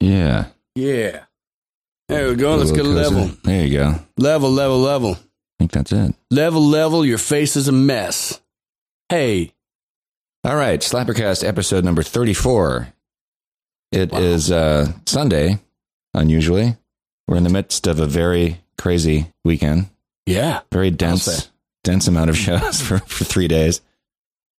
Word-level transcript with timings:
Yeah. 0.00 0.46
Yeah. 0.74 1.24
There 2.08 2.28
we 2.28 2.34
go. 2.36 2.56
Let's 2.56 2.72
get 2.72 2.84
a 2.84 2.88
level. 2.88 3.30
There 3.44 3.64
you 3.66 3.78
go. 3.78 3.94
Level, 4.18 4.50
Level, 4.50 4.78
level, 4.78 5.12
I 5.12 5.18
think 5.60 5.72
that's 5.72 5.92
it. 5.92 6.14
Level, 6.30 6.62
level. 6.62 7.04
Your 7.06 7.18
face 7.18 7.56
is 7.56 7.68
a 7.68 7.72
mess. 7.72 8.40
Hey. 9.08 9.52
All 10.42 10.56
right, 10.56 10.80
Slappercast 10.80 11.46
episode 11.46 11.84
number 11.84 12.02
34. 12.02 12.88
It 13.92 14.12
is 14.14 14.50
Wow. 14.50 14.56
uh, 14.58 14.86
Sunday, 15.06 15.58
unusually. 16.14 16.76
We're 17.28 17.36
in 17.36 17.44
the 17.44 17.50
midst 17.50 17.86
of 17.86 18.00
a 18.00 18.06
very 18.06 18.60
crazy 18.78 19.26
weekend, 19.44 19.90
Yeah. 20.26 20.60
very 20.72 20.90
dense, 20.90 21.50
dense 21.84 22.08
amount 22.08 22.30
of 22.30 22.38
shows 22.38 22.80
for, 22.86 22.98
for 23.00 23.24
three 23.24 23.48
days. 23.48 23.82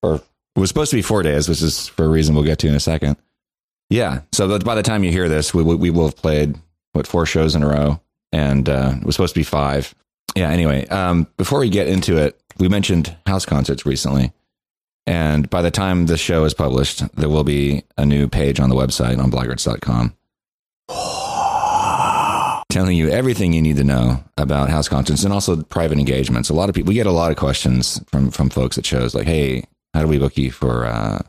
Or 0.03 0.15
it 0.15 0.59
was 0.59 0.69
supposed 0.69 0.91
to 0.91 0.97
be 0.97 1.01
four 1.01 1.23
days, 1.23 1.49
which 1.49 1.61
is 1.63 1.87
for 1.87 2.05
a 2.05 2.09
reason 2.09 2.35
we'll 2.35 2.43
get 2.43 2.59
to 2.59 2.67
in 2.67 2.75
a 2.75 2.79
second. 2.79 3.17
Yeah, 3.91 4.21
so 4.31 4.57
by 4.59 4.75
the 4.75 4.83
time 4.83 5.03
you 5.03 5.11
hear 5.11 5.27
this, 5.27 5.53
we, 5.53 5.63
we, 5.63 5.75
we 5.75 5.89
will 5.89 6.05
have 6.05 6.15
played, 6.15 6.55
what, 6.93 7.05
four 7.05 7.25
shows 7.25 7.55
in 7.55 7.61
a 7.61 7.67
row, 7.67 7.99
and 8.31 8.69
uh, 8.69 8.93
it 8.95 9.03
was 9.03 9.15
supposed 9.15 9.33
to 9.33 9.39
be 9.41 9.43
five. 9.43 9.93
Yeah, 10.33 10.49
anyway, 10.49 10.87
um, 10.87 11.27
before 11.35 11.59
we 11.59 11.69
get 11.69 11.89
into 11.89 12.15
it, 12.15 12.39
we 12.57 12.69
mentioned 12.69 13.13
house 13.27 13.45
concerts 13.45 13.85
recently. 13.85 14.31
And 15.05 15.49
by 15.49 15.61
the 15.61 15.71
time 15.71 16.05
this 16.05 16.21
show 16.21 16.45
is 16.45 16.53
published, 16.53 17.03
there 17.17 17.27
will 17.27 17.43
be 17.43 17.83
a 17.97 18.05
new 18.05 18.29
page 18.29 18.61
on 18.61 18.69
the 18.69 18.77
website 18.77 19.19
on 19.19 19.29
blaggards.com 19.29 20.15
telling 22.69 22.95
you 22.95 23.09
everything 23.09 23.51
you 23.51 23.61
need 23.61 23.75
to 23.75 23.83
know 23.83 24.23
about 24.37 24.69
house 24.69 24.87
concerts 24.87 25.25
and 25.25 25.33
also 25.33 25.61
private 25.63 25.97
engagements. 25.97 26.49
A 26.49 26.53
lot 26.53 26.69
of 26.69 26.75
people, 26.75 26.87
we 26.87 26.93
get 26.93 27.07
a 27.07 27.11
lot 27.11 27.31
of 27.31 27.35
questions 27.35 28.01
from, 28.07 28.31
from 28.31 28.49
folks 28.49 28.77
at 28.77 28.85
shows 28.85 29.13
like, 29.13 29.27
hey, 29.27 29.65
how 29.93 29.99
do 29.99 30.07
we 30.07 30.17
book 30.17 30.37
you 30.37 30.49
for 30.49 30.85
uh, 30.85 31.23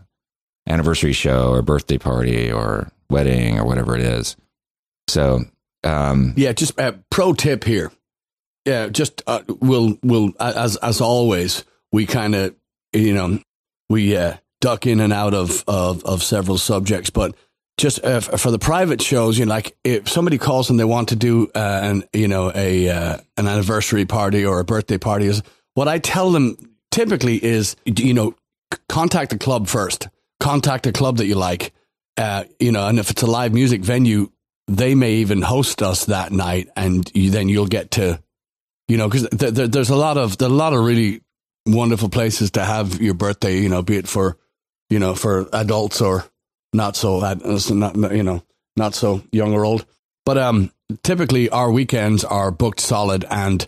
anniversary 0.66 1.12
show 1.12 1.52
or 1.52 1.62
birthday 1.62 1.98
party 1.98 2.50
or 2.50 2.90
wedding 3.10 3.58
or 3.58 3.64
whatever 3.64 3.96
it 3.96 4.02
is? 4.02 4.36
So, 5.08 5.44
um, 5.84 6.34
Yeah, 6.36 6.52
just 6.52 6.78
uh, 6.78 6.92
pro 7.10 7.32
tip 7.32 7.64
here. 7.64 7.92
Yeah, 8.64 8.88
just 8.88 9.22
uh, 9.26 9.42
we'll 9.60 9.98
we'll 10.02 10.32
as 10.38 10.76
as 10.76 11.00
always 11.00 11.64
we 11.90 12.06
kind 12.06 12.34
of 12.34 12.54
you 12.92 13.12
know 13.12 13.40
we 13.90 14.16
uh, 14.16 14.36
duck 14.60 14.86
in 14.86 15.00
and 15.00 15.12
out 15.12 15.34
of 15.34 15.64
of, 15.66 16.04
of 16.04 16.22
several 16.22 16.58
subjects, 16.58 17.10
but 17.10 17.34
just 17.76 18.04
uh, 18.04 18.20
for 18.20 18.50
the 18.50 18.58
private 18.58 19.02
shows, 19.02 19.38
you 19.38 19.46
know, 19.46 19.50
like 19.50 19.76
if 19.82 20.08
somebody 20.08 20.38
calls 20.38 20.70
and 20.70 20.78
they 20.78 20.84
want 20.84 21.08
to 21.08 21.16
do 21.16 21.50
uh, 21.54 21.80
an 21.82 22.04
you 22.12 22.28
know 22.28 22.52
a 22.54 22.88
uh, 22.88 23.18
an 23.36 23.48
anniversary 23.48 24.04
party 24.04 24.44
or 24.44 24.60
a 24.60 24.64
birthday 24.64 24.98
party, 24.98 25.26
is 25.26 25.42
what 25.74 25.88
I 25.88 25.98
tell 25.98 26.30
them 26.30 26.56
typically 26.92 27.42
is 27.42 27.74
you 27.84 28.14
know 28.14 28.36
contact 28.88 29.30
the 29.30 29.38
club 29.38 29.66
first, 29.66 30.08
contact 30.42 30.88
a 30.88 30.92
club 30.92 31.18
that 31.18 31.26
you 31.26 31.36
like, 31.36 31.72
uh, 32.16 32.44
you 32.58 32.72
know, 32.72 32.88
and 32.88 32.98
if 32.98 33.10
it's 33.10 33.22
a 33.22 33.26
live 33.26 33.54
music 33.54 33.80
venue, 33.80 34.28
they 34.66 34.94
may 34.94 35.14
even 35.14 35.40
host 35.40 35.82
us 35.82 36.06
that 36.06 36.32
night, 36.32 36.68
and 36.76 37.10
you, 37.14 37.30
then 37.30 37.48
you'll 37.48 37.66
get 37.66 37.92
to, 37.92 38.20
you 38.88 38.96
know, 38.96 39.08
because 39.08 39.28
th- 39.28 39.54
th- 39.54 39.70
there's 39.70 39.90
a 39.90 39.96
lot 39.96 40.18
of 40.18 40.36
there's 40.38 40.50
a 40.50 40.54
lot 40.54 40.72
of 40.72 40.84
really 40.84 41.22
wonderful 41.66 42.08
places 42.08 42.50
to 42.52 42.64
have 42.64 43.00
your 43.00 43.14
birthday, 43.14 43.58
you 43.58 43.68
know, 43.68 43.82
be 43.82 43.96
it 43.96 44.08
for, 44.08 44.36
you 44.90 44.98
know, 44.98 45.14
for 45.14 45.48
adults 45.52 46.00
or 46.00 46.24
not 46.72 46.96
so, 46.96 47.20
not 47.20 48.12
you 48.12 48.22
know, 48.22 48.42
not 48.76 48.94
so 48.94 49.22
young 49.30 49.52
or 49.52 49.64
old. 49.64 49.86
But 50.26 50.38
um, 50.38 50.72
typically 51.04 51.50
our 51.50 51.70
weekends 51.70 52.24
are 52.24 52.50
booked 52.50 52.80
solid, 52.80 53.24
and 53.30 53.66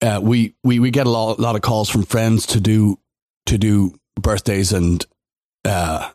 uh, 0.00 0.20
we 0.22 0.54
we 0.62 0.78
we 0.78 0.90
get 0.92 1.06
a 1.06 1.10
lot, 1.10 1.40
lot 1.40 1.56
of 1.56 1.62
calls 1.62 1.90
from 1.90 2.04
friends 2.04 2.46
to 2.46 2.60
do 2.60 2.98
to 3.46 3.58
do 3.58 3.94
birthdays 4.20 4.72
and 4.72 5.04
uh, 5.64 6.10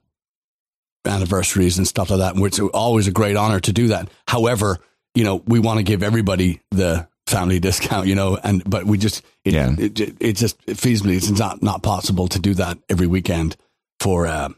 anniversaries 1.05 1.77
and 1.77 1.87
stuff 1.87 2.09
like 2.09 2.19
that, 2.19 2.35
which 2.35 2.59
is 2.59 2.67
always 2.73 3.07
a 3.07 3.11
great 3.11 3.35
honor 3.37 3.59
to 3.61 3.73
do 3.73 3.87
that. 3.89 4.09
However, 4.27 4.77
you 5.15 5.23
know, 5.23 5.41
we 5.47 5.59
want 5.59 5.77
to 5.77 5.83
give 5.83 6.03
everybody 6.03 6.61
the 6.71 7.07
family 7.27 7.59
discount, 7.67 8.07
you 8.07 8.15
know, 8.15 8.37
and 8.43 8.67
but 8.69 8.85
we 8.85 8.97
just 8.97 9.23
it, 9.45 9.53
Yeah. 9.53 9.73
it, 9.77 9.99
it, 9.99 10.15
it 10.19 10.33
just 10.35 10.59
feasibly 10.67 11.15
it's 11.17 11.29
not 11.29 11.61
not 11.63 11.81
possible 11.83 12.27
to 12.29 12.39
do 12.39 12.53
that 12.55 12.77
every 12.89 13.07
weekend 13.07 13.55
for 13.99 14.27
uh, 14.27 14.49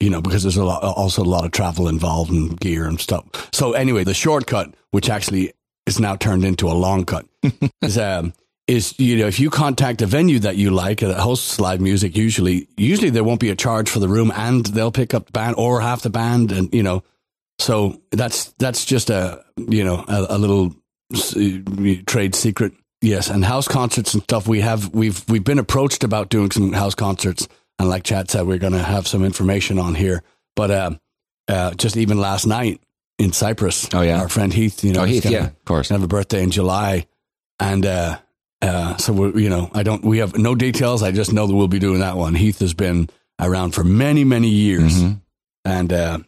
you 0.00 0.10
know 0.10 0.20
because 0.20 0.42
there's 0.42 0.56
a 0.56 0.64
lot 0.64 0.82
also 0.82 1.22
a 1.22 1.24
lot 1.24 1.44
of 1.44 1.50
travel 1.52 1.88
involved 1.88 2.30
and 2.30 2.58
gear 2.60 2.86
and 2.86 3.00
stuff. 3.00 3.24
So 3.52 3.72
anyway, 3.72 4.04
the 4.04 4.14
shortcut, 4.14 4.74
which 4.90 5.08
actually 5.08 5.52
is 5.86 5.98
now 5.98 6.16
turned 6.16 6.44
into 6.44 6.68
a 6.68 6.74
long 6.74 7.04
cut, 7.04 7.26
is 7.82 7.98
um 7.98 8.34
is 8.72 8.94
you 8.98 9.16
know 9.18 9.26
if 9.26 9.38
you 9.40 9.50
contact 9.50 10.02
a 10.02 10.06
venue 10.06 10.38
that 10.38 10.56
you 10.56 10.70
like 10.70 11.00
that 11.00 11.18
hosts 11.18 11.58
live 11.60 11.80
music 11.80 12.16
usually 12.16 12.68
usually 12.76 13.10
there 13.10 13.24
won't 13.24 13.40
be 13.40 13.50
a 13.50 13.56
charge 13.56 13.88
for 13.90 13.98
the 14.00 14.08
room 14.08 14.32
and 14.34 14.66
they'll 14.66 14.92
pick 14.92 15.14
up 15.14 15.26
the 15.26 15.32
band 15.32 15.54
or 15.58 15.80
half 15.80 16.02
the 16.02 16.10
band 16.10 16.52
and 16.52 16.72
you 16.72 16.82
know 16.82 17.02
so 17.58 18.00
that's 18.10 18.52
that's 18.58 18.84
just 18.84 19.10
a 19.10 19.44
you 19.56 19.84
know 19.84 20.04
a, 20.08 20.26
a 20.30 20.38
little 20.38 20.74
trade 22.06 22.34
secret 22.34 22.72
yes 23.00 23.28
and 23.30 23.44
house 23.44 23.68
concerts 23.68 24.14
and 24.14 24.22
stuff 24.22 24.46
we 24.48 24.60
have 24.60 24.92
we've 24.94 25.24
we've 25.28 25.44
been 25.44 25.58
approached 25.58 26.04
about 26.04 26.28
doing 26.28 26.50
some 26.50 26.72
house 26.72 26.94
concerts 26.94 27.48
and 27.78 27.88
like 27.88 28.04
Chad 28.04 28.30
said 28.30 28.46
we're 28.46 28.58
going 28.58 28.72
to 28.74 28.82
have 28.82 29.06
some 29.06 29.24
information 29.24 29.78
on 29.78 29.94
here 29.94 30.22
but 30.56 30.70
uh, 30.70 30.90
uh, 31.48 31.70
just 31.74 31.96
even 31.96 32.18
last 32.18 32.46
night 32.46 32.80
in 33.18 33.32
Cyprus 33.32 33.88
Oh, 33.94 34.02
yeah. 34.02 34.20
our 34.20 34.28
friend 34.28 34.52
Heath 34.52 34.84
you 34.84 34.92
know 34.92 35.02
oh, 35.02 35.04
Heath, 35.04 35.24
gonna- 35.24 35.36
yeah, 35.36 35.46
of 35.46 35.64
course. 35.64 35.88
have 35.88 36.02
a 36.02 36.08
birthday 36.08 36.42
in 36.42 36.50
July, 36.50 37.06
and 37.58 37.84
uh, 37.86 38.18
uh, 38.62 38.96
so 38.96 39.12
we're 39.12 39.38
you 39.38 39.50
know 39.50 39.70
I 39.74 39.82
don't 39.82 40.04
we 40.04 40.18
have 40.18 40.38
no 40.38 40.54
details. 40.54 41.02
I 41.02 41.10
just 41.12 41.32
know 41.32 41.46
that 41.46 41.54
we'll 41.54 41.68
be 41.68 41.78
doing 41.78 42.00
that 42.00 42.16
one. 42.16 42.34
Heath 42.34 42.60
has 42.60 42.72
been 42.74 43.10
around 43.40 43.72
for 43.72 43.84
many 43.84 44.24
many 44.24 44.48
years, 44.48 45.02
Mhm. 45.02 45.20
and 45.64 45.92
uh, 45.92 46.18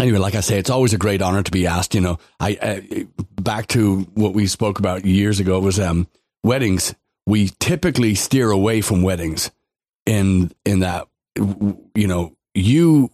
anyway, 0.00 0.18
like 0.18 0.34
I 0.34 0.40
say, 0.40 0.58
it's 0.58 0.70
always 0.70 0.94
a 0.94 0.98
great 0.98 1.22
honor 1.22 1.42
to 1.42 1.50
be 1.50 1.66
asked. 1.66 1.94
You 1.94 2.00
know, 2.00 2.18
I, 2.40 2.58
I 2.62 3.06
back 3.40 3.66
to 3.68 4.00
what 4.14 4.32
we 4.34 4.46
spoke 4.46 4.78
about 4.78 5.04
years 5.04 5.40
ago 5.40 5.60
was 5.60 5.78
um, 5.80 6.06
weddings. 6.44 6.94
We 7.26 7.48
typically 7.58 8.14
steer 8.14 8.50
away 8.50 8.80
from 8.80 9.02
weddings 9.02 9.50
in 10.06 10.52
in 10.64 10.80
that 10.80 11.08
you 11.36 12.06
know 12.06 12.36
you 12.54 13.10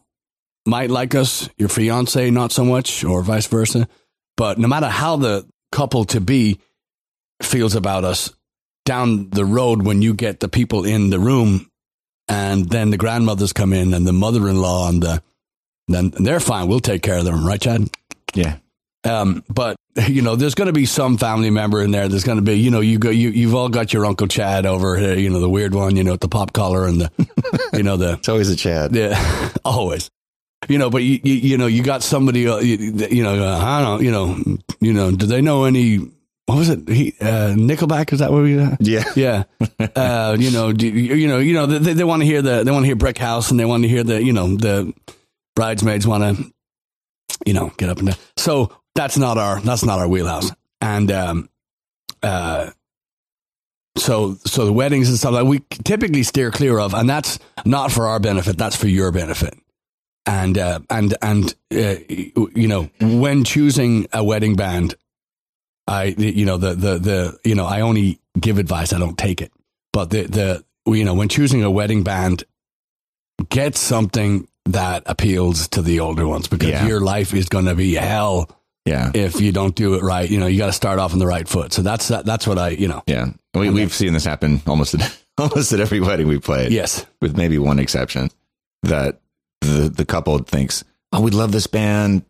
might 0.67 0.91
like 0.91 1.15
us, 1.15 1.49
your 1.59 1.69
fiance 1.69 2.31
not 2.31 2.53
so 2.53 2.65
much, 2.65 3.05
or 3.05 3.23
vice 3.23 3.47
versa. 3.47 3.89
But 4.37 4.59
no 4.59 4.67
matter 4.69 4.89
how 4.89 5.17
the 5.17 5.47
couple 5.73 6.05
to 6.07 6.21
be 6.21 6.59
feels 7.44 7.75
about 7.75 8.05
us, 8.05 8.32
down 8.84 9.31
the 9.31 9.44
road 9.44 9.82
when 9.82 10.03
you 10.03 10.15
get 10.15 10.41
the 10.41 10.49
people 10.49 10.84
in 10.84 11.10
the 11.10 11.19
room, 11.19 11.71
and 12.28 12.69
then 12.69 12.91
the 12.91 12.97
grandmothers 12.97 13.53
come 13.53 13.72
in 13.72 13.94
and 13.94 14.06
the 14.06 14.12
mother-in-law 14.12 14.88
and 14.88 15.03
the 15.03 15.22
then 15.87 16.10
they're 16.19 16.41
fine. 16.41 16.69
We'll 16.69 16.81
take 16.81 17.03
care 17.03 17.19
of 17.19 17.25
them, 17.25 17.47
right, 17.47 17.60
Chad? 17.60 17.91
Yeah. 18.34 18.56
Um, 19.05 19.44
but 19.49 19.77
you 20.09 20.22
know, 20.22 20.34
there's 20.34 20.55
going 20.55 20.66
to 20.66 20.72
be 20.72 20.87
some 20.87 21.19
family 21.19 21.50
member 21.50 21.82
in 21.82 21.91
there. 21.91 22.09
There's 22.09 22.25
going 22.25 22.38
to 22.38 22.43
be, 22.43 22.55
you 22.55 22.71
know, 22.71 22.81
you 22.81 22.99
go, 22.99 23.10
you 23.10 23.28
you've 23.28 23.55
all 23.55 23.69
got 23.69 23.93
your 23.93 24.06
Uncle 24.06 24.26
Chad 24.26 24.66
over 24.66 24.97
here. 24.97 25.15
You 25.15 25.31
know, 25.31 25.41
the 25.41 25.49
weird 25.49 25.75
one. 25.75 25.97
You 25.97 26.05
know, 26.05 26.16
the 26.16 26.28
pop 26.28 26.53
collar 26.53 26.87
and 26.87 27.03
the, 27.03 27.11
you 27.75 27.82
know, 27.82 27.97
the 27.97 28.15
It's 28.15 28.28
always 28.28 28.50
a 28.50 28.56
Chad. 28.56 28.94
yeah, 28.97 29.50
always. 29.65 30.11
You 30.69 30.78
know, 30.78 30.88
but 30.88 31.03
you, 31.03 31.21
you 31.22 31.34
you 31.34 31.59
know 31.59 31.66
you 31.66 31.82
got 31.82 32.03
somebody 32.03 32.49
uh, 32.49 32.56
you, 32.59 32.76
you 33.11 33.22
know 33.22 33.44
uh, 33.44 33.59
I 33.59 33.82
don't 33.82 34.03
you 34.03 34.11
know 34.11 34.59
you 34.81 34.94
know 34.94 35.11
do 35.11 35.26
they 35.26 35.43
know 35.43 35.65
any 35.65 36.11
what 36.47 36.59
was 36.59 36.69
it? 36.69 36.87
He 36.88 37.15
uh, 37.21 37.55
Nickelback? 37.56 38.12
Is 38.12 38.19
that 38.19 38.31
what 38.31 38.43
we 38.43 38.59
uh, 38.59 38.77
Yeah. 38.81 39.05
yeah. 39.16 39.44
Uh, 39.97 40.37
you 40.38 40.50
know 40.50 40.72
do, 40.72 40.87
you 40.87 41.15
you 41.15 41.28
know 41.28 41.38
you 41.38 41.55
know 41.55 41.66
they, 41.66 41.94
they 41.94 42.05
want 42.05 42.21
to 42.21 42.27
hear 42.27 42.43
the 42.43 42.65
they 42.65 42.71
want 42.71 42.82
to 42.82 42.87
hear 42.87 42.97
Brick 42.97 43.19
House 43.19 43.50
and 43.50 43.59
they 43.59 43.65
want 43.65 43.82
to 43.82 43.88
hear 43.88 44.05
the 44.05 44.22
you 44.22 44.32
know 44.32 44.55
the 44.56 44.93
bridesmaids 45.56 46.06
want 46.06 46.37
to 46.37 46.53
you 47.47 47.55
know 47.55 47.72
get 47.78 47.88
up 47.88 47.99
and 47.99 48.09
down. 48.09 48.16
So 48.37 48.77
that's 48.94 49.16
not 49.16 49.38
our 49.38 49.60
that's 49.60 49.84
not 49.84 49.99
our 49.99 50.09
wheelhouse. 50.09 50.50
And 50.81 51.10
um 51.10 51.49
uh 52.22 52.71
so 53.97 54.37
so 54.44 54.66
the 54.66 54.72
weddings 54.72 55.09
and 55.09 55.16
stuff 55.16 55.32
like 55.32 55.47
we 55.47 55.61
typically 55.84 56.25
steer 56.25 56.50
clear 56.50 56.78
of 56.78 56.93
and 56.93 57.09
that's 57.09 57.38
not 57.65 57.91
for 57.91 58.06
our 58.06 58.21
benefit 58.21 58.59
that's 58.59 58.76
for 58.76 58.88
your 58.88 59.12
benefit. 59.12 59.55
And 60.26 60.56
uh, 60.56 60.81
and 60.88 61.15
and 61.21 61.55
uh, 61.71 61.97
you 62.09 62.66
know 62.66 62.88
when 63.00 63.44
choosing 63.44 64.06
a 64.11 64.25
wedding 64.25 64.56
band 64.56 64.94
i 65.87 66.05
you 66.17 66.45
know 66.47 66.57
the 66.57 66.75
the 66.75 66.99
the 66.99 67.39
you 67.45 67.55
know 67.55 67.67
i 67.67 67.81
only 67.81 68.19
give 68.41 68.59
advice 68.59 68.93
i 68.93 68.99
don't 68.99 69.19
take 69.19 69.41
it 69.43 69.53
but 69.93 70.11
the 70.11 70.23
the 70.25 70.65
you 70.87 71.05
know 71.05 71.15
when 71.15 71.29
choosing 71.29 71.63
a 71.63 71.71
wedding 71.71 72.03
band 72.03 72.45
get 73.51 73.77
something 73.77 74.47
that 74.67 75.03
appeals 75.07 75.69
to 75.69 75.83
the 75.83 76.01
older 76.01 76.27
ones 76.27 76.49
because 76.49 76.69
Yeah. 76.71 76.87
your 76.87 77.01
life 77.01 77.35
is 77.35 77.49
going 77.49 77.67
to 77.67 77.75
be 77.75 77.95
hell 77.95 78.49
Yeah. 78.87 79.11
if 79.15 79.41
you 79.41 79.53
don't 79.53 79.75
do 79.75 79.95
it 79.95 80.03
right 80.03 80.29
you 80.31 80.39
know 80.41 80.47
you 80.47 80.57
got 80.59 80.67
to 80.67 80.73
start 80.73 80.99
off 80.99 81.13
on 81.13 81.19
the 81.19 81.27
right 81.27 81.47
foot 81.49 81.73
so 81.73 81.83
that's 81.83 82.09
that, 82.09 82.25
that's 82.25 82.47
what 82.47 82.59
i 82.59 82.71
you 82.71 82.89
know 82.89 83.03
Yeah. 83.07 83.27
We, 83.55 83.71
we've 83.71 83.93
seen 83.95 84.13
this 84.15 84.25
happen 84.25 84.61
almost 84.67 84.95
at, 84.95 85.19
almost 85.39 85.73
at 85.73 85.81
every 85.81 86.01
wedding 86.01 86.27
we 86.29 86.39
played. 86.39 86.73
yes 86.73 87.07
with 87.21 87.37
maybe 87.37 87.57
one 87.59 87.79
exception, 87.79 88.31
that 88.83 89.21
the 89.61 89.89
the 89.89 90.05
couple 90.05 90.37
thinks, 90.41 90.83
"Oh, 91.13 91.21
we 91.23 91.31
love 91.31 91.53
this 91.53 91.67
band. 91.69 92.25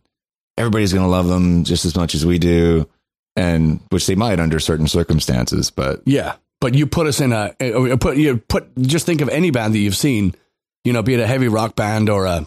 Everybody's 0.57 0.93
going 0.93 1.03
to 1.05 1.09
love 1.09 1.27
them 1.27 1.63
just 1.63 1.83
as 1.83 1.95
much 1.95 2.13
as 2.15 2.25
we 2.27 2.37
do," 2.39 2.87
and 3.35 3.79
which 3.89 4.07
they 4.07 4.15
might 4.15 4.39
under 4.39 4.59
certain 4.59 4.87
circumstances. 4.87 5.71
But 5.71 6.01
Yeah, 6.05 6.35
but 6.61 6.73
you 6.73 6.87
put 6.87 7.07
us 7.07 7.21
in 7.21 7.31
a 7.31 7.55
uh, 7.59 7.97
put 7.97 8.17
you 8.17 8.37
put 8.37 8.75
just 8.77 9.05
think 9.05 9.21
of 9.21 9.29
any 9.29 9.51
band 9.51 9.73
that 9.73 9.79
you've 9.79 9.95
seen, 9.95 10.35
you 10.83 10.93
know, 10.93 11.03
be 11.03 11.13
it 11.13 11.19
a 11.19 11.27
heavy 11.27 11.47
rock 11.47 11.75
band 11.75 12.09
or 12.09 12.25
a 12.25 12.45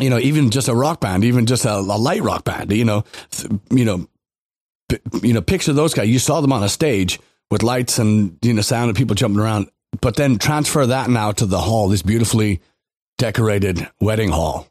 you 0.00 0.08
know, 0.08 0.18
even 0.18 0.50
just 0.50 0.68
a 0.68 0.74
rock 0.74 1.00
band, 1.00 1.24
even 1.24 1.46
just 1.46 1.64
a, 1.64 1.74
a 1.74 1.98
light 1.98 2.22
rock 2.22 2.44
band, 2.44 2.72
you 2.72 2.84
know, 2.84 3.04
you 3.70 3.84
know, 3.84 4.08
you 5.22 5.32
know, 5.32 5.42
picture 5.42 5.72
those 5.72 5.94
guys. 5.94 6.08
You 6.08 6.18
saw 6.18 6.40
them 6.40 6.52
on 6.52 6.62
a 6.62 6.68
stage 6.68 7.18
with 7.50 7.62
lights 7.62 7.98
and 7.98 8.38
you 8.42 8.54
know 8.54 8.62
sound 8.62 8.88
and 8.88 8.96
people 8.96 9.14
jumping 9.14 9.40
around, 9.40 9.70
but 10.00 10.16
then 10.16 10.38
transfer 10.38 10.86
that 10.86 11.10
now 11.10 11.32
to 11.32 11.46
the 11.46 11.60
hall, 11.60 11.88
this 11.88 12.02
beautifully 12.02 12.60
decorated 13.18 13.88
wedding 14.00 14.30
hall, 14.30 14.68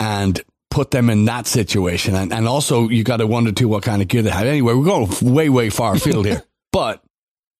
and 0.00 0.42
put 0.72 0.90
them 0.90 1.10
in 1.10 1.26
that 1.26 1.46
situation. 1.46 2.14
And, 2.14 2.32
and 2.32 2.48
also, 2.48 2.88
you 2.88 3.04
got 3.04 3.18
to 3.18 3.26
wonder 3.26 3.52
too 3.52 3.68
what 3.68 3.82
kind 3.82 4.00
of 4.00 4.08
gear 4.08 4.22
they 4.22 4.30
have. 4.30 4.46
Anyway, 4.46 4.72
we're 4.72 4.84
going 4.84 5.08
way, 5.20 5.48
way 5.50 5.68
far 5.70 5.94
afield 5.94 6.24
here, 6.26 6.42
but 6.72 7.04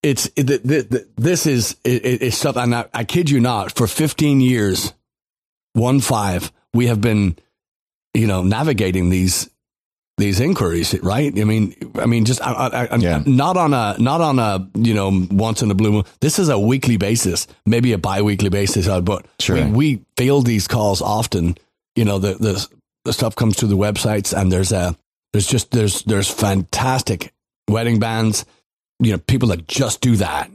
it's 0.02 0.26
it, 0.34 0.46
the, 0.46 0.58
the, 0.90 1.08
this 1.16 1.46
is 1.46 1.76
it, 1.84 2.22
it's 2.22 2.36
stuff. 2.38 2.56
And 2.56 2.74
I, 2.74 2.86
I 2.94 3.04
kid 3.04 3.28
you 3.30 3.38
not, 3.40 3.76
for 3.76 3.86
15 3.86 4.40
years, 4.40 4.94
one 5.74 6.00
five, 6.00 6.50
we 6.74 6.86
have 6.86 7.00
been, 7.00 7.36
you 8.14 8.26
know, 8.26 8.42
navigating 8.42 9.10
these 9.10 9.48
these 10.18 10.40
inquiries, 10.40 10.94
right? 11.02 11.32
I 11.38 11.44
mean, 11.44 11.74
I 11.96 12.06
mean, 12.06 12.24
just 12.24 12.40
I, 12.46 12.52
I, 12.52 12.86
I, 12.86 12.96
Yeah. 12.96 13.22
not 13.26 13.56
on 13.56 13.72
a 13.74 13.96
not 13.98 14.20
on 14.20 14.38
a 14.38 14.68
you 14.74 14.94
know 14.94 15.26
once 15.30 15.62
in 15.62 15.70
a 15.70 15.74
blue 15.74 15.92
moon. 15.92 16.04
This 16.20 16.38
is 16.38 16.48
a 16.48 16.58
weekly 16.58 16.96
basis, 16.96 17.46
maybe 17.66 17.92
a 17.92 17.98
bi-weekly 17.98 18.48
basis, 18.50 18.88
uh, 18.88 19.00
but 19.00 19.26
Sure. 19.38 19.56
we, 19.56 19.70
we 19.96 20.04
field 20.16 20.46
these 20.46 20.66
calls 20.68 21.00
often. 21.02 21.56
You 21.96 22.04
know, 22.06 22.18
the 22.18 22.34
the 22.34 22.68
the 23.04 23.12
stuff 23.12 23.34
comes 23.36 23.56
through 23.58 23.68
the 23.68 23.76
websites, 23.76 24.36
and 24.38 24.50
there's 24.52 24.72
a 24.72 24.96
there's 25.32 25.46
just 25.46 25.70
there's 25.70 26.02
there's 26.04 26.30
fantastic 26.30 27.32
wedding 27.68 27.98
bands. 27.98 28.44
You 29.00 29.12
know, 29.12 29.18
people 29.18 29.48
that 29.48 29.66
just 29.66 30.00
do 30.00 30.16
that. 30.16 30.50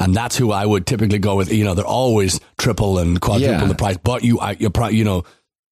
And 0.00 0.16
that's 0.16 0.36
who 0.36 0.50
I 0.50 0.66
would 0.66 0.86
typically 0.86 1.18
go 1.18 1.36
with. 1.36 1.52
You 1.52 1.64
know, 1.64 1.74
they're 1.74 1.84
always 1.84 2.40
triple 2.58 2.98
and 2.98 3.20
quadruple 3.20 3.52
Yeah. 3.60 3.64
the 3.66 3.74
price, 3.74 3.98
but 4.02 4.24
you, 4.24 4.40
I, 4.40 4.52
you're 4.52 4.70
probably, 4.70 4.96
you 4.96 5.04
know, 5.04 5.22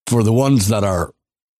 for 0.07 0.23
the 0.23 0.33
ones 0.33 0.69
that 0.69 0.85
are 0.85 1.13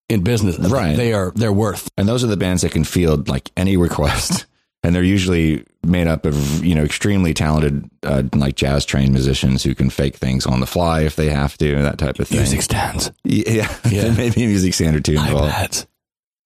in 0.07 0.21
business, 0.23 0.57
Right. 0.57 0.95
They 0.95 1.11
are 1.13 1.31
they're 1.35 1.51
worth. 1.51 1.89
And 1.97 2.07
those 2.07 2.23
are 2.23 2.27
the 2.27 2.37
bands 2.37 2.61
that 2.61 2.71
can 2.71 2.83
field 2.85 3.27
like 3.27 3.49
any 3.57 3.75
request. 3.77 4.45
And 4.83 4.95
they're 4.95 5.03
usually 5.03 5.63
made 5.85 6.07
up 6.07 6.25
of, 6.25 6.65
you 6.65 6.73
know, 6.73 6.83
extremely 6.83 7.35
talented, 7.35 7.87
uh, 8.03 8.23
like 8.33 8.55
jazz 8.55 8.83
trained 8.83 9.11
musicians 9.13 9.61
who 9.61 9.75
can 9.75 9.91
fake 9.91 10.15
things 10.15 10.47
on 10.47 10.59
the 10.59 10.65
fly 10.65 11.01
if 11.01 11.15
they 11.15 11.29
have 11.29 11.55
to, 11.59 11.83
that 11.83 11.99
type 11.99 12.17
of 12.19 12.27
thing. 12.27 12.39
Music 12.39 12.63
stands, 12.63 13.11
Yeah. 13.23 13.71
Yeah. 13.89 14.11
Maybe 14.11 14.43
a 14.43 14.47
music 14.47 14.73
standard 14.73 15.05
too 15.05 15.13
involved. 15.13 15.85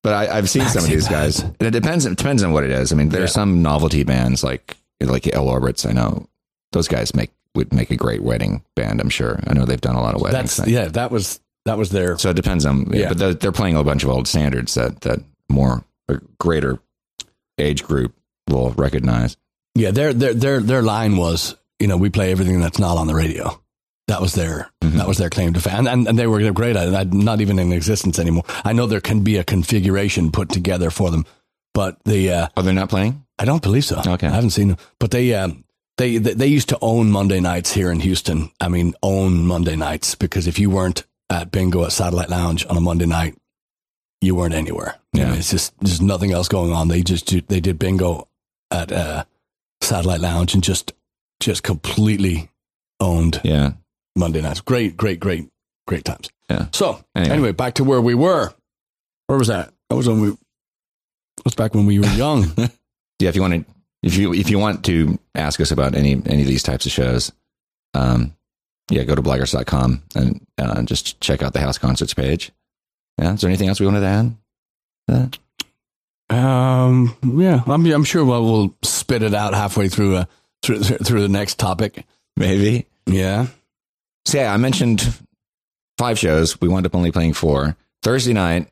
But 0.03 0.13
I, 0.13 0.37
I've 0.37 0.49
seen 0.49 0.65
some 0.65 0.83
of 0.83 0.89
Maxi 0.89 0.93
these 0.93 1.07
guys. 1.07 1.39
And 1.39 1.61
it 1.61 1.71
depends. 1.71 2.05
It 2.05 2.17
depends 2.17 2.43
on 2.43 2.51
what 2.51 2.63
it 2.65 2.71
is. 2.71 2.91
I 2.91 2.95
mean, 2.95 3.07
there 3.09 3.21
Yeah. 3.21 3.25
are 3.25 3.27
some 3.27 3.61
novelty 3.61 4.03
bands 4.03 4.43
like 4.43 4.75
like 5.01 5.33
Ell 5.33 5.47
Orbits. 5.49 5.85
I 5.85 5.93
know 5.93 6.27
those 6.73 6.87
guys 6.89 7.15
make 7.15 7.31
would 7.55 7.73
make 7.73 7.89
a 7.89 7.95
great 7.95 8.21
wedding 8.21 8.63
band. 8.75 8.99
I'm 8.99 9.09
sure. 9.09 9.39
I 9.47 9.53
know 9.53 9.65
they've 9.65 9.79
done 9.81 9.95
a 9.95 10.01
lot 10.01 10.13
of 10.13 10.21
weddings. 10.21 10.57
That's 10.57 10.69
yeah. 10.69 10.89
That 10.89 11.09
was 11.09 11.39
that 11.63 11.77
was 11.77 11.89
their 11.89 12.17
So 12.17 12.29
it 12.31 12.35
depends 12.35 12.65
on. 12.65 12.91
Yeah, 12.91 12.99
Yeah. 12.99 13.07
but 13.09 13.17
they're, 13.17 13.33
they're 13.33 13.51
playing 13.53 13.77
a 13.77 13.83
bunch 13.83 14.03
of 14.03 14.09
old 14.09 14.27
standards 14.27 14.73
that 14.75 15.01
that 15.01 15.19
more 15.49 15.83
a 16.09 16.17
greater 16.37 16.79
age 17.57 17.83
group 17.83 18.13
will 18.49 18.71
recognize. 18.71 19.37
yeah. 19.75 19.91
Their 19.91 20.13
their 20.13 20.33
their 20.33 20.59
their 20.61 20.81
line 20.81 21.17
was 21.17 21.55
you 21.79 21.87
know 21.87 21.97
we 21.97 22.09
play 22.09 22.31
everything 22.31 22.59
that's 22.61 22.79
not 22.79 22.97
on 22.97 23.07
the 23.07 23.15
radio. 23.15 23.59
That 24.07 24.21
was 24.21 24.33
their 24.33 24.69
Mhm. 24.83 24.97
that 24.97 25.07
was 25.07 25.17
their 25.17 25.29
claim 25.31 25.53
to 25.53 25.59
fame, 25.59 25.87
and, 25.87 26.07
and 26.07 26.17
they 26.19 26.27
were 26.27 26.51
great 26.51 26.75
at 26.75 26.87
it. 26.87 27.13
Not 27.13 27.41
even 27.41 27.57
in 27.57 27.71
existence 27.73 28.19
anymore. 28.19 28.43
I 28.63 28.71
know 28.73 28.85
there 28.85 29.01
can 29.01 29.21
be 29.21 29.37
a 29.37 29.43
configuration 29.43 30.31
put 30.31 30.49
together 30.49 30.91
for 30.91 31.09
them, 31.09 31.25
but 31.73 31.97
the 32.05 32.31
uh, 32.31 32.47
Oh, 32.55 32.61
they're 32.61 32.73
not 32.73 32.89
playing. 32.89 33.23
I 33.39 33.45
don't 33.45 33.63
believe 33.63 33.83
so. 33.85 34.01
Okay. 34.05 34.27
I 34.27 34.31
haven't 34.31 34.51
seen 34.51 34.67
them, 34.69 34.77
but 34.99 35.09
they 35.11 35.33
um, 35.33 35.63
they 35.97 36.17
they 36.19 36.33
they 36.35 36.47
used 36.47 36.69
to 36.69 36.77
own 36.81 37.09
Monday 37.09 37.39
nights 37.39 37.71
here 37.73 37.91
in 37.91 37.99
Houston. 37.99 38.51
I 38.61 38.67
mean, 38.69 38.93
own 39.01 39.47
Monday 39.47 39.75
nights 39.75 40.13
because 40.13 40.45
if 40.45 40.59
you 40.59 40.69
weren't 40.69 41.03
at 41.31 41.51
bingo 41.51 41.83
at 41.83 41.91
Satellite 41.91 42.29
Lounge 42.29 42.63
on 42.69 42.77
a 42.77 42.81
Monday 42.81 43.07
night, 43.07 43.35
you 44.21 44.35
weren't 44.35 44.53
anywhere. 44.53 44.95
Yeah. 45.13 45.29
know, 45.29 45.33
it's 45.33 45.49
just 45.49 45.73
there's 45.79 45.99
nothing 46.01 46.31
else 46.31 46.47
going 46.47 46.71
on. 46.71 46.87
They 46.89 47.01
just 47.01 47.27
they 47.47 47.59
did 47.59 47.79
bingo 47.79 48.27
at 48.81 48.91
uh, 48.91 49.23
Satellite 49.81 50.19
Lounge 50.21 50.53
and 50.53 50.63
just 50.63 50.93
just 51.39 51.63
completely 51.63 52.49
owned 52.99 53.41
Yeah. 53.43 53.73
Monday 54.15 54.41
nights. 54.41 54.61
Great, 54.61 54.95
great, 54.97 55.19
great, 55.19 55.49
great 55.87 56.05
times. 56.05 56.29
Yeah. 56.49 56.67
So 56.71 57.03
Anyway. 57.15 57.33
anyway, 57.33 57.51
back 57.51 57.73
to 57.75 57.83
where 57.83 58.01
we 58.01 58.13
were. 58.15 58.53
Where 59.27 59.37
was 59.37 59.47
that? 59.49 59.73
That 59.89 59.95
was 59.95 60.07
when 60.07 60.21
we. 60.21 60.37
Was 61.43 61.55
back 61.55 61.73
when 61.75 61.85
we 61.85 61.99
were 61.99 62.07
young. 62.07 62.45
Yeah. 63.19 63.29
If 63.29 63.35
you 63.37 63.41
want 63.41 63.53
to, 63.65 63.73
if 64.03 64.17
you 64.17 64.33
if 64.33 64.49
you 64.49 64.59
want 64.59 64.83
to 64.85 65.17
ask 65.35 65.61
us 65.61 65.71
about 65.71 65.95
any 65.95 66.11
any 66.25 66.41
of 66.41 66.47
these 66.47 66.63
types 66.63 66.85
of 66.85 66.91
shows, 66.91 67.31
um, 67.93 68.35
yeah, 68.91 69.03
go 69.03 69.15
to 69.15 69.21
blaggards.com 69.21 70.03
and 70.15 70.45
uh, 70.57 70.81
just 70.83 71.21
check 71.21 71.41
out 71.41 71.53
the 71.53 71.61
house 71.61 71.77
concerts 71.77 72.13
page. 72.13 72.51
Yeah. 73.17 73.33
Is 73.33 73.39
there 73.41 73.49
anything 73.49 73.69
else 73.69 73.79
we 73.79 73.85
wanted 73.85 74.01
to 74.01 74.35
add? 75.09 75.34
Um, 77.23 77.41
yeah, 77.41 77.61
I'm, 77.67 77.85
I'm 77.85 78.03
sure 78.03 78.23
we'll, 78.25 78.43
we'll 78.43 78.75
spit 78.83 79.23
it 79.23 79.33
out 79.33 79.53
halfway 79.53 79.89
through, 79.89 80.15
uh, 80.15 80.25
through, 80.63 80.81
through 80.83 81.21
the 81.21 81.29
next 81.29 81.59
topic. 81.59 82.05
maybe. 82.35 82.87
Yeah. 83.05 83.47
So 84.25 84.39
yeah, 84.39 84.53
I 84.53 84.57
mentioned 84.57 85.17
five 85.97 86.19
shows. 86.19 86.59
We 86.59 86.67
wound 86.67 86.85
up 86.85 86.95
only 86.95 87.11
playing 87.11 87.33
four. 87.33 87.75
Thursday 88.03 88.33
night, 88.33 88.67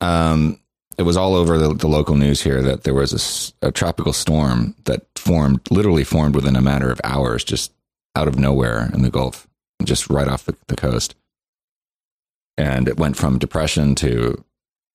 um, 0.00 0.58
it 0.98 1.02
was 1.02 1.16
all 1.16 1.34
over 1.34 1.58
the, 1.58 1.74
the 1.74 1.88
local 1.88 2.14
news 2.14 2.42
here 2.42 2.62
that 2.62 2.84
there 2.84 2.94
was 2.94 3.54
a 3.62 3.72
tropical 3.72 4.12
storm 4.12 4.74
that 4.84 5.06
formed, 5.16 5.60
literally 5.70 6.04
formed 6.04 6.34
within 6.34 6.56
a 6.56 6.62
matter 6.62 6.90
of 6.90 7.00
hours, 7.04 7.44
just 7.44 7.72
out 8.16 8.28
of 8.28 8.38
nowhere 8.38 8.90
in 8.92 9.02
the 9.02 9.10
Gulf, 9.10 9.48
just 9.82 10.10
right 10.10 10.28
off 10.28 10.44
the, 10.44 10.56
the 10.68 10.76
coast. 10.76 11.14
And 12.58 12.88
it 12.88 12.98
went 12.98 13.16
from 13.16 13.38
depression 13.38 13.94
to 13.96 14.44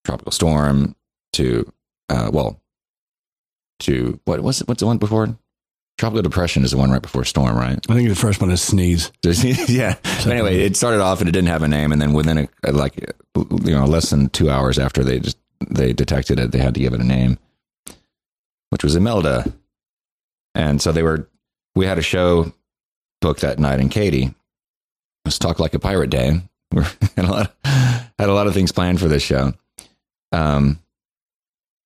tropical 0.03 0.31
storm 0.31 0.95
to, 1.33 1.71
uh, 2.10 2.30
well, 2.31 2.62
to 3.80 4.19
what 4.25 4.42
was 4.42 4.62
it? 4.62 4.68
What's 4.68 4.80
the 4.80 4.86
one 4.86 4.98
before? 4.98 5.38
Tropical 5.98 6.22
depression 6.22 6.63
is 6.63 6.72
the 6.72 6.78
one 6.78 6.92
right 6.92 7.02
before 7.02 7.24
storm, 7.24 7.56
right? 7.56 7.80
I 7.90 7.94
think 7.94 8.10
the 8.10 8.16
first 8.16 8.42
one 8.42 8.52
is 8.52 8.62
sneeze. 8.62 9.12
yeah. 9.69 9.96
But 10.04 10.28
anyway, 10.28 10.60
it 10.60 10.75
started 10.75 11.02
off 11.02 11.22
and 11.22 11.30
it 11.30 11.31
didn't 11.31 11.50
have 11.50 11.63
a 11.63 11.68
name, 11.68 11.92
and 11.92 12.02
then 12.02 12.13
within 12.13 12.50
a, 12.63 12.72
like 12.72 12.98
you 13.38 13.72
know 13.72 13.86
less 13.86 14.10
than 14.10 14.30
two 14.30 14.50
hours 14.50 14.78
after 14.78 15.04
they 15.04 15.19
just 15.19 15.38
they 15.69 15.94
detected 15.94 16.40
it, 16.40 16.52
they 16.52 16.60
had 16.60 16.74
to 16.74 16.80
give 16.81 16.94
it 16.94 17.00
a 17.00 17.06
name, 17.06 17.40
which 18.69 18.84
was 18.84 18.96
Imelda. 18.96 19.54
And 20.54 20.81
so 20.81 20.92
they 20.92 21.04
were. 21.04 21.30
We 21.75 21.86
had 21.86 21.98
a 21.98 22.01
show 22.01 22.54
booked 23.22 23.42
that 23.42 23.60
night 23.60 23.80
in 23.80 23.90
Katy. 23.90 24.24
It 24.24 24.34
was 25.25 25.40
Talk 25.40 25.60
Like 25.60 25.74
a 25.74 25.80
Pirate 25.80 26.10
Day. 26.10 26.42
We 26.72 26.84
had 27.16 27.25
a 27.25 27.31
lot 27.31 27.56
had 27.63 28.30
a 28.30 28.34
lot 28.34 28.48
of 28.48 28.54
things 28.54 28.74
planned 28.74 29.00
for 29.00 29.08
this 29.08 29.24
show. 29.24 29.54
Um, 30.34 30.80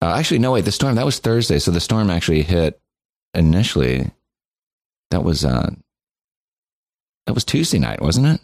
uh, 0.02 0.14
actually, 0.16 0.40
no 0.40 0.54
wait, 0.54 0.66
the 0.66 0.72
storm 0.72 0.96
that 0.96 1.06
was 1.06 1.20
Thursday, 1.20 1.60
so 1.60 1.72
the 1.72 1.82
storm 1.82 2.10
actually 2.10 2.44
hit 2.44 2.80
initially. 3.34 4.12
That 5.12 5.24
was 5.24 5.44
uh, 5.44 5.72
that 7.26 7.34
was 7.34 7.44
Tuesday 7.44 7.80
night, 7.80 8.02
wasn't 8.02 8.28
it? 8.28 8.42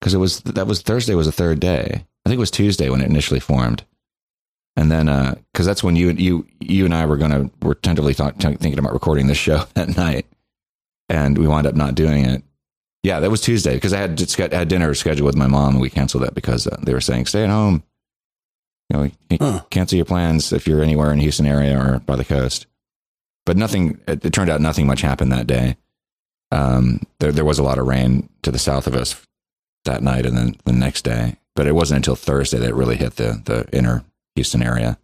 Because 0.00 0.14
it 0.14 0.18
was 0.18 0.40
that 0.40 0.66
was 0.66 0.82
Thursday 0.82 1.14
was 1.14 1.26
the 1.26 1.32
third 1.32 1.60
day. 1.60 2.04
I 2.24 2.28
think 2.28 2.38
it 2.38 2.40
was 2.40 2.50
Tuesday 2.50 2.90
when 2.90 3.00
it 3.00 3.10
initially 3.10 3.40
formed, 3.40 3.84
and 4.76 4.90
then 4.90 5.08
uh, 5.08 5.34
because 5.52 5.66
that's 5.66 5.82
when 5.82 5.96
you 5.96 6.10
you 6.10 6.46
you 6.60 6.84
and 6.84 6.94
I 6.94 7.06
were 7.06 7.16
gonna 7.16 7.50
were 7.62 7.74
tentatively 7.74 8.14
thinking 8.14 8.78
about 8.78 8.92
recording 8.92 9.26
this 9.26 9.38
show 9.38 9.64
that 9.74 9.96
night, 9.96 10.26
and 11.08 11.36
we 11.36 11.48
wound 11.48 11.66
up 11.66 11.74
not 11.74 11.96
doing 11.96 12.24
it. 12.24 12.44
Yeah, 13.02 13.20
that 13.20 13.30
was 13.30 13.40
Tuesday 13.40 13.74
because 13.74 13.92
I 13.92 13.98
had 13.98 14.36
got, 14.36 14.52
had 14.52 14.68
dinner 14.68 14.92
scheduled 14.94 15.26
with 15.26 15.36
my 15.36 15.46
mom, 15.46 15.74
and 15.74 15.80
we 15.80 15.90
canceled 15.90 16.22
that 16.22 16.34
because 16.34 16.66
uh, 16.66 16.76
they 16.82 16.92
were 16.92 17.00
saying 17.00 17.26
stay 17.26 17.42
at 17.42 17.50
home. 17.50 17.82
You 18.90 18.96
know, 18.96 19.10
you 19.30 19.38
Huh. 19.40 19.62
cancel 19.70 19.96
your 19.96 20.04
plans 20.06 20.52
if 20.52 20.66
you're 20.66 20.82
anywhere 20.82 21.12
in 21.12 21.18
Houston 21.20 21.46
area 21.46 21.78
or 21.78 21.98
by 22.00 22.16
the 22.16 22.24
coast. 22.24 22.66
But 23.44 23.56
nothing. 23.56 24.00
It, 24.06 24.24
it 24.24 24.32
turned 24.32 24.50
out 24.50 24.60
nothing 24.60 24.86
much 24.86 25.00
happened 25.02 25.32
that 25.32 25.46
day. 25.46 25.76
Um, 26.50 27.00
there 27.20 27.32
there 27.32 27.44
was 27.44 27.58
a 27.58 27.62
lot 27.62 27.78
of 27.78 27.86
rain 27.86 28.28
to 28.42 28.50
the 28.50 28.58
south 28.58 28.86
of 28.86 28.94
us 28.94 29.20
that 29.84 30.02
night, 30.02 30.26
and 30.26 30.36
then 30.36 30.56
the 30.64 30.72
next 30.72 31.02
day. 31.02 31.36
But 31.54 31.66
it 31.66 31.74
wasn't 31.74 31.96
until 31.98 32.16
Thursday 32.16 32.58
that 32.58 32.68
it 32.70 32.74
really 32.74 32.96
hit 32.96 33.16
the 33.16 33.40
the 33.44 33.66
inner 33.76 34.04
Houston 34.34 34.62
area, 34.62 34.98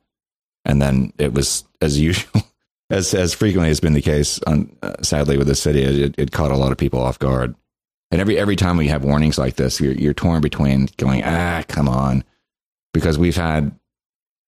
and 0.64 0.80
then 0.80 1.12
it 1.18 1.32
was 1.34 1.64
as 1.80 1.98
usual, 2.00 2.42
as 2.90 3.12
as 3.14 3.34
frequently 3.34 3.68
has 3.68 3.80
been 3.80 3.92
the 3.94 4.00
case. 4.02 4.38
On 4.46 4.74
uh, 4.82 5.02
sadly 5.02 5.36
with 5.36 5.46
the 5.46 5.54
city, 5.54 5.82
it, 5.82 6.14
it 6.18 6.32
caught 6.32 6.50
a 6.50 6.56
lot 6.56 6.72
of 6.72 6.78
people 6.78 7.00
off 7.02 7.18
guard. 7.18 7.54
And 8.10 8.20
every 8.20 8.38
every 8.38 8.56
time 8.56 8.76
we 8.76 8.88
have 8.88 9.04
warnings 9.04 9.38
like 9.38 9.56
this, 9.56 9.80
you're 9.80 9.92
you're 9.94 10.14
torn 10.14 10.40
between 10.40 10.88
going, 10.96 11.22
ah, 11.24 11.62
come 11.68 11.88
on, 11.88 12.24
because 12.94 13.18
we've 13.18 13.36
had 13.36 13.72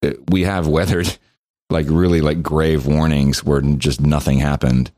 uh, 0.02 0.12
we 0.30 0.44
have 0.44 0.66
weathered 0.66 1.14
like 1.70 1.86
really 1.90 2.22
like 2.22 2.42
grave 2.42 2.86
warnings 2.86 3.44
where 3.44 3.60
just 3.60 4.00
nothing 4.00 4.38
happened, 4.38 4.90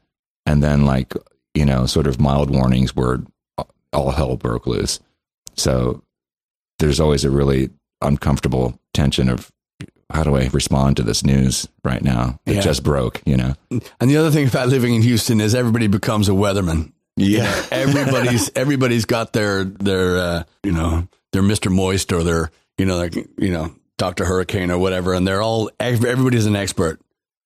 and 0.46 0.62
then 0.62 0.84
like 0.84 1.12
you 1.54 1.64
know 1.64 1.86
sort 1.86 2.06
of 2.06 2.20
mild 2.20 2.50
warnings 2.50 2.94
where 2.94 3.18
all 3.92 4.10
hell 4.12 4.36
broke 4.36 4.66
loose. 4.68 5.00
So 5.56 6.04
there's 6.78 7.00
always 7.00 7.24
a 7.24 7.30
really 7.30 7.70
uncomfortable 8.02 8.78
tension 8.94 9.28
of 9.28 9.50
how 10.10 10.22
do 10.22 10.36
I 10.36 10.46
respond 10.48 10.96
to 10.98 11.02
this 11.02 11.24
news 11.24 11.66
right 11.84 12.02
now? 12.02 12.38
It 12.46 12.54
Yeah. 12.56 12.60
just 12.60 12.82
broke, 12.82 13.20
you 13.26 13.36
know. 13.36 13.54
And 14.00 14.08
the 14.10 14.16
other 14.16 14.30
thing 14.30 14.46
about 14.48 14.68
living 14.68 14.94
in 14.94 15.02
Houston 15.02 15.40
is 15.40 15.54
everybody 15.54 15.86
becomes 15.86 16.28
a 16.28 16.32
weatherman. 16.32 16.92
Yeah. 17.16 17.52
Everybody's 17.72 18.50
everybody's 18.54 19.04
got 19.04 19.32
their 19.32 19.64
their 19.64 20.18
uh, 20.18 20.42
you 20.62 20.72
know 20.72 21.08
their 21.32 21.42
Mister 21.42 21.68
Moist 21.70 22.12
or 22.12 22.22
they're 22.22 22.50
you 22.78 22.87
know 22.87 22.97
like 22.97 23.14
you 23.14 23.50
know 23.50 23.75
Doctor 23.99 24.25
Hurricane 24.25 24.70
or 24.70 24.78
whatever, 24.78 25.12
and 25.12 25.26
they're 25.26 25.42
all 25.42 25.70
everybody's 25.78 26.47
an 26.47 26.56
expert. 26.56 27.00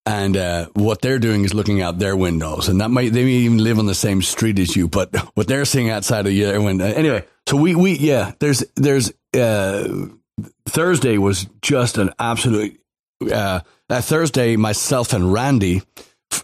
And 0.04 0.36
uh, 0.36 0.66
what 0.74 1.00
they're 1.00 1.20
doing 1.20 1.44
is 1.44 1.54
looking 1.54 1.80
out 1.80 1.98
their 1.98 2.16
windows, 2.16 2.68
and 2.68 2.80
that 2.80 2.90
might 2.90 3.12
they 3.12 3.24
may 3.24 3.30
even 3.30 3.58
live 3.58 3.78
on 3.78 3.86
the 3.86 3.94
same 3.94 4.20
street 4.20 4.58
as 4.58 4.76
you, 4.76 4.88
but 4.88 5.14
what 5.34 5.48
they're 5.48 5.64
seeing 5.64 5.90
outside 5.90 6.26
of 6.26 6.32
your 6.32 6.60
window. 6.60 6.86
Anyway, 6.86 7.24
so 7.48 7.56
we 7.56 7.74
we 7.74 7.92
yeah, 7.92 8.32
there's 8.38 8.64
there's 8.76 9.12
uh, 9.34 10.06
Thursday 10.66 11.18
was 11.18 11.46
just 11.60 11.98
an 11.98 12.10
absolute. 12.18 12.78
Uh, 13.32 13.60
that 13.88 14.04
Thursday, 14.04 14.56
myself 14.56 15.12
and 15.12 15.32
Randy 15.32 15.82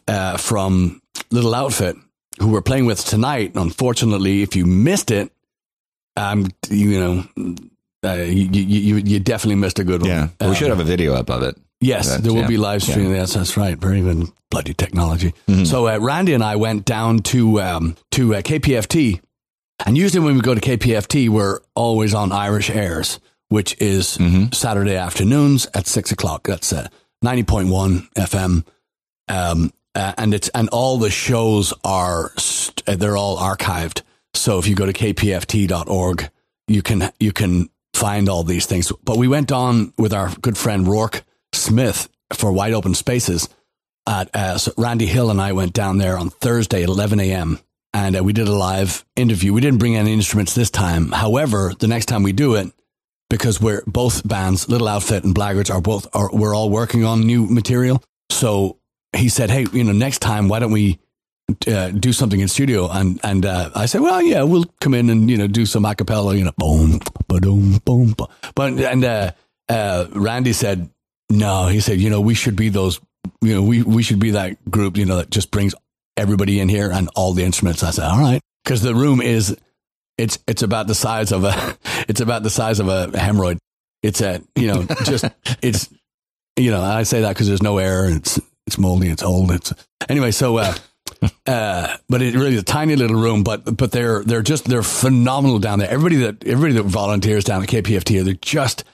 uh, 0.07 0.37
from 0.37 1.03
Little 1.31 1.55
Outfit, 1.55 1.97
who 2.39 2.49
we're 2.49 2.63
playing 2.63 2.87
with 2.87 3.05
tonight. 3.05 3.53
Unfortunately, 3.57 4.43
if 4.43 4.55
you 4.55 4.67
missed 4.67 5.11
it, 5.11 5.33
um, 6.17 6.47
you 6.71 7.01
know, 7.01 7.55
uh, 8.05 8.13
you, 8.15 8.49
you 8.53 8.97
you 8.97 9.21
definitely 9.21 9.57
missed 9.57 9.79
a 9.79 9.85
good 9.85 10.03
one. 10.03 10.11
Yeah, 10.11 10.29
we 10.41 10.55
should 10.55 10.69
have 10.69 10.81
a 10.81 10.85
video 10.85 11.15
up 11.15 11.31
of 11.31 11.43
it. 11.43 11.57
Yes, 11.81 12.09
That- 12.09 12.23
there 12.25 12.33
will 12.33 12.43
yeah, 12.43 12.47
be 12.49 12.57
live 12.57 12.83
streaming. 12.83 13.13
Yes, 13.13 13.35
that's 13.35 13.57
right. 13.57 13.79
Very 13.79 14.01
good, 14.01 14.29
bloody 14.51 14.75
technology. 14.75 15.33
So 15.65 15.87
uh, 15.89 15.99
Randy 16.01 16.33
and 16.35 16.43
I 16.43 16.57
went 16.57 16.85
down 16.85 17.21
to 17.21 17.61
um, 17.61 17.97
to 18.13 18.35
uh, 18.37 18.43
KPFT, 18.43 19.21
and 19.87 19.97
usually 19.97 20.25
when 20.25 20.35
we 20.35 20.41
go 20.41 20.55
to 20.55 20.61
KPFT, 20.61 21.29
we're 21.29 21.61
always 21.75 22.15
on 22.15 22.33
Irish 22.33 22.69
Airs, 22.71 23.21
which 23.49 23.77
is 23.81 24.19
Saturday 24.53 24.97
afternoons 24.97 25.67
at 25.75 25.87
six 25.87 26.11
o'clock. 26.13 26.47
That's 26.49 26.73
uh, 26.73 26.89
ninety 27.23 27.45
point 27.45 27.69
one 27.69 28.09
FM, 28.17 28.65
um, 29.29 29.73
uh, 29.95 30.15
and 30.19 30.35
it's 30.35 30.49
and 30.51 30.69
all 30.71 30.99
the 30.99 31.11
shows 31.11 31.73
are 31.85 32.33
st- 32.39 32.89
uh, 32.89 32.97
they're 32.97 33.17
all 33.17 33.39
archived. 33.39 34.03
So 34.35 34.59
if 34.59 34.67
you 34.67 34.75
go 34.75 34.87
to 34.87 34.93
kpft.org, 34.93 36.31
you 36.67 36.83
can 36.83 37.11
you 37.21 37.33
can 37.33 37.69
find 37.99 38.29
all 38.29 38.45
these 38.45 38.67
things. 38.67 38.93
But 39.05 39.19
we 39.19 39.29
went 39.29 39.51
on 39.51 39.93
with 39.99 40.15
our 40.15 40.31
good 40.41 40.57
friend 40.57 40.87
Rourke 40.87 41.25
Smith 41.53 42.09
for 42.33 42.53
Wide 42.53 42.73
Open 42.73 42.95
Spaces. 42.95 43.49
At 44.07 44.35
uh, 44.35 44.57
so 44.57 44.73
Randy 44.79 45.07
Hill 45.07 45.31
and 45.31 45.41
I 45.41 45.53
went 45.53 45.73
down 45.73 45.99
there 45.99 46.17
on 46.17 46.31
Thursday 46.31 46.83
at 46.83 46.89
11 46.89 47.21
a.m. 47.21 47.59
and 47.93 48.17
uh, 48.17 48.23
we 48.25 48.33
did 48.33 48.49
a 48.49 48.53
live 48.53 49.05
interview. 49.17 49.53
We 49.53 49.61
didn't 49.61 49.81
bring 49.81 49.97
any 49.97 50.13
instruments 50.13 50.55
this 50.55 50.71
time. 50.71 51.11
However, 51.11 51.75
the 51.79 51.89
next 51.89 52.07
time 52.07 52.23
we 52.23 52.33
do 52.33 52.55
it, 52.55 52.73
because 53.29 53.61
we're 53.61 53.83
both 53.87 54.27
bands, 54.27 54.69
Little 54.69 54.89
Outfit 54.89 55.25
and 55.25 55.35
Blaggards 55.35 55.71
are 55.71 55.83
both 55.83 56.07
are 56.15 56.31
we're 56.33 56.55
all 56.55 56.71
working 56.71 57.05
on 57.05 57.27
new 57.27 57.47
material. 57.47 58.03
So 58.31 58.79
he 59.15 59.29
said, 59.29 59.51
"Hey, 59.51 59.67
you 59.73 59.85
know, 59.85 59.93
next 59.93 60.21
time, 60.21 60.49
why 60.49 60.61
don't 60.61 60.73
we 60.73 60.99
uh, 61.67 61.91
do 61.91 62.13
something 62.13 62.41
in 62.41 62.49
studio?" 62.49 62.89
And 62.91 63.21
and 63.23 63.47
uh, 63.47 63.71
I 63.75 63.87
said, 63.87 64.01
"Well, 64.01 64.23
yeah, 64.23 64.43
we'll 64.43 64.67
come 64.81 64.95
in 64.95 65.11
and 65.11 65.31
you 65.31 65.37
know 65.37 65.47
do 65.47 65.67
some 65.67 65.85
acapella, 65.85 66.37
you 66.37 66.45
know, 66.45 66.53
boom, 66.57 67.01
boom, 67.27 67.79
boom, 67.85 68.13
boom." 68.13 68.29
But 68.55 68.79
and 68.79 69.05
uh, 69.05 69.33
uh, 69.69 70.07
Randy 70.13 70.53
said, 70.53 70.91
"No," 71.31 71.67
he 71.67 71.81
said, 71.81 72.01
"You 72.01 72.11
know, 72.11 72.21
we 72.21 72.35
should 72.35 72.57
be 72.57 72.69
those, 72.69 73.01
you 73.41 73.55
know, 73.55 73.63
we 73.63 73.83
we 73.83 74.03
should 74.03 74.21
be 74.21 74.33
that 74.33 74.71
group, 74.71 74.97
you 74.97 75.07
know, 75.07 75.17
that 75.17 75.31
just 75.31 75.51
brings 75.51 75.75
everybody 76.17 76.61
in 76.61 76.69
here 76.69 76.91
and 76.91 77.09
all 77.17 77.33
the 77.33 77.45
instruments." 77.45 77.83
I 77.83 77.91
said, 77.91 78.05
"All 78.05 78.19
right," 78.19 78.41
because 78.65 78.83
the 78.83 78.95
room 78.95 79.21
is 79.21 79.57
it's 80.17 80.39
it's 80.47 80.63
about 80.63 80.87
the 80.87 80.95
size 80.95 81.33
of 81.33 81.45
a 81.45 81.77
it's 82.09 82.21
about 82.21 82.43
the 82.43 82.51
size 82.51 82.81
of 82.81 82.89
a 82.89 83.07
hemorrhoid. 83.09 83.59
It's 84.03 84.21
a 84.21 84.43
you 84.55 84.67
know 84.69 84.87
just 85.05 85.25
it's 85.63 85.89
you 86.57 86.71
know 86.71 86.83
I 86.83 87.05
say 87.05 87.23
that 87.23 87.31
because 87.31 87.49
there's 87.49 87.63
no 87.63 87.79
air. 87.79 88.09
It's 88.11 88.39
it's 88.67 88.77
moldy. 88.77 89.09
It's 89.09 89.23
old. 89.23 89.51
It's 89.51 89.73
anyway. 90.09 90.31
So. 90.31 90.59
Uh, 90.59 90.75
uh, 91.47 91.97
but 92.09 92.23
it 92.23 92.35
really 92.35 92.55
is 92.55 92.61
a 92.61 92.65
tiny 92.65 92.97
little 92.97 93.21
room, 93.21 93.43
but 93.43 93.77
but 93.77 93.91
they're 93.93 94.23
they're 94.23 94.43
just 94.43 94.65
they're 94.67 94.83
phenomenal 94.83 95.59
down 95.59 95.79
there. 95.79 95.91
Everybody 95.91 96.17
that 96.17 96.45
everybody 96.47 96.75
that 96.75 96.85
volunteers 96.85 97.45
down 97.45 97.63
at 97.63 97.69
KPFT, 97.69 98.25
they're 98.25 98.35
just 98.35 98.85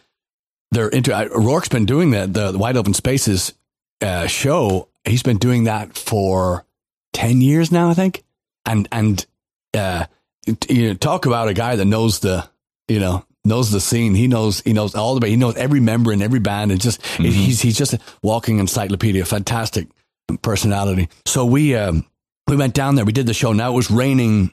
they're 0.71 0.89
into. 0.89 1.13
I, 1.13 1.27
Rourke's 1.27 1.69
been 1.69 1.87
doing 1.87 2.13
that 2.13 2.33
the, 2.33 2.53
the 2.53 2.59
Wide 2.59 2.77
Open 2.77 2.95
Spaces 2.95 3.53
uh, 4.01 4.27
show. 4.27 4.89
He's 5.05 5.23
been 5.23 5.39
doing 5.39 5.65
that 5.65 5.97
for 5.97 6.65
ten 7.13 7.41
years 7.41 7.71
now, 7.71 7.91
I 7.91 7.95
think. 7.95 8.25
And 8.65 8.89
and 8.91 9.25
uh, 9.75 10.07
you 10.69 10.89
know, 10.89 10.95
talk 10.95 11.27
about 11.27 11.49
a 11.49 11.55
guy 11.55 11.77
that 11.77 11.85
knows 11.85 12.21
the 12.21 12.49
you 12.89 13.01
know 13.01 13.25
knows 13.45 13.71
the 13.71 13.81
scene. 13.81 14.15
He 14.15 14.29
knows 14.29 14.61
he 14.61 14.73
knows 14.73 14.95
all 14.95 15.19
the 15.19 15.27
he 15.27 15.37
knows 15.37 15.57
every 15.57 15.81
member 15.81 16.13
in 16.13 16.23
every 16.23 16.41
band. 16.41 16.73
And 16.73 16.81
just 16.81 17.05
he's 17.19 17.61
he's 17.61 17.77
just 17.77 17.95
a 17.95 18.01
walking 18.23 18.59
encyclopedia. 18.59 19.25
Fantastic 19.25 19.89
personality. 20.43 21.09
So 21.27 21.45
we 21.45 21.75
um, 21.75 22.07
we 22.49 22.57
went 22.57 22.75
down 22.75 22.95
there. 22.95 23.05
We 23.05 23.13
did 23.13 23.27
the 23.27 23.35
show. 23.35 23.53
Now 23.53 23.73
it 23.73 23.77
was 23.77 23.91
raining 23.91 24.53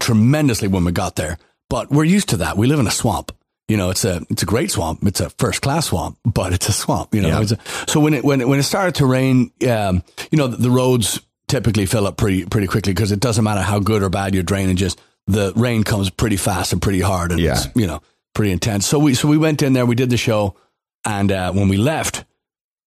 tremendously 0.00 0.68
when 0.68 0.84
we 0.84 0.92
got 0.92 1.16
there, 1.16 1.38
but 1.70 1.90
we're 1.90 2.04
used 2.04 2.28
to 2.30 2.36
that. 2.38 2.56
We 2.56 2.66
live 2.66 2.78
in 2.80 2.86
a 2.86 2.90
swamp. 2.92 3.32
You 3.68 3.76
know, 3.76 3.90
it's 3.90 4.04
a 4.04 4.22
it's 4.28 4.42
a 4.42 4.46
great 4.46 4.70
swamp. 4.70 5.00
It's 5.06 5.20
a 5.20 5.30
first 5.30 5.62
class 5.62 5.86
swamp, 5.86 6.18
but 6.24 6.52
it's 6.52 6.68
a 6.68 6.72
swamp. 6.72 7.14
You 7.14 7.22
know, 7.22 7.28
Yeah. 7.28 7.40
it's 7.42 7.52
a, 7.52 7.58
so 7.88 8.00
when 8.00 8.12
it 8.14 8.24
when 8.24 8.40
it, 8.40 8.48
when 8.48 8.58
it 8.58 8.64
started 8.64 8.96
to 8.96 9.06
rain, 9.06 9.50
um, 9.68 10.02
you 10.30 10.36
know, 10.38 10.48
the, 10.48 10.56
the 10.56 10.70
roads 10.70 11.20
typically 11.48 11.86
fill 11.86 12.06
up 12.06 12.16
pretty 12.16 12.44
pretty 12.44 12.66
quickly 12.66 12.92
because 12.92 13.12
it 13.12 13.20
doesn't 13.20 13.44
matter 13.44 13.62
how 13.62 13.78
good 13.78 14.02
or 14.02 14.08
bad 14.10 14.34
your 14.34 14.42
drainage 14.42 14.82
is. 14.82 14.96
The 15.28 15.52
rain 15.54 15.84
comes 15.84 16.10
pretty 16.10 16.36
fast 16.36 16.72
and 16.72 16.82
pretty 16.82 17.00
hard, 17.00 17.30
and 17.30 17.40
Yeah. 17.40 17.52
it's 17.52 17.68
you 17.76 17.86
know 17.86 18.02
pretty 18.34 18.50
intense. 18.52 18.84
So 18.86 18.98
we 18.98 19.14
so 19.14 19.28
we 19.28 19.38
went 19.38 19.62
in 19.62 19.72
there, 19.72 19.86
we 19.86 19.94
did 19.94 20.10
the 20.10 20.16
show, 20.16 20.56
and 21.04 21.30
uh, 21.30 21.52
when 21.52 21.68
we 21.68 21.76
left, 21.76 22.24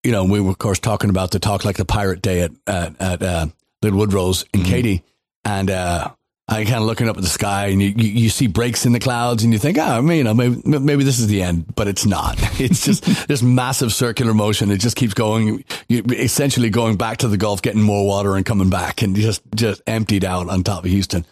you 0.03 0.12
know, 0.12 0.25
we 0.25 0.39
were 0.41 0.51
of 0.51 0.58
course 0.60 0.77
talking 0.79 1.10
about 1.10 1.32
the 1.32 1.39
talk 1.39 1.63
like 1.65 1.77
the 1.77 1.86
pirate 1.86 2.22
day 2.22 2.41
at 2.41 2.51
at, 2.67 3.01
at 3.01 3.24
uh, 3.24 3.48
Little 3.86 4.00
Woodrow's 4.00 4.46
in 4.54 4.63
Katy, 4.63 5.04
and 5.44 5.70
uh, 5.70 6.12
I 6.48 6.63
kind 6.63 6.77
of 6.77 6.84
looking 6.84 7.08
up 7.08 7.18
at 7.18 7.24
the 7.24 7.30
sky, 7.30 7.68
and 7.68 7.82
you, 7.82 7.89
you, 7.89 8.10
you 8.10 8.30
see 8.30 8.48
breaks 8.48 8.86
in 8.86 8.94
the 8.94 9.00
clouds, 9.00 9.44
and 9.44 9.54
you 9.54 9.60
think, 9.60 9.77
oh, 9.77 9.84
I 9.84 10.01
mean, 10.01 10.18
you 10.18 10.24
know, 10.24 10.34
maybe 10.34 10.62
maybe 10.65 11.04
this 11.04 11.20
is 11.20 11.27
the 11.27 11.42
end, 11.42 11.75
but 11.75 11.88
it's 11.88 12.06
not. 12.06 12.39
It's 12.60 12.86
just 12.86 13.04
this 13.27 13.42
massive 13.44 13.94
circular 13.94 14.34
motion. 14.34 14.72
It 14.72 14.80
just 14.80 14.96
keeps 14.96 15.13
going, 15.13 15.63
you, 15.89 16.04
essentially 16.10 16.70
going 16.70 16.98
back 16.98 17.18
to 17.18 17.27
the 17.27 17.38
Gulf, 17.38 17.62
getting 17.62 17.82
more 17.82 18.06
water 18.06 18.36
and 18.36 18.46
coming 18.46 18.70
back, 18.70 19.01
and 19.01 19.15
just 19.15 19.42
just 19.56 19.82
emptied 19.88 20.25
out 20.25 20.50
on 20.50 20.63
top 20.63 20.86
of 20.86 20.92
Houston. 20.92 21.25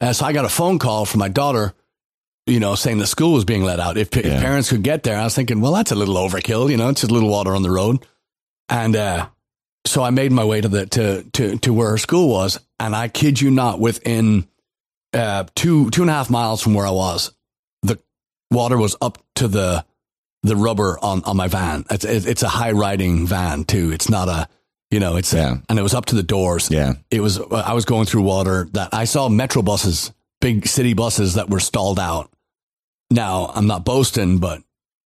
Uh, 0.00 0.12
so 0.12 0.24
I 0.24 0.32
got 0.32 0.44
a 0.44 0.48
phone 0.48 0.78
call 0.78 1.06
from 1.06 1.20
my 1.20 1.28
daughter 1.28 1.74
you 2.46 2.58
know, 2.58 2.74
saying 2.74 2.98
the 2.98 3.06
school 3.06 3.34
was 3.34 3.44
being 3.44 3.62
let 3.62 3.78
out. 3.78 3.96
If, 3.96 4.16
if 4.16 4.24
parents 4.24 4.68
could 4.68 4.82
get 4.82 5.04
there, 5.04 5.16
I 5.16 5.22
was 5.24 5.34
thinking, 5.34 5.60
well, 5.60 5.72
that's 5.72 5.92
a 5.92 5.94
little 5.94 6.16
overkill. 6.16 6.70
You 6.70 6.76
know, 6.76 6.88
it's 6.88 7.02
just 7.02 7.10
a 7.12 7.14
little 7.14 7.30
water 7.30 7.54
on 7.54 7.62
the 7.62 7.70
road. 7.70 8.04
And 8.68 8.96
uh, 8.96 9.28
so 9.84 10.02
I 10.02 10.10
made 10.10 10.32
my 10.32 10.44
way 10.44 10.60
to 10.60 10.68
the 10.68 10.86
to 10.86 11.22
to 11.32 11.58
to 11.58 11.72
where 11.72 11.90
her 11.90 11.98
school 11.98 12.28
was, 12.28 12.58
and 12.78 12.94
I 12.94 13.08
kid 13.08 13.40
you 13.40 13.50
not, 13.50 13.80
within 13.80 14.46
uh, 15.12 15.44
two 15.54 15.90
two 15.90 16.02
and 16.02 16.10
a 16.10 16.14
half 16.14 16.30
miles 16.30 16.62
from 16.62 16.74
where 16.74 16.86
I 16.86 16.90
was, 16.90 17.32
the 17.82 17.98
water 18.50 18.78
was 18.78 18.96
up 19.00 19.18
to 19.36 19.48
the 19.48 19.84
the 20.42 20.56
rubber 20.56 20.98
on 21.02 21.22
on 21.24 21.36
my 21.36 21.48
van. 21.48 21.84
It's 21.90 22.04
it's 22.04 22.42
a 22.42 22.48
high 22.48 22.72
riding 22.72 23.26
van 23.26 23.64
too. 23.64 23.92
It's 23.92 24.08
not 24.08 24.28
a 24.28 24.48
you 24.90 25.00
know 25.00 25.16
it's 25.16 25.32
Yeah. 25.32 25.56
and 25.68 25.78
it 25.78 25.82
was 25.82 25.94
up 25.94 26.06
to 26.06 26.14
the 26.16 26.22
doors 26.22 26.70
Yeah. 26.70 26.94
it 27.10 27.20
was 27.20 27.40
I 27.50 27.72
was 27.72 27.84
going 27.84 28.06
through 28.06 28.22
water 28.22 28.68
that 28.72 28.90
I 28.92 29.04
saw 29.04 29.28
metro 29.28 29.62
buses, 29.62 30.12
big 30.40 30.66
city 30.66 30.94
buses 30.94 31.34
that 31.34 31.48
were 31.50 31.60
stalled 31.60 31.98
out. 31.98 32.30
Now 33.10 33.50
I'm 33.54 33.66
not 33.66 33.84
boasting, 33.84 34.38
but 34.38 34.62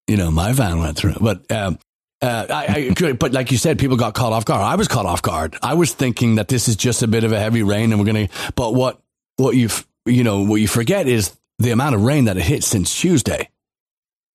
you 0.06 0.16
know 0.16 0.30
my 0.30 0.52
van 0.52 0.78
went 0.80 0.96
through. 0.96 1.14
But 1.20 1.50
um, 1.52 1.78
uh, 2.26 2.46
I, 2.50 2.92
I, 3.00 3.12
but 3.12 3.32
like 3.32 3.50
you 3.52 3.58
said, 3.58 3.78
people 3.78 3.96
got 3.96 4.14
caught 4.14 4.32
off 4.32 4.44
guard. 4.44 4.62
I 4.62 4.74
was 4.76 4.88
caught 4.88 5.06
off 5.06 5.22
guard. 5.22 5.56
I 5.62 5.74
was 5.74 5.92
thinking 5.94 6.34
that 6.36 6.48
this 6.48 6.68
is 6.68 6.76
just 6.76 7.02
a 7.02 7.06
bit 7.08 7.24
of 7.24 7.32
a 7.32 7.38
heavy 7.38 7.62
rain, 7.62 7.92
and 7.92 8.00
we're 8.00 8.06
gonna. 8.06 8.28
But 8.54 8.74
what 8.74 9.00
what 9.36 9.54
you 9.56 9.68
you 10.04 10.24
know 10.24 10.42
what 10.42 10.56
you 10.56 10.68
forget 10.68 11.06
is 11.06 11.36
the 11.58 11.70
amount 11.70 11.94
of 11.94 12.02
rain 12.02 12.24
that 12.26 12.36
it 12.36 12.42
hit 12.42 12.64
since 12.64 12.94
Tuesday. 12.98 13.48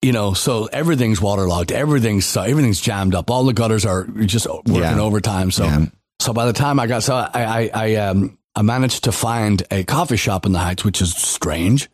You 0.01 0.13
know, 0.13 0.33
so 0.33 0.65
everything's 0.65 1.21
waterlogged, 1.21 1.71
everything's 1.71 2.36
everything's 2.36 2.81
jammed 2.81 3.13
up. 3.13 3.29
All 3.29 3.43
the 3.43 3.53
gutters 3.53 3.86
are 3.86 4.05
just 4.05 4.48
working 4.48 4.75
Yeah. 4.75 5.00
overtime. 5.00 5.51
So 5.51 5.65
Yeah. 5.65 5.86
so 6.19 6.33
by 6.33 6.45
the 6.48 6.53
time 6.53 6.79
I 6.79 6.88
got, 6.88 7.03
so 7.03 7.15
I, 7.15 7.29
I, 7.33 7.69
I, 7.74 7.95
um, 7.98 8.38
I 8.55 8.63
managed 8.63 9.03
to 9.03 9.12
find 9.12 9.62
a 9.69 9.83
coffee 9.83 10.17
shop 10.17 10.45
in 10.48 10.53
the 10.53 10.60
Heights, 10.60 10.83
which 10.83 11.01
is 11.03 11.13
strange, 11.15 11.88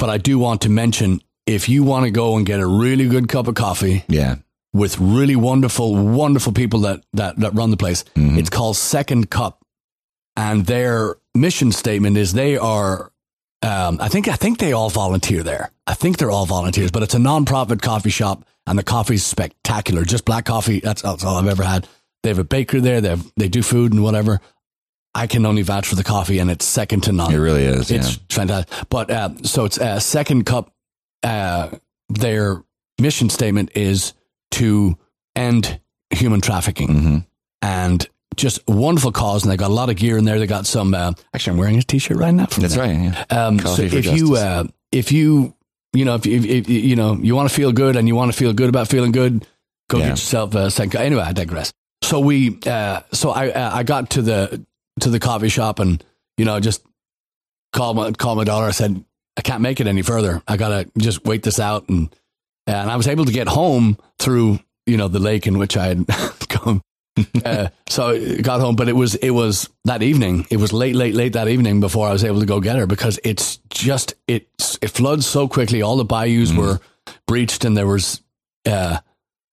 but 0.00 0.10
I 0.10 0.18
do 0.18 0.36
want 0.38 0.62
to 0.62 0.68
mention 0.68 1.20
if 1.46 1.68
you 1.68 1.84
want 1.84 2.06
to 2.06 2.10
go 2.10 2.36
and 2.36 2.44
get 2.44 2.58
a 2.58 2.66
really 2.66 3.06
good 3.08 3.28
cup 3.28 3.46
of 3.46 3.54
coffee 3.54 4.02
Yeah. 4.08 4.36
With 4.74 4.98
really 4.98 5.36
wonderful, 5.36 5.94
wonderful 5.94 6.52
people 6.52 6.80
that, 6.80 7.00
that, 7.14 7.38
that 7.38 7.54
run 7.54 7.70
the 7.70 7.76
place, 7.76 8.04
Mhm. 8.16 8.36
it's 8.36 8.50
called 8.50 8.76
Second 8.76 9.30
Cup. 9.30 9.64
And 10.36 10.66
their 10.66 11.16
mission 11.34 11.70
statement 11.72 12.16
is 12.16 12.32
they 12.32 12.58
are, 12.58 13.12
um, 13.62 13.98
I 14.00 14.08
think, 14.08 14.26
I 14.26 14.34
think 14.34 14.58
they 14.58 14.72
all 14.72 14.90
volunteer 14.90 15.44
there. 15.44 15.70
I 15.86 15.94
think 15.94 16.18
they're 16.18 16.30
all 16.30 16.44
volunteers, 16.44 16.90
but 16.90 17.04
it's 17.04 17.14
a 17.14 17.20
non-profit 17.20 17.80
coffee 17.82 18.10
shop 18.10 18.44
and 18.66 18.76
the 18.76 18.82
coffee's 18.82 19.24
spectacular. 19.24 20.04
Just 20.04 20.24
black 20.24 20.44
coffee. 20.46 20.80
That's, 20.80 21.02
that's 21.02 21.22
all 21.24 21.36
I've 21.36 21.46
ever 21.46 21.62
had. 21.62 21.86
They 22.24 22.30
have 22.30 22.40
a 22.40 22.44
baker 22.44 22.80
there. 22.80 23.00
They 23.00 23.10
have, 23.10 23.32
they 23.36 23.48
do 23.48 23.62
food 23.62 23.92
and 23.92 24.02
whatever. 24.02 24.40
I 25.14 25.28
can 25.28 25.46
only 25.46 25.62
vouch 25.62 25.86
for 25.86 25.94
the 25.94 26.02
coffee 26.02 26.40
and 26.40 26.50
it's 26.50 26.64
second 26.64 27.02
to 27.04 27.12
none. 27.12 27.32
It 27.32 27.36
really 27.38 27.62
is. 27.64 27.92
It's 27.92 28.16
yeah. 28.16 28.22
fantastic. 28.28 28.88
But 28.88 29.10
uh, 29.10 29.30
so 29.44 29.66
it's 29.66 29.78
uh, 29.78 30.00
second 30.00 30.46
cup. 30.46 30.72
Uh, 31.22 31.70
their 32.08 32.64
mission 32.98 33.30
statement 33.30 33.70
is 33.76 34.14
to 34.54 34.96
end 35.36 35.80
human 36.10 36.40
trafficking 36.40 36.88
hmm 37.02 37.18
and 37.62 38.06
just 38.36 38.60
wonderful 38.68 39.10
cause. 39.12 39.42
And 39.44 39.50
they 39.52 39.56
got 39.56 39.70
a 39.70 39.74
lot 39.74 39.88
of 39.90 39.96
gear 39.96 40.18
in 40.18 40.24
there. 40.24 40.38
They 40.38 40.46
got 40.46 40.66
some. 40.66 40.92
Uh, 40.92 41.12
actually, 41.32 41.52
I'm 41.52 41.58
wearing 41.58 41.78
a 41.78 41.82
t-shirt 41.82 42.16
right 42.18 42.34
now. 42.34 42.46
From 42.46 42.62
That's 42.62 42.74
them. 42.74 43.12
right. 43.12 43.24
Yeah. 43.30 43.46
Um, 43.46 43.58
so 43.60 43.82
if 43.82 44.04
you 44.06 44.36
uh, 44.36 44.64
if 44.92 45.12
you 45.12 45.54
you 45.94 46.04
know, 46.04 46.16
if, 46.16 46.26
if, 46.26 46.44
if 46.44 46.68
you 46.68 46.96
know 46.96 47.14
you 47.14 47.34
want 47.36 47.48
to 47.48 47.54
feel 47.54 47.72
good 47.72 47.96
and 47.96 48.06
you 48.08 48.14
want 48.14 48.32
to 48.32 48.36
feel 48.36 48.52
good 48.52 48.68
about 48.68 48.88
feeling 48.88 49.12
good, 49.12 49.46
go 49.88 49.98
Yeah. 49.98 50.04
get 50.06 50.10
yourself 50.10 50.54
a 50.54 50.70
second. 50.70 51.00
Anyway, 51.00 51.22
I 51.22 51.32
digress. 51.32 51.72
So 52.02 52.20
we, 52.20 52.58
uh, 52.66 53.00
so 53.12 53.30
I, 53.30 53.48
uh, 53.50 53.70
I 53.76 53.82
got 53.82 54.10
to 54.10 54.22
the 54.22 54.66
to 55.00 55.08
the 55.10 55.20
coffee 55.20 55.48
shop 55.48 55.78
and 55.78 56.04
you 56.36 56.44
know 56.44 56.60
just 56.60 56.84
called 57.72 57.96
my 57.96 58.12
called 58.12 58.36
my 58.38 58.44
daughter. 58.44 58.66
I 58.66 58.72
said 58.72 59.02
I 59.36 59.40
can't 59.42 59.62
make 59.62 59.80
it 59.80 59.86
any 59.86 60.02
further. 60.02 60.42
I 60.46 60.56
gotta 60.58 60.90
just 60.98 61.24
wait 61.24 61.42
this 61.44 61.58
out 61.58 61.88
and 61.88 62.14
and 62.66 62.90
I 62.90 62.96
was 62.96 63.08
able 63.08 63.24
to 63.24 63.32
get 63.32 63.48
home 63.48 63.98
through 64.18 64.58
you 64.86 64.96
know 64.96 65.08
the 65.08 65.18
lake 65.18 65.46
in 65.46 65.58
which 65.58 65.76
I 65.76 65.86
had 65.86 66.06
come. 66.48 66.82
uh, 67.44 67.68
so 67.88 68.08
I 68.08 68.40
got 68.40 68.60
home, 68.60 68.74
but 68.76 68.88
it 68.88 68.96
was 68.96 69.14
it 69.16 69.30
was 69.30 69.68
that 69.84 70.02
evening. 70.02 70.46
It 70.50 70.56
was 70.56 70.72
late, 70.72 70.96
late, 70.96 71.14
late 71.14 71.34
that 71.34 71.48
evening 71.48 71.80
before 71.80 72.08
I 72.08 72.12
was 72.12 72.24
able 72.24 72.40
to 72.40 72.46
go 72.46 72.60
get 72.60 72.76
her 72.76 72.86
because 72.86 73.20
it's 73.22 73.58
just 73.70 74.14
it 74.26 74.48
it 74.82 74.88
floods 74.88 75.26
so 75.26 75.46
quickly. 75.48 75.80
All 75.82 75.96
the 75.96 76.04
bayous 76.04 76.52
were 76.52 76.80
breached, 77.26 77.64
and 77.64 77.76
there 77.76 77.86
was, 77.86 78.20
uh, 78.66 78.98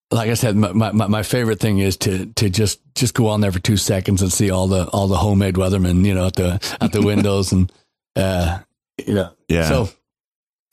like 0.09 0.29
I 0.29 0.33
said, 0.33 0.55
my, 0.55 0.71
my 0.91 1.07
my 1.07 1.23
favorite 1.23 1.59
thing 1.59 1.77
is 1.77 1.97
to 1.97 2.25
to 2.37 2.49
just 2.49 2.81
just 2.95 3.13
go 3.13 3.27
on 3.27 3.41
there 3.41 3.51
for 3.51 3.59
two 3.59 3.77
seconds 3.77 4.23
and 4.23 4.33
see 4.33 4.49
all 4.49 4.67
the 4.67 4.87
all 4.87 5.07
the 5.07 5.17
homemade 5.17 5.55
weathermen, 5.55 6.03
you 6.03 6.15
know, 6.15 6.27
at 6.27 6.35
the 6.35 6.77
at 6.81 6.91
the 6.93 7.01
windows 7.05 7.51
and 7.51 7.71
uh, 8.15 8.59
you 9.05 9.13
know, 9.13 9.31
Yeah. 9.47 9.69
So, 9.69 9.89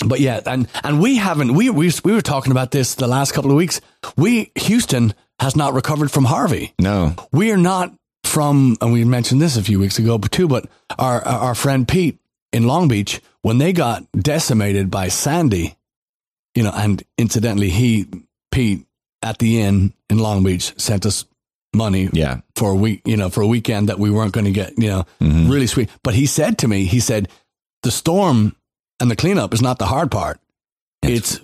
but 0.06 0.20
yeah, 0.20 0.40
and 0.46 0.68
and 0.84 1.00
we 1.00 1.16
haven't 1.16 1.54
we 1.54 1.70
we 1.70 1.90
we 2.04 2.12
were 2.12 2.20
talking 2.22 2.52
about 2.52 2.70
this 2.70 2.94
the 2.94 3.08
last 3.08 3.32
couple 3.32 3.50
of 3.50 3.56
weeks. 3.56 3.80
We 4.16 4.52
Houston 4.56 5.14
has 5.40 5.56
not 5.56 5.72
recovered 5.74 6.10
from 6.10 6.24
Harvey. 6.24 6.74
No. 6.78 7.14
We 7.32 7.50
are 7.52 7.56
not 7.56 7.92
from, 8.24 8.76
and 8.80 8.92
we 8.92 9.04
mentioned 9.04 9.40
this 9.40 9.56
a 9.56 9.62
few 9.62 9.78
weeks 9.78 9.98
ago, 9.98 10.18
too. 10.18 10.48
But 10.48 10.66
our 10.98 11.22
our 11.26 11.54
friend 11.54 11.86
Pete 11.86 12.18
in 12.52 12.66
Long 12.66 12.88
Beach, 12.88 13.20
when 13.42 13.58
they 13.58 13.72
got 13.72 14.04
decimated 14.12 14.90
by 14.90 15.08
Sandy, 15.08 15.76
you 16.54 16.62
know, 16.62 16.72
and 16.74 17.02
incidentally, 17.16 17.70
he 17.70 18.06
Pete 18.50 18.84
at 19.22 19.38
the 19.38 19.60
inn 19.60 19.92
in 20.10 20.18
Long 20.18 20.44
Beach 20.44 20.72
sent 20.80 21.04
us 21.06 21.24
money 21.74 22.08
Yeah. 22.12 22.40
for 22.56 22.70
a 22.70 22.74
week, 22.74 23.02
you 23.04 23.16
know, 23.16 23.28
for 23.28 23.42
a 23.42 23.46
weekend 23.46 23.88
that 23.88 23.98
we 23.98 24.10
weren't 24.10 24.32
going 24.32 24.46
to 24.46 24.50
get, 24.52 24.72
you 24.78 24.88
know, 24.88 25.04
Mhm. 25.20 25.50
really 25.50 25.66
sweet. 25.66 25.90
But 26.02 26.14
he 26.14 26.24
said 26.26 26.56
to 26.58 26.68
me, 26.68 26.84
he 26.84 26.98
said, 27.00 27.28
the 27.82 27.90
storm 27.90 28.54
and 29.00 29.10
the 29.10 29.16
cleanup 29.16 29.54
is 29.54 29.62
not 29.62 29.78
the 29.78 29.86
hard 29.86 30.10
part. 30.10 30.40
It's 31.02 31.40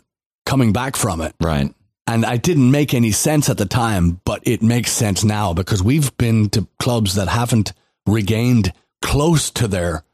coming 0.47 0.73
back 0.73 0.97
from 0.97 1.21
it. 1.21 1.35
Right. 1.41 1.73
And 2.07 2.27
I 2.27 2.37
didn't 2.37 2.71
make 2.71 2.93
any 2.93 3.13
sense 3.13 3.49
at 3.49 3.57
the 3.57 3.65
time, 3.67 4.21
but 4.25 4.43
it 4.45 4.63
makes 4.63 4.93
sense 4.93 5.25
now 5.25 5.55
because 5.55 5.83
we've 5.83 6.15
been 6.19 6.51
to 6.51 6.67
clubs 6.79 7.15
that 7.15 7.29
haven't 7.29 7.73
regained 8.07 8.73
close 9.01 9.51
to 9.53 9.67
their 9.69 10.05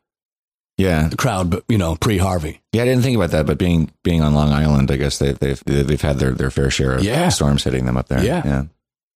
Yeah. 0.78 1.10
crowd, 1.18 1.50
but 1.50 1.64
you 1.68 1.78
know, 1.78 1.96
pre 1.96 2.18
Harvey. 2.18 2.60
Yeah, 2.72 2.82
I 2.82 2.84
didn't 2.86 3.02
think 3.02 3.16
about 3.16 3.30
that, 3.32 3.44
but 3.46 3.58
being 3.58 3.90
being 4.04 4.22
on 4.22 4.34
Long 4.34 4.50
Island, 4.52 4.90
I 4.90 4.96
guess 4.96 5.18
they, 5.18 5.32
they've 5.32 5.62
they've 5.64 6.00
had 6.00 6.18
their, 6.18 6.30
their 6.32 6.50
fair 6.50 6.70
share 6.70 6.94
of 6.94 7.02
Yeah. 7.04 7.28
storms 7.30 7.64
hitting 7.64 7.86
them 7.86 7.96
up 7.96 8.06
there. 8.08 8.24
Yeah. 8.24 8.42
yeah, 8.44 8.64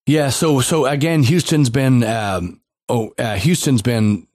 Yeah. 0.06 0.28
So, 0.30 0.60
so 0.60 0.86
again, 0.86 1.22
Houston's 1.22 1.70
been, 1.70 2.02
um, 2.02 2.60
oh, 2.88 3.12
uh, 3.18 3.36
Houston's 3.36 3.82
been, 3.82 4.26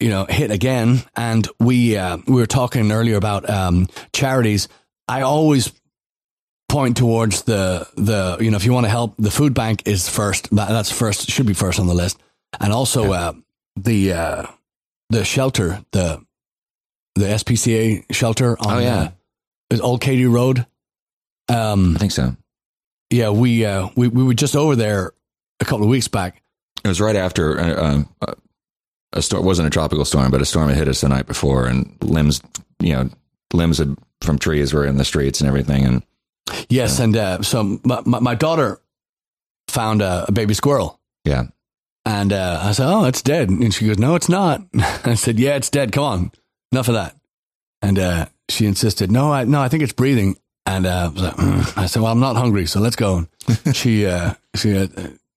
you 0.00 0.08
know, 0.08 0.26
hit 0.28 0.50
again. 0.50 1.02
And 1.14 1.46
we, 1.58 1.96
uh, 1.96 2.18
we 2.26 2.34
were 2.36 2.46
talking 2.46 2.90
earlier 2.90 3.16
about, 3.16 3.48
um, 3.48 3.88
charities. 4.12 4.68
I 5.06 5.22
always 5.22 5.72
point 6.68 6.96
towards 6.96 7.42
the, 7.42 7.86
the, 7.96 8.38
you 8.40 8.50
know, 8.50 8.56
if 8.56 8.64
you 8.64 8.72
want 8.72 8.86
to 8.86 8.90
help, 8.90 9.14
the 9.18 9.30
food 9.30 9.54
bank 9.54 9.82
is 9.86 10.08
first. 10.08 10.48
That, 10.54 10.68
that's 10.68 10.90
first, 10.90 11.28
should 11.30 11.46
be 11.46 11.54
first 11.54 11.78
on 11.80 11.86
the 11.86 11.94
list. 11.94 12.18
And 12.60 12.72
also, 12.72 13.12
uh, 13.12 13.32
the, 13.76 14.12
uh, 14.12 14.46
the 15.10 15.24
shelter, 15.24 15.84
the, 15.92 16.24
the 17.16 17.24
SPCA 17.26 18.04
shelter 18.14 18.56
on, 18.60 18.76
Oh, 18.76 18.78
yeah. 18.78 18.96
uh, 19.00 19.10
is 19.70 19.80
Old 19.80 20.00
Katy 20.00 20.26
Road. 20.26 20.64
Um, 21.48 21.96
I 21.96 21.98
think 21.98 22.12
so. 22.12 22.36
yeah, 23.10 23.30
we, 23.30 23.64
uh, 23.64 23.88
we, 23.96 24.06
we 24.08 24.22
were 24.22 24.34
just 24.34 24.54
over 24.54 24.76
there 24.76 25.12
a 25.58 25.64
couple 25.64 25.82
of 25.82 25.90
weeks 25.90 26.06
back. 26.08 26.40
It 26.84 26.88
was 26.88 27.00
right 27.00 27.16
after 27.16 27.60
uh, 27.60 28.02
uh, 28.22 28.34
a 29.12 29.22
storm. 29.22 29.44
wasn't 29.44 29.66
a 29.66 29.70
tropical 29.70 30.04
storm, 30.04 30.30
but 30.30 30.40
a 30.40 30.44
storm 30.46 30.68
had 30.68 30.78
hit 30.78 30.88
us 30.88 31.00
the 31.00 31.08
night 31.08 31.26
before, 31.26 31.66
and 31.66 31.96
limbs, 32.02 32.40
you 32.80 32.92
know, 32.92 33.10
limbs 33.52 33.78
had, 33.78 33.96
from 34.22 34.38
trees 34.38 34.72
were 34.72 34.86
in 34.86 34.96
the 34.96 35.04
streets 35.04 35.40
and 35.40 35.48
everything. 35.48 35.84
And 35.84 36.02
Yes, 36.68 36.98
and 36.98 37.16
uh, 37.16 37.42
so 37.42 37.80
my, 37.84 38.02
my, 38.04 38.18
my 38.20 38.34
daughter 38.34 38.80
found 39.68 40.02
a, 40.02 40.26
a 40.28 40.32
baby 40.32 40.54
squirrel, 40.54 41.00
yeah, 41.24 41.44
and 42.04 42.32
uh, 42.32 42.60
I 42.62 42.72
said, 42.72 42.88
"Oh, 42.88 43.04
it's 43.04 43.22
dead." 43.22 43.50
And 43.50 43.72
she 43.72 43.86
goes, 43.86 43.98
"No, 43.98 44.14
it's 44.14 44.28
not." 44.28 44.62
I 45.04 45.14
said, 45.14 45.38
"Yeah, 45.38 45.56
it's 45.56 45.70
dead. 45.70 45.92
Come 45.92 46.04
on, 46.04 46.32
enough 46.72 46.88
of 46.88 46.94
that." 46.94 47.16
And 47.82 47.98
uh, 47.98 48.26
she 48.48 48.66
insisted, 48.66 49.10
"No, 49.10 49.32
I 49.32 49.44
no, 49.44 49.60
I 49.60 49.68
think 49.68 49.82
it's 49.82 49.92
breathing." 49.92 50.38
And 50.66 50.86
uh, 50.86 51.12
I, 51.16 51.20
like, 51.20 51.34
"Mm." 51.36 51.78
I 51.78 51.86
said, 51.86 52.02
"Well, 52.02 52.12
I'm 52.12 52.20
not 52.20 52.36
hungry, 52.36 52.66
so 52.66 52.80
let's 52.80 52.96
go." 52.96 53.26
she 53.72 54.06
uh, 54.06 54.34
she 54.56 54.76
uh, 54.76 54.88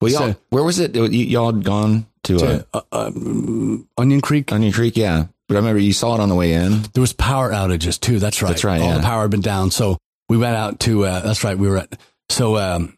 well, 0.03 0.11
y'all, 0.11 0.27
said, 0.29 0.37
where 0.49 0.63
was 0.63 0.79
it? 0.79 0.95
Y- 0.95 1.07
Y'all 1.07 1.53
had 1.53 1.63
gone 1.63 2.05
to, 2.23 2.35
uh, 2.37 2.39
to, 2.39 2.67
uh, 2.73 2.81
um, 2.91 3.87
Onion 3.97 4.21
Creek. 4.21 4.51
Onion 4.51 4.71
Creek, 4.71 4.95
yeah. 4.97 5.25
But 5.47 5.55
I 5.55 5.57
remember 5.59 5.79
you 5.79 5.93
saw 5.93 6.15
it 6.15 6.19
on 6.21 6.29
the 6.29 6.35
way 6.35 6.53
in. 6.53 6.83
There 6.93 7.01
was 7.01 7.13
power 7.13 7.51
outages 7.51 7.99
too. 7.99 8.19
That's 8.19 8.41
right. 8.41 8.49
That's 8.49 8.63
right, 8.63 8.81
All 8.81 8.87
yeah. 8.87 8.97
the 8.97 9.03
power 9.03 9.21
had 9.23 9.31
been 9.31 9.41
down, 9.41 9.71
so 9.71 9.97
we 10.29 10.37
went 10.37 10.55
out 10.55 10.79
to. 10.81 11.05
Uh, 11.05 11.19
that's 11.21 11.43
right. 11.43 11.57
We 11.57 11.67
were 11.67 11.77
at. 11.79 11.99
So 12.29 12.57
um, 12.57 12.97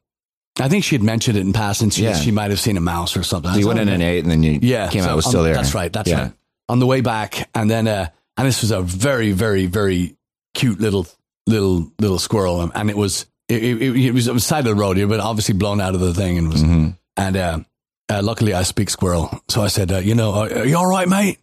I 0.60 0.70
think 0.70 0.84
she 0.84 0.96
had 0.96 1.02
mentioned 1.04 1.38
it 1.38 1.42
in 1.42 1.54
passing. 1.54 1.90
She, 1.90 2.04
Yeah. 2.04 2.14
she 2.14 2.32
might 2.32 2.52
have 2.52 2.60
seen 2.60 2.78
a 2.78 2.82
mouse 2.82 3.18
or 3.18 3.24
something. 3.24 3.52
So 3.52 3.58
you 3.60 3.68
went 3.68 3.80
in 3.80 3.90
and 3.90 4.04
ate, 4.04 4.24
and 4.24 4.32
then 4.32 4.44
you 4.44 4.60
Yeah, 4.62 4.90
came 4.90 5.04
so 5.04 5.10
out 5.10 5.16
was 5.16 5.26
still 5.26 5.44
there. 5.44 5.56
That's 5.56 5.74
right. 5.74 5.92
That's 5.92 6.10
Yeah. 6.10 6.22
right. 6.22 6.32
On 6.70 6.80
the 6.80 6.86
way 6.86 7.02
back, 7.02 7.50
and 7.56 7.70
then 7.70 7.88
uh, 7.88 8.08
and 8.38 8.48
this 8.48 8.62
was 8.62 8.72
a 8.72 8.82
very, 8.82 9.32
very, 9.32 9.66
very 9.66 10.16
cute 10.54 10.80
little 10.80 11.08
little 11.48 11.92
little 12.00 12.20
squirrel, 12.20 12.62
and 12.74 12.90
it 12.90 12.98
was 12.98 13.26
it, 13.48 13.64
it, 13.64 13.96
it 13.96 14.12
was 14.12 14.28
on 14.28 14.36
the 14.36 14.42
side 14.42 14.60
of 14.60 14.66
the 14.66 14.76
road, 14.76 14.98
It 14.98 15.08
but 15.08 15.20
obviously 15.20 15.56
blown 15.56 15.82
out 15.82 15.94
of 15.94 16.02
the 16.02 16.14
thing, 16.14 16.38
and 16.38 16.50
was 16.50 16.62
hmm 16.62 16.90
and 17.18 17.38
uh, 17.38 17.60
uh, 18.10 18.22
luckily 18.22 18.54
I 18.54 18.64
speak 18.64 18.90
squirrel, 18.90 19.42
so 19.48 19.62
I 19.62 19.68
said, 19.68 19.92
uh, 19.92 20.00
you 20.00 20.16
know, 20.16 20.34
are, 20.34 20.50
are 20.50 20.66
you 20.66 20.78
all 20.78 20.86
right, 20.86 21.08
mate? 21.08 21.40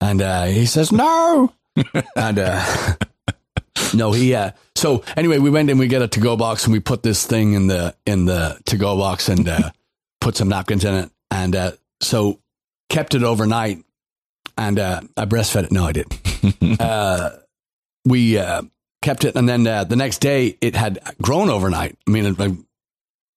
And 0.00 0.20
uh, 0.20 0.44
he 0.44 0.66
says 0.66 0.92
no, 0.92 1.54
and 2.16 2.38
uh, 2.38 2.96
no, 3.94 4.12
he. 4.12 4.34
Uh, 4.34 4.50
so 4.74 5.04
anyway, 5.16 5.38
we 5.38 5.48
went 5.48 5.70
and 5.70 5.78
we 5.78 5.88
get 5.88 6.02
a 6.02 6.08
to 6.08 6.20
go 6.20 6.36
box 6.36 6.64
and 6.64 6.72
we 6.72 6.80
put 6.80 7.02
this 7.02 7.26
thing 7.26 7.54
in 7.54 7.66
the 7.66 7.94
in 8.04 8.26
the 8.26 8.60
to 8.66 8.76
go 8.76 8.96
box 8.96 9.28
and 9.28 9.48
uh, 9.48 9.70
put 10.20 10.36
some 10.36 10.48
napkins 10.48 10.84
in 10.84 10.94
it, 10.94 11.10
and 11.30 11.56
uh, 11.56 11.72
so 12.00 12.40
kept 12.90 13.14
it 13.14 13.22
overnight, 13.22 13.82
and 14.58 14.78
uh, 14.78 15.00
I 15.16 15.24
breastfed 15.24 15.64
it. 15.64 15.72
No, 15.72 15.86
I 15.86 15.92
didn't. 15.92 16.80
uh, 16.80 17.30
we 18.04 18.38
uh, 18.38 18.62
kept 19.06 19.24
it, 19.24 19.36
and 19.36 19.48
then 19.48 19.66
uh, 19.66 19.84
the 19.84 19.96
next 19.96 20.18
day 20.20 20.56
it 20.60 20.74
had 20.76 20.98
grown 21.22 21.48
overnight. 21.48 21.96
I 22.06 22.10
mean, 22.10 22.34
like, 22.34 22.52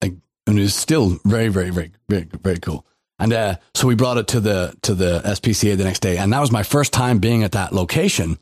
and 0.01 0.58
it 0.58 0.62
was 0.62 0.73
still 0.75 1.19
very, 1.25 1.49
very, 1.49 1.69
very, 1.69 1.91
very, 2.10 2.27
very 2.43 2.58
cool. 2.60 2.86
And 3.19 3.32
uh, 3.34 3.55
so 3.75 3.88
we 3.88 3.95
brought 3.95 4.17
it 4.17 4.27
to 4.29 4.39
the 4.39 4.73
to 4.84 4.95
the 4.95 5.19
SPCA 5.23 5.77
the 5.77 5.84
next 5.84 5.99
day, 5.99 6.17
and 6.17 6.34
that 6.34 6.39
was 6.39 6.51
my 6.51 6.63
first 6.63 6.91
time 6.93 7.19
being 7.19 7.43
at 7.43 7.51
that 7.51 7.71
location. 7.73 8.38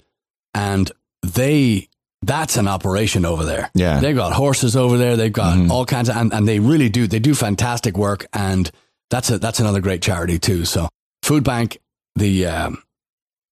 And 0.53 0.89
they, 1.21 1.89
that's 2.21 2.57
an 2.57 2.67
operation 2.67 3.25
over 3.25 3.43
there. 3.43 3.69
Yeah. 3.75 3.99
they've 3.99 4.15
got 4.15 4.33
horses 4.33 4.75
over 4.75 4.97
there. 4.97 5.17
They've 5.17 5.33
got 5.33 5.57
Mhm. 5.57 5.69
all 5.69 5.85
kinds 5.85 6.09
of, 6.09 6.15
and, 6.15 6.33
and 6.33 6.47
they 6.47 6.59
really 6.59 6.89
do. 6.89 7.07
They 7.07 7.19
do 7.19 7.33
fantastic 7.35 7.97
work, 7.97 8.25
and 8.33 8.71
that's 9.09 9.29
a 9.29 9.37
that's 9.39 9.59
another 9.59 9.81
great 9.81 10.01
charity 10.01 10.39
too. 10.39 10.63
So 10.65 10.87
Food 11.23 11.43
Bank, 11.43 11.77
the 12.15 12.45
um, 12.45 12.83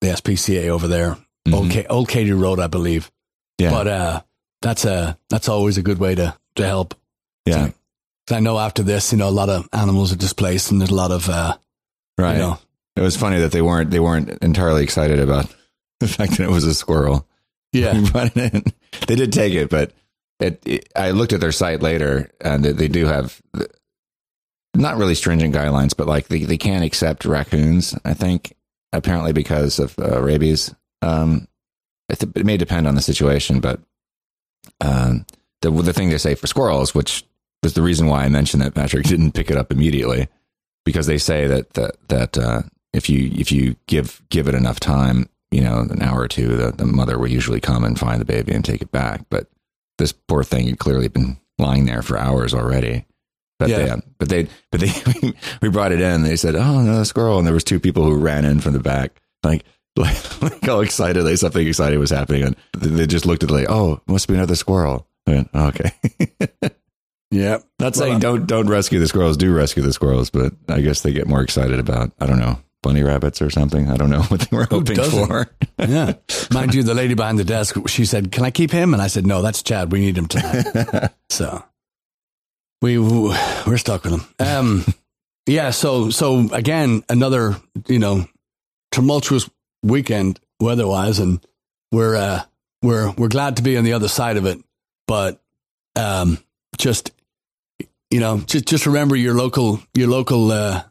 the 0.02 0.08
SPCA 0.12 0.70
over 0.70 0.88
there, 0.88 1.18
Old, 1.52 1.66
Mhm. 1.68 1.72
K- 1.72 1.86
Old 1.90 2.08
Katy 2.08 2.32
Road, 2.32 2.60
I 2.60 2.68
believe. 2.68 3.12
Yeah. 3.58 3.72
But 3.72 3.88
uh, 3.88 4.22
that's 4.62 4.86
a 4.86 5.18
that's 5.30 5.48
always 5.50 5.78
a 5.78 5.82
good 5.84 6.00
way 6.00 6.16
to 6.16 6.36
to 6.58 6.66
help. 6.66 6.94
yeah. 7.46 7.72
I 8.32 8.40
know 8.40 8.58
after 8.58 8.82
this, 8.82 9.12
you 9.12 9.20
know, 9.20 9.30
a 9.30 9.30
lot 9.30 9.50
of 9.50 9.70
animals 9.72 10.12
are 10.12 10.16
displaced, 10.18 10.72
and 10.72 10.82
there's 10.82 10.90
a 10.90 10.96
lot 10.96 11.12
of 11.12 11.30
uh, 11.30 11.56
Right. 12.18 12.34
you 12.34 12.40
know, 12.40 12.60
It 12.96 13.02
was 13.02 13.16
funny 13.16 13.40
that 13.42 13.52
they 13.52 13.62
weren't 13.62 13.92
they 13.92 14.00
weren't 14.00 14.30
entirely 14.42 14.84
excited 14.84 15.20
about 15.20 15.46
the 16.00 16.08
fact 16.08 16.32
that 16.38 16.46
it 16.46 16.50
was 16.50 16.64
a 16.66 16.74
squirrel. 16.74 17.28
yeah, 17.72 17.94
We 18.02 18.10
brought 18.10 18.36
it 18.36 18.54
in. 18.54 18.64
They 19.08 19.16
did 19.16 19.32
take 19.32 19.54
it, 19.54 19.70
but 19.70 19.92
it, 20.40 20.62
it- 20.66 20.90
I 20.96 21.12
looked 21.12 21.34
at 21.34 21.40
their 21.40 21.52
site 21.52 21.82
later, 21.84 22.32
and 22.42 22.66
they, 22.66 22.72
they 22.72 22.88
do 22.88 23.06
have 23.06 23.40
the- 23.54 23.70
not 24.76 24.98
really 24.98 25.16
stringent 25.16 25.54
guidelines, 25.54 25.96
but 25.96 26.08
like 26.08 26.28
they, 26.28 26.40
they 26.44 26.58
can't 26.58 26.84
accept 26.84 27.26
raccoons. 27.26 27.96
I 28.04 28.14
think 28.16 28.56
apparently 28.92 29.34
because 29.34 29.78
of 29.80 29.98
uh, 30.00 30.20
rabies. 30.22 30.74
Um, 31.02 31.48
it 32.10 32.46
may 32.46 32.58
depend 32.58 32.88
on 32.88 32.96
the 32.96 33.02
situation, 33.02 33.60
but 33.60 33.80
um, 34.82 35.26
the 35.62 35.72
the 35.72 35.94
thing 35.94 36.10
they 36.10 36.18
say 36.18 36.36
for 36.36 36.48
squirrels, 36.48 36.94
which 36.94 37.24
was 37.64 37.74
the 37.74 37.82
reason 37.82 38.08
why 38.08 38.24
I 38.24 38.30
mentioned 38.30 38.62
that 38.64 38.74
Patrick 38.76 39.06
didn't 39.08 39.32
pick 39.34 39.50
it 39.50 39.58
up 39.58 39.72
immediately, 39.72 40.28
because 40.86 41.08
they 41.08 41.18
say 41.18 41.48
that 41.48 41.74
that 41.74 41.96
that 42.10 42.38
uh, 42.38 42.62
if 42.94 43.10
you 43.10 43.32
if 43.36 43.52
you 43.52 43.76
give 43.88 44.22
give 44.30 44.48
it 44.48 44.56
enough 44.56 44.80
time, 44.80 45.30
you 45.52 45.62
know, 45.62 45.80
an 45.80 46.02
hour 46.02 46.22
or 46.22 46.28
two, 46.28 46.56
the, 46.56 46.72
the 46.72 46.86
mother 46.86 47.18
will 47.18 47.30
usually 47.32 47.60
come 47.62 47.84
and 47.84 48.00
find 48.00 48.22
the 48.22 48.26
baby 48.26 48.54
and 48.54 48.64
take 48.66 48.82
it 48.82 48.92
back. 48.92 49.22
But 49.30 49.48
this 49.98 50.12
poor 50.12 50.44
thing 50.44 50.68
had 50.68 50.80
clearly 50.80 51.08
been 51.08 51.38
lying 51.58 51.86
there 51.86 52.02
for 52.02 52.18
hours 52.18 52.54
already. 52.54 53.06
But 53.58 53.70
Yeah. 53.70 53.78
they, 53.78 53.90
uh, 53.90 53.98
but 54.18 54.28
they, 54.30 54.48
but 54.70 54.82
they, 54.82 55.34
we 55.62 55.70
brought 55.70 55.94
it 55.94 56.02
in. 56.02 56.24
They 56.24 56.36
said, 56.36 56.56
"Oh 56.56 56.82
no, 56.82 56.98
the 57.00 57.06
squirrel!" 57.06 57.38
And 57.38 57.48
there 57.48 57.54
was 57.54 57.64
two 57.64 57.80
people 57.80 58.04
who 58.04 58.18
ran 58.18 58.44
in 58.44 58.60
from 58.60 58.74
the 58.74 58.80
back, 58.82 59.22
like, 59.44 59.64
like, 60.02 60.42
like 60.42 60.66
how 60.66 60.82
excited, 60.82 61.24
like 61.24 61.38
something 61.38 61.66
exciting 61.66 62.00
was 62.00 62.12
happening, 62.12 62.44
and 62.44 62.56
they 62.74 63.08
just 63.08 63.26
looked 63.26 63.44
at 63.44 63.50
it 63.50 63.54
like, 63.54 63.70
oh, 63.70 64.02
must 64.08 64.28
be 64.28 64.34
another 64.34 64.56
squirrel. 64.56 65.08
Went, 65.28 65.50
okay. 65.54 65.92
Yeah. 67.32 67.58
Not 67.80 67.96
saying 67.96 68.20
don't 68.20 68.46
don't 68.46 68.68
rescue 68.68 69.00
the 69.00 69.08
squirrels. 69.08 69.36
Do 69.36 69.54
rescue 69.54 69.84
the 69.84 69.92
squirrels, 69.92 70.30
but 70.30 70.54
I 70.70 70.80
guess 70.80 71.02
they 71.02 71.12
get 71.12 71.28
more 71.28 71.42
excited 71.42 71.80
about 71.80 72.12
I 72.20 72.28
don't 72.28 72.40
know 72.40 72.60
bunny 72.86 73.02
rabbits 73.02 73.42
or 73.42 73.50
something. 73.50 73.90
I 73.90 73.98
don't 73.98 74.12
know 74.12 74.22
what 74.30 74.42
they 74.42 74.56
were 74.56 74.68
hoping 74.70 75.02
for. 75.02 75.48
Yeah. 75.80 76.14
Mind 76.52 76.76
you, 76.76 76.84
the 76.84 76.94
lady 76.94 77.16
behind 77.16 77.40
the 77.40 77.44
desk, 77.44 77.76
she 77.88 78.06
said, 78.06 78.32
Can 78.32 78.46
I 78.46 78.52
keep 78.52 78.72
him? 78.72 78.94
And 78.94 79.02
I 79.02 79.08
said, 79.08 79.26
No, 79.26 79.42
that's 79.42 79.64
Chad. 79.64 79.92
We 79.92 80.00
need 80.00 80.18
him 80.18 80.28
tonight. 80.28 81.12
so 81.30 81.64
we, 82.82 83.00
we're 83.00 83.78
stuck 83.78 84.04
with 84.04 84.14
him. 84.14 84.26
Um, 84.40 84.86
yeah. 85.48 85.72
So, 85.72 86.12
so 86.12 86.48
again, 86.54 87.04
another, 87.10 87.56
you 87.88 88.00
know, 88.00 88.28
tumultuous 88.92 89.50
weekend 89.86 90.40
weather 90.60 90.88
wise. 90.88 91.20
And 91.20 91.40
we're, 91.92 92.16
uh, 92.16 92.44
we're, 92.82 93.12
we're 93.12 93.28
glad 93.30 93.58
to 93.58 93.64
be 93.64 93.78
on 93.78 93.84
the 93.84 93.94
other 93.94 94.08
side 94.08 94.38
of 94.38 94.46
it. 94.46 94.60
But, 95.08 95.42
um, 95.96 96.40
just, 96.78 97.12
you 98.10 98.20
know, 98.20 98.40
just, 98.40 98.66
just 98.66 98.86
remember 98.86 99.16
your 99.16 99.34
local, 99.34 99.82
your 99.94 100.08
local, 100.08 100.52
uh, 100.52 100.84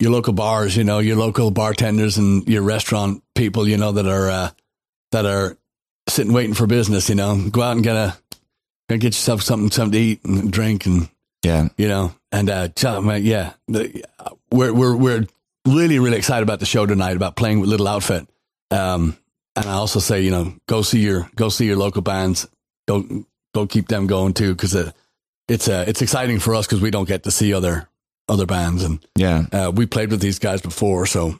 your 0.00 0.10
local 0.10 0.32
bars, 0.32 0.76
you 0.76 0.84
know, 0.84 0.98
your 0.98 1.16
local 1.16 1.50
bartenders 1.50 2.18
and 2.18 2.46
your 2.48 2.62
restaurant 2.62 3.22
people, 3.34 3.66
you 3.68 3.76
know, 3.76 3.92
that 3.92 4.06
are 4.06 4.28
uh, 4.28 4.50
that 5.12 5.24
are 5.24 5.56
sitting 6.08 6.32
waiting 6.32 6.52
for 6.52 6.66
business. 6.66 7.08
You 7.08 7.14
know, 7.14 7.48
go 7.48 7.62
out 7.62 7.76
and 7.76 7.84
get 7.84 7.94
a 7.96 8.16
get 8.88 9.04
yourself 9.04 9.42
something 9.42 9.70
something 9.70 9.92
to 9.92 9.98
eat 9.98 10.24
and 10.24 10.52
drink, 10.52 10.84
and 10.84 11.08
Yeah, 11.44 11.68
you 11.76 11.88
know, 11.88 12.14
and 12.32 12.48
uh, 12.48 12.68
uh, 12.84 13.18
yeah, 13.20 13.52
we're 14.50 14.72
we're 14.72 14.96
we're 14.96 15.26
really 15.66 15.98
really 15.98 16.16
excited 16.16 16.42
about 16.42 16.60
the 16.60 16.66
show 16.66 16.86
tonight 16.86 17.16
about 17.16 17.36
playing 17.36 17.60
with 17.60 17.70
Little 17.70 17.88
Outfit. 17.88 18.26
Um, 18.70 19.16
and 19.56 19.66
I 19.66 19.72
also 19.74 20.00
say, 20.00 20.22
you 20.22 20.30
know, 20.30 20.54
go 20.66 20.82
see 20.82 21.00
your 21.00 21.28
go 21.36 21.48
see 21.48 21.66
your 21.66 21.76
local 21.76 22.02
bands. 22.02 22.46
Go 22.88 23.24
go 23.54 23.66
keep 23.66 23.88
them 23.88 24.06
going 24.06 24.34
too, 24.34 24.54
because 24.54 24.74
uh, 24.74 24.90
it's 25.48 25.68
uh, 25.68 25.84
it's 25.86 26.02
exciting 26.02 26.38
for 26.40 26.54
us 26.54 26.66
because 26.66 26.80
we 26.80 26.90
don't 26.90 27.08
get 27.08 27.22
to 27.24 27.30
see 27.30 27.54
other 27.54 27.88
other 28.28 28.46
bands 28.46 28.82
and. 28.82 29.04
yeah, 29.16 29.44
Uh, 29.52 29.70
we 29.74 29.86
played 29.86 30.10
with 30.10 30.20
these 30.20 30.38
guys 30.38 30.60
before, 30.62 31.04
so 31.06 31.38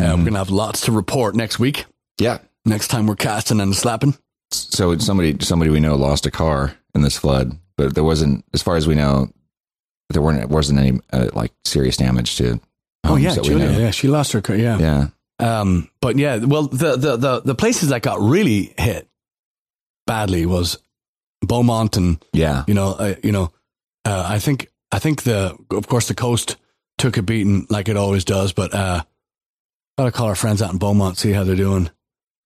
uh, 0.00 0.02
Mhm. 0.02 0.18
we're 0.18 0.24
gonna 0.26 0.38
have 0.38 0.50
lots 0.50 0.82
to 0.82 0.92
report 0.92 1.34
next 1.34 1.58
week. 1.58 1.86
yeah. 2.18 2.38
Next 2.64 2.88
time 2.88 3.06
we're 3.06 3.14
casting 3.16 3.60
and 3.60 3.74
slapping. 3.74 4.14
So 4.50 4.98
somebody 4.98 5.36
somebody 5.40 5.70
we 5.70 5.80
know 5.80 5.96
lost 5.96 6.26
a 6.26 6.30
car 6.30 6.74
in 6.94 7.00
this 7.02 7.16
flood, 7.16 7.56
but 7.78 7.94
there 7.94 8.04
wasn't, 8.04 8.44
as 8.52 8.62
far 8.62 8.76
as 8.76 8.86
we 8.86 8.94
know, 8.94 9.30
there 10.10 10.20
weren't 10.20 10.48
wasn't 10.50 10.78
any 10.80 11.00
uh, 11.12 11.28
like 11.32 11.52
serious 11.64 11.96
damage 11.96 12.36
to. 12.36 12.60
Oh 13.04 13.16
yeah, 13.16 13.34
Julia. 13.34 13.70
Yeah, 13.70 13.90
she 13.90 14.08
lost 14.08 14.32
her. 14.32 14.42
Yeah. 14.54 14.78
yeah, 14.78 15.06
Um, 15.38 15.90
but 16.00 16.16
yeah, 16.16 16.36
well, 16.36 16.64
the, 16.64 16.96
the 16.96 17.16
the 17.16 17.40
the 17.40 17.54
places 17.54 17.90
that 17.90 18.02
got 18.02 18.20
really 18.20 18.74
hit 18.78 19.08
badly 20.06 20.46
was 20.46 20.78
Beaumont 21.42 21.96
and 21.96 22.24
yeah, 22.32 22.64
you 22.66 22.74
know 22.74 22.92
uh, 22.92 23.14
you 23.22 23.32
know 23.32 23.52
uh, 24.04 24.26
I 24.28 24.38
think 24.38 24.70
I 24.90 24.98
think 24.98 25.22
the 25.22 25.56
of 25.70 25.86
course 25.86 26.08
the 26.08 26.14
coast 26.14 26.56
took 26.96 27.16
a 27.16 27.22
beating 27.22 27.66
like 27.70 27.88
it 27.88 27.96
always 27.96 28.24
does, 28.24 28.52
but 28.52 28.74
uh, 28.74 29.04
gotta 29.96 30.12
call 30.12 30.26
our 30.26 30.34
friends 30.34 30.62
out 30.62 30.72
in 30.72 30.78
Beaumont 30.78 31.18
see 31.18 31.32
how 31.32 31.44
they're 31.44 31.56
doing. 31.56 31.90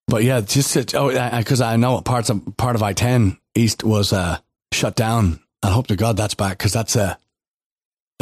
But 0.08 0.24
yeah, 0.24 0.40
just 0.40 0.94
oh, 0.94 1.08
because 1.38 1.60
I, 1.60 1.76
know 1.76 2.00
parts 2.00 2.28
of 2.28 2.56
part 2.56 2.76
of 2.76 2.82
I 2.82 2.92
ten 2.92 3.38
East 3.54 3.84
was 3.84 4.12
uh, 4.12 4.38
shut 4.72 4.96
down. 4.96 5.40
I 5.62 5.70
hope 5.70 5.86
to 5.86 5.96
God 5.96 6.16
that's 6.16 6.34
back 6.34 6.58
because 6.58 6.72
that's 6.72 6.96
a. 6.96 7.18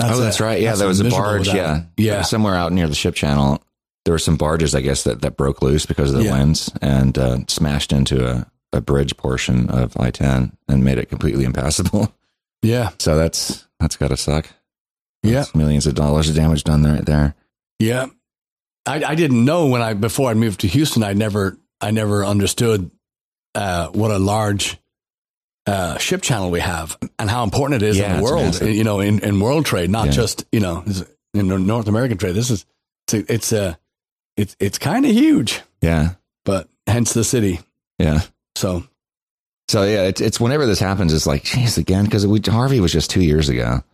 That's 0.01 0.19
oh, 0.19 0.21
that's 0.23 0.41
a- 0.41 0.45
right. 0.45 0.61
Yeah, 0.61 0.71
that's 0.71 0.79
there 0.81 0.89
was 0.89 1.01
a 1.01 1.05
barge. 1.11 1.49
Yeah, 1.49 1.83
Yeah. 1.97 2.23
somewhere 2.23 2.55
out 2.55 2.73
near 2.73 2.89
the 2.89 2.95
ship 2.95 3.15
channel. 3.15 3.63
There 4.05 4.13
were 4.15 4.19
some 4.19 4.37
barges, 4.37 4.75
I 4.75 4.81
guess, 4.81 5.05
that, 5.05 5.21
that 5.23 5.37
broke 5.37 5.61
loose 5.63 5.85
because 5.87 6.11
of 6.13 6.19
the 6.19 6.25
Yeah. 6.25 6.33
winds 6.39 6.71
and 6.81 7.17
uh, 7.19 7.39
smashed 7.49 7.93
into 7.93 8.27
a, 8.27 8.47
a 8.73 8.81
bridge 8.81 9.17
portion 9.17 9.69
of 9.69 9.97
I 9.99 10.11
ten 10.11 10.57
and 10.69 10.83
made 10.85 10.97
it 10.99 11.09
completely 11.11 11.45
impassable. 11.45 12.13
yeah, 12.63 12.91
So 12.99 13.17
that's 13.17 13.67
that's 13.79 13.97
got 13.97 14.09
to 14.09 14.17
suck. 14.17 14.47
yeah. 15.23 15.45
Millions 15.55 15.87
of 15.87 15.95
dollars 15.95 16.29
of 16.31 16.35
damage 16.37 16.65
done 16.65 16.83
right 16.83 17.05
there. 17.05 17.35
Yeah. 17.79 18.07
I, 18.87 19.05
I 19.05 19.15
didn't 19.15 19.45
know 19.45 19.67
when 19.67 19.83
I 19.83 19.93
before 19.95 20.31
I 20.31 20.35
moved 20.35 20.61
to 20.61 20.67
Houston 20.67 21.03
I 21.03 21.13
never 21.13 21.59
I 21.83 21.91
never 21.91 22.25
understood 22.25 22.91
uh, 23.55 23.89
what 23.89 24.11
a 24.11 24.19
large 24.19 24.79
uh, 25.71 25.99
ship 25.99 26.23
channel 26.23 26.51
we 26.51 26.61
have 26.61 26.97
and 27.19 27.31
how 27.31 27.43
important 27.45 27.83
it 27.83 27.87
is 27.87 27.97
Yeah, 27.99 28.11
in 28.13 28.17
the 28.19 28.23
world 28.23 28.45
massive. 28.45 28.69
you 28.75 28.85
know 28.85 29.01
in, 29.01 29.21
in 29.21 29.39
world 29.41 29.65
trade 29.67 29.91
not 29.91 30.07
Yeah. 30.07 30.13
just 30.13 30.45
you 30.53 30.61
know 30.61 30.85
in 31.35 31.67
North 31.67 31.87
American 31.89 32.19
trade 32.19 32.35
this 32.35 32.51
is 32.51 32.67
it's 33.07 33.15
a, 33.15 33.33
it's 33.35 33.53
a, 33.53 33.79
it's 34.37 34.57
it's 34.59 34.79
kind 34.79 35.05
of 35.05 35.13
huge 35.13 35.61
Yeah, 35.83 36.15
but 36.45 36.69
hence 36.87 37.13
the 37.13 37.25
city 37.25 37.61
yeah. 37.99 38.21
so 38.57 38.85
So 39.69 39.85
yeah, 39.85 40.05
it's 40.05 40.21
it's 40.21 40.41
whenever 40.41 40.67
this 40.67 40.81
happens, 40.81 41.13
it's 41.13 41.27
like, 41.27 41.45
geez, 41.45 41.79
again, 41.79 42.05
because 42.05 42.25
Harvey 42.47 42.81
was 42.81 42.93
just 42.93 43.11
two 43.11 43.23
years 43.23 43.49
ago, 43.49 43.85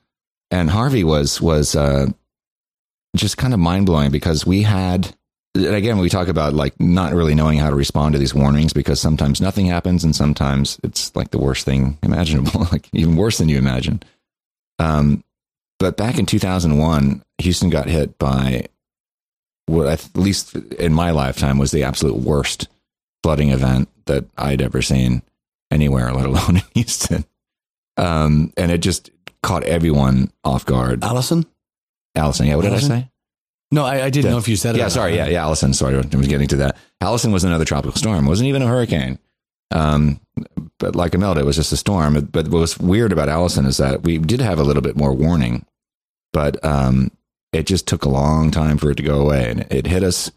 and 0.50 0.70
Harvey 0.70 1.04
was 1.04 1.40
was 1.42 1.74
uh, 1.76 2.06
just 3.16 3.36
kind 3.36 3.52
of 3.54 3.60
mind 3.60 3.86
blowing 3.86 4.10
because 4.10 4.46
we 4.46 4.62
had. 4.62 5.15
And 5.64 5.74
again, 5.74 5.98
we 5.98 6.08
talk 6.08 6.28
about 6.28 6.54
like 6.54 6.78
not 6.80 7.14
really 7.14 7.34
knowing 7.34 7.58
how 7.58 7.70
to 7.70 7.76
respond 7.76 8.12
to 8.12 8.18
these 8.18 8.34
warnings 8.34 8.72
because 8.72 9.00
sometimes 9.00 9.40
nothing 9.40 9.66
happens 9.66 10.04
and 10.04 10.14
sometimes 10.14 10.78
it's 10.82 11.14
like 11.16 11.30
the 11.30 11.38
worst 11.38 11.64
thing 11.64 11.98
imaginable, 12.02 12.60
like 12.72 12.88
even 12.92 13.16
worse 13.16 13.38
than 13.38 13.48
you 13.48 13.58
imagine. 13.58 14.02
Um, 14.78 15.24
but 15.78 15.96
back 15.96 16.18
in 16.18 16.26
2001, 16.26 17.22
Houston 17.38 17.70
got 17.70 17.88
hit 17.88 18.18
by 18.18 18.66
what, 19.66 19.86
at 19.88 20.08
least 20.14 20.54
in 20.54 20.92
my 20.92 21.10
lifetime, 21.10 21.58
was 21.58 21.70
the 21.70 21.84
absolute 21.84 22.16
worst 22.16 22.68
flooding 23.22 23.50
event 23.50 23.88
that 24.06 24.24
I'd 24.38 24.62
ever 24.62 24.80
seen 24.82 25.22
anywhere, 25.70 26.12
let 26.12 26.26
alone 26.26 26.56
in 26.56 26.62
Houston. 26.74 27.24
Um, 27.96 28.52
and 28.56 28.70
it 28.70 28.78
just 28.78 29.10
caught 29.42 29.64
everyone 29.64 30.30
off 30.44 30.64
guard. 30.64 31.02
Allison 31.02 31.46
Allison, 32.16 32.46
yeah, 32.46 32.56
what 32.56 32.62
did 32.62 32.72
I 32.72 32.78
say? 32.78 33.10
No 33.70 33.84
I, 33.84 34.04
I 34.04 34.10
didn't 34.10 34.30
know 34.30 34.38
if 34.38 34.48
you 34.48 34.56
said 34.56 34.74
it 34.74 34.78
Yeah, 34.78 34.88
sorry, 34.88 35.16
yeah, 35.16 35.26
yeah, 35.26 35.42
Allison. 35.42 35.72
Sorry, 35.74 35.94
I 35.94 36.16
was 36.16 36.28
getting 36.28 36.48
to 36.48 36.56
that. 36.56 36.76
Allison 37.00 37.32
was 37.32 37.44
another 37.44 37.64
tropical 37.64 37.96
storm. 37.96 38.26
It 38.26 38.28
wasn't 38.28 38.48
even 38.48 38.62
a 38.62 38.66
hurricane. 38.66 39.18
Um, 39.70 40.20
but 40.78 40.94
like 40.94 41.14
Imelda, 41.14 41.40
it 41.40 41.46
was 41.46 41.56
just 41.56 41.72
a 41.72 41.76
storm. 41.76 42.14
But 42.32 42.48
what 42.48 42.60
was 42.60 42.78
weird 42.78 43.12
about 43.12 43.28
Allison 43.28 43.66
is 43.66 43.78
that 43.78 44.02
we 44.02 44.18
did 44.18 44.40
have 44.40 44.58
a 44.58 44.64
little 44.64 44.82
bit 44.82 44.96
more 44.96 45.12
warning, 45.12 45.64
but 46.32 46.62
um, 46.64 47.10
it 47.52 47.66
just 47.66 47.86
took 47.86 48.04
a 48.04 48.08
long 48.08 48.50
time 48.50 48.78
for 48.78 48.90
it 48.90 48.96
to 48.96 49.02
go 49.02 49.20
away, 49.20 49.50
and 49.50 49.66
it 49.70 49.86
hit 49.86 50.02
us. 50.02 50.30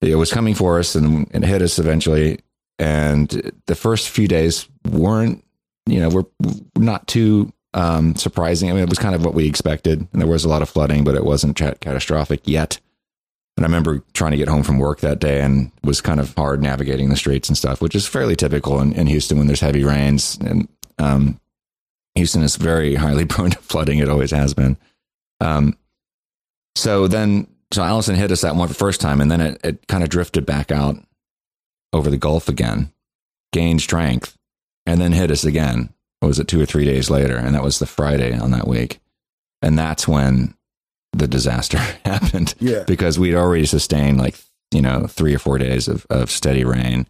It 0.00 0.16
was 0.16 0.32
coming 0.32 0.54
for 0.54 0.78
us, 0.78 0.94
and 0.94 1.28
it 1.32 1.44
hit 1.44 1.62
us 1.62 1.78
eventually. 1.78 2.40
And 2.78 3.52
the 3.66 3.74
first 3.74 4.08
few 4.08 4.26
days 4.28 4.68
weren't, 4.90 5.44
you 5.86 6.00
know, 6.00 6.08
we're 6.08 6.24
not 6.76 7.06
too 7.06 7.52
um, 7.74 8.14
surprising. 8.14 8.70
I 8.70 8.72
mean, 8.72 8.82
it 8.82 8.88
was 8.88 8.98
kind 8.98 9.14
of 9.14 9.24
what 9.24 9.34
we 9.34 9.46
expected, 9.46 10.06
and 10.12 10.22
there 10.22 10.28
was 10.28 10.44
a 10.44 10.48
lot 10.48 10.62
of 10.62 10.70
flooding, 10.70 11.04
but 11.04 11.16
it 11.16 11.24
wasn't 11.24 11.56
ca- 11.56 11.74
catastrophic 11.80 12.40
yet. 12.44 12.80
And 13.56 13.64
I 13.64 13.68
remember 13.68 14.02
trying 14.14 14.32
to 14.32 14.36
get 14.36 14.48
home 14.48 14.62
from 14.62 14.78
work 14.78 15.00
that 15.00 15.20
day 15.20 15.40
and 15.40 15.70
was 15.82 16.00
kind 16.00 16.18
of 16.18 16.34
hard 16.34 16.62
navigating 16.62 17.08
the 17.08 17.16
streets 17.16 17.48
and 17.48 17.58
stuff, 17.58 17.80
which 17.80 17.94
is 17.94 18.06
fairly 18.06 18.34
typical 18.34 18.80
in, 18.80 18.92
in 18.94 19.06
Houston 19.06 19.38
when 19.38 19.46
there's 19.46 19.60
heavy 19.60 19.84
rains. 19.84 20.38
And 20.40 20.68
um, 20.98 21.40
Houston 22.14 22.42
is 22.42 22.56
very 22.56 22.94
highly 22.94 23.24
prone 23.26 23.50
to 23.50 23.58
flooding. 23.58 23.98
It 23.98 24.08
always 24.08 24.30
has 24.30 24.54
been. 24.54 24.76
Um, 25.40 25.76
so 26.76 27.06
then, 27.06 27.46
so 27.72 27.82
Allison 27.82 28.16
hit 28.16 28.32
us 28.32 28.40
that 28.40 28.56
one 28.56 28.68
first 28.68 29.00
time, 29.00 29.20
and 29.20 29.30
then 29.30 29.40
it, 29.40 29.60
it 29.62 29.86
kind 29.86 30.02
of 30.02 30.10
drifted 30.10 30.46
back 30.46 30.72
out 30.72 30.96
over 31.92 32.10
the 32.10 32.16
Gulf 32.16 32.48
again, 32.48 32.92
gained 33.52 33.82
strength, 33.82 34.36
and 34.86 35.00
then 35.00 35.12
hit 35.12 35.30
us 35.30 35.44
again. 35.44 35.92
What 36.24 36.28
was 36.28 36.38
it, 36.40 36.48
two 36.48 36.60
or 36.60 36.64
three 36.66 36.86
days 36.86 37.10
later? 37.10 37.36
And 37.36 37.54
that 37.54 37.62
was 37.62 37.78
the 37.78 37.86
Friday 37.86 38.34
on 38.36 38.50
that 38.52 38.66
week. 38.66 38.98
And 39.60 39.78
that's 39.78 40.08
when 40.08 40.54
the 41.12 41.28
disaster 41.28 41.78
happened 42.04 42.54
yeah 42.58 42.82
because 42.86 43.18
we'd 43.20 43.36
already 43.36 43.66
sustained 43.66 44.18
like 44.18 44.34
you 44.72 44.82
know 44.82 45.06
three 45.06 45.32
or 45.32 45.38
four 45.38 45.58
days 45.58 45.86
of, 45.86 46.04
of 46.10 46.28
steady 46.28 46.64
rain 46.64 47.06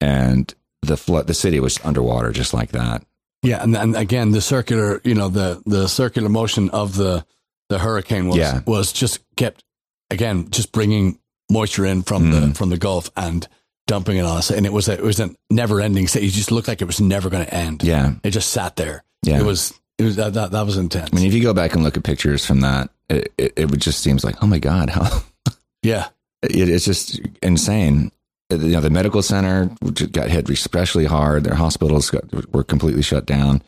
and 0.00 0.54
the 0.80 0.96
flood 0.96 1.26
the 1.26 1.34
city 1.34 1.60
was 1.60 1.78
underwater 1.84 2.32
just 2.32 2.54
like 2.54 2.70
that 2.70 3.04
Yeah, 3.42 3.62
and, 3.62 3.76
and 3.76 3.94
again, 3.94 4.30
the 4.30 4.40
circular, 4.40 5.00
you 5.04 5.14
know, 5.14 5.28
the 5.28 5.60
the 5.66 5.86
circular 5.86 6.28
motion 6.30 6.70
of 6.70 6.96
the 6.96 7.26
the 7.68 7.78
hurricane 7.78 8.28
was 8.28 8.38
Yeah. 8.38 8.60
was 8.66 8.90
just 8.92 9.20
kept 9.36 9.62
again 10.10 10.48
just 10.50 10.72
bringing 10.72 11.18
moisture 11.50 11.84
in 11.84 12.02
from 12.04 12.30
the 12.30 12.40
Mhm. 12.40 12.56
from 12.56 12.70
the 12.70 12.78
Gulf 12.78 13.10
and 13.16 13.46
dumping 13.86 14.16
it 14.16 14.22
on 14.24 14.36
us, 14.38 14.50
and 14.50 14.66
it 14.66 14.72
was 14.72 14.88
a, 14.88 14.92
it 14.94 15.02
was 15.02 15.20
a 15.20 15.30
never 15.50 15.80
ending. 15.80 16.06
City. 16.08 16.26
It 16.26 16.30
just 16.30 16.50
looked 16.50 16.68
like 16.68 16.82
it 16.82 16.86
was 16.86 17.00
never 17.00 17.30
going 17.30 17.44
to 17.44 17.54
end. 17.54 17.82
yeah 17.84 18.14
it 18.24 18.30
just 18.30 18.50
sat 18.50 18.76
there. 18.76 19.04
yeah 19.22 19.38
It 19.38 19.44
was 19.44 19.72
it 19.98 20.04
was 20.04 20.16
that 20.16 20.34
that, 20.34 20.50
that 20.50 20.66
was 20.66 20.76
intense. 20.76 21.08
i 21.12 21.16
mean 21.16 21.26
if 21.26 21.32
you 21.32 21.42
go 21.42 21.54
back 21.54 21.74
and 21.74 21.82
look 21.82 21.96
at 21.96 22.04
pictures 22.04 22.44
from 22.44 22.60
that 22.60 22.90
it, 23.08 23.32
it, 23.38 23.52
it 23.56 23.70
would 23.70 23.80
just 23.80 24.00
seems 24.02 24.24
like 24.24 24.36
oh 24.42 24.46
my 24.46 24.58
god 24.58 24.90
how 24.90 25.22
yeah, 25.82 26.08
it, 26.42 26.68
it's 26.68 26.84
just 26.84 27.18
insane 27.42 28.10
uh, 28.52 28.56
you 28.56 28.72
know 28.72 28.80
the 28.80 28.90
medical 28.90 29.22
center 29.22 29.70
got 30.12 30.28
hit 30.28 30.50
especially 30.50 31.06
hard 31.06 31.44
their 31.44 31.54
hospitals 31.54 32.10
got, 32.10 32.24
were 32.52 32.64
completely 32.64 33.02
shut 33.02 33.24
down 33.24 33.62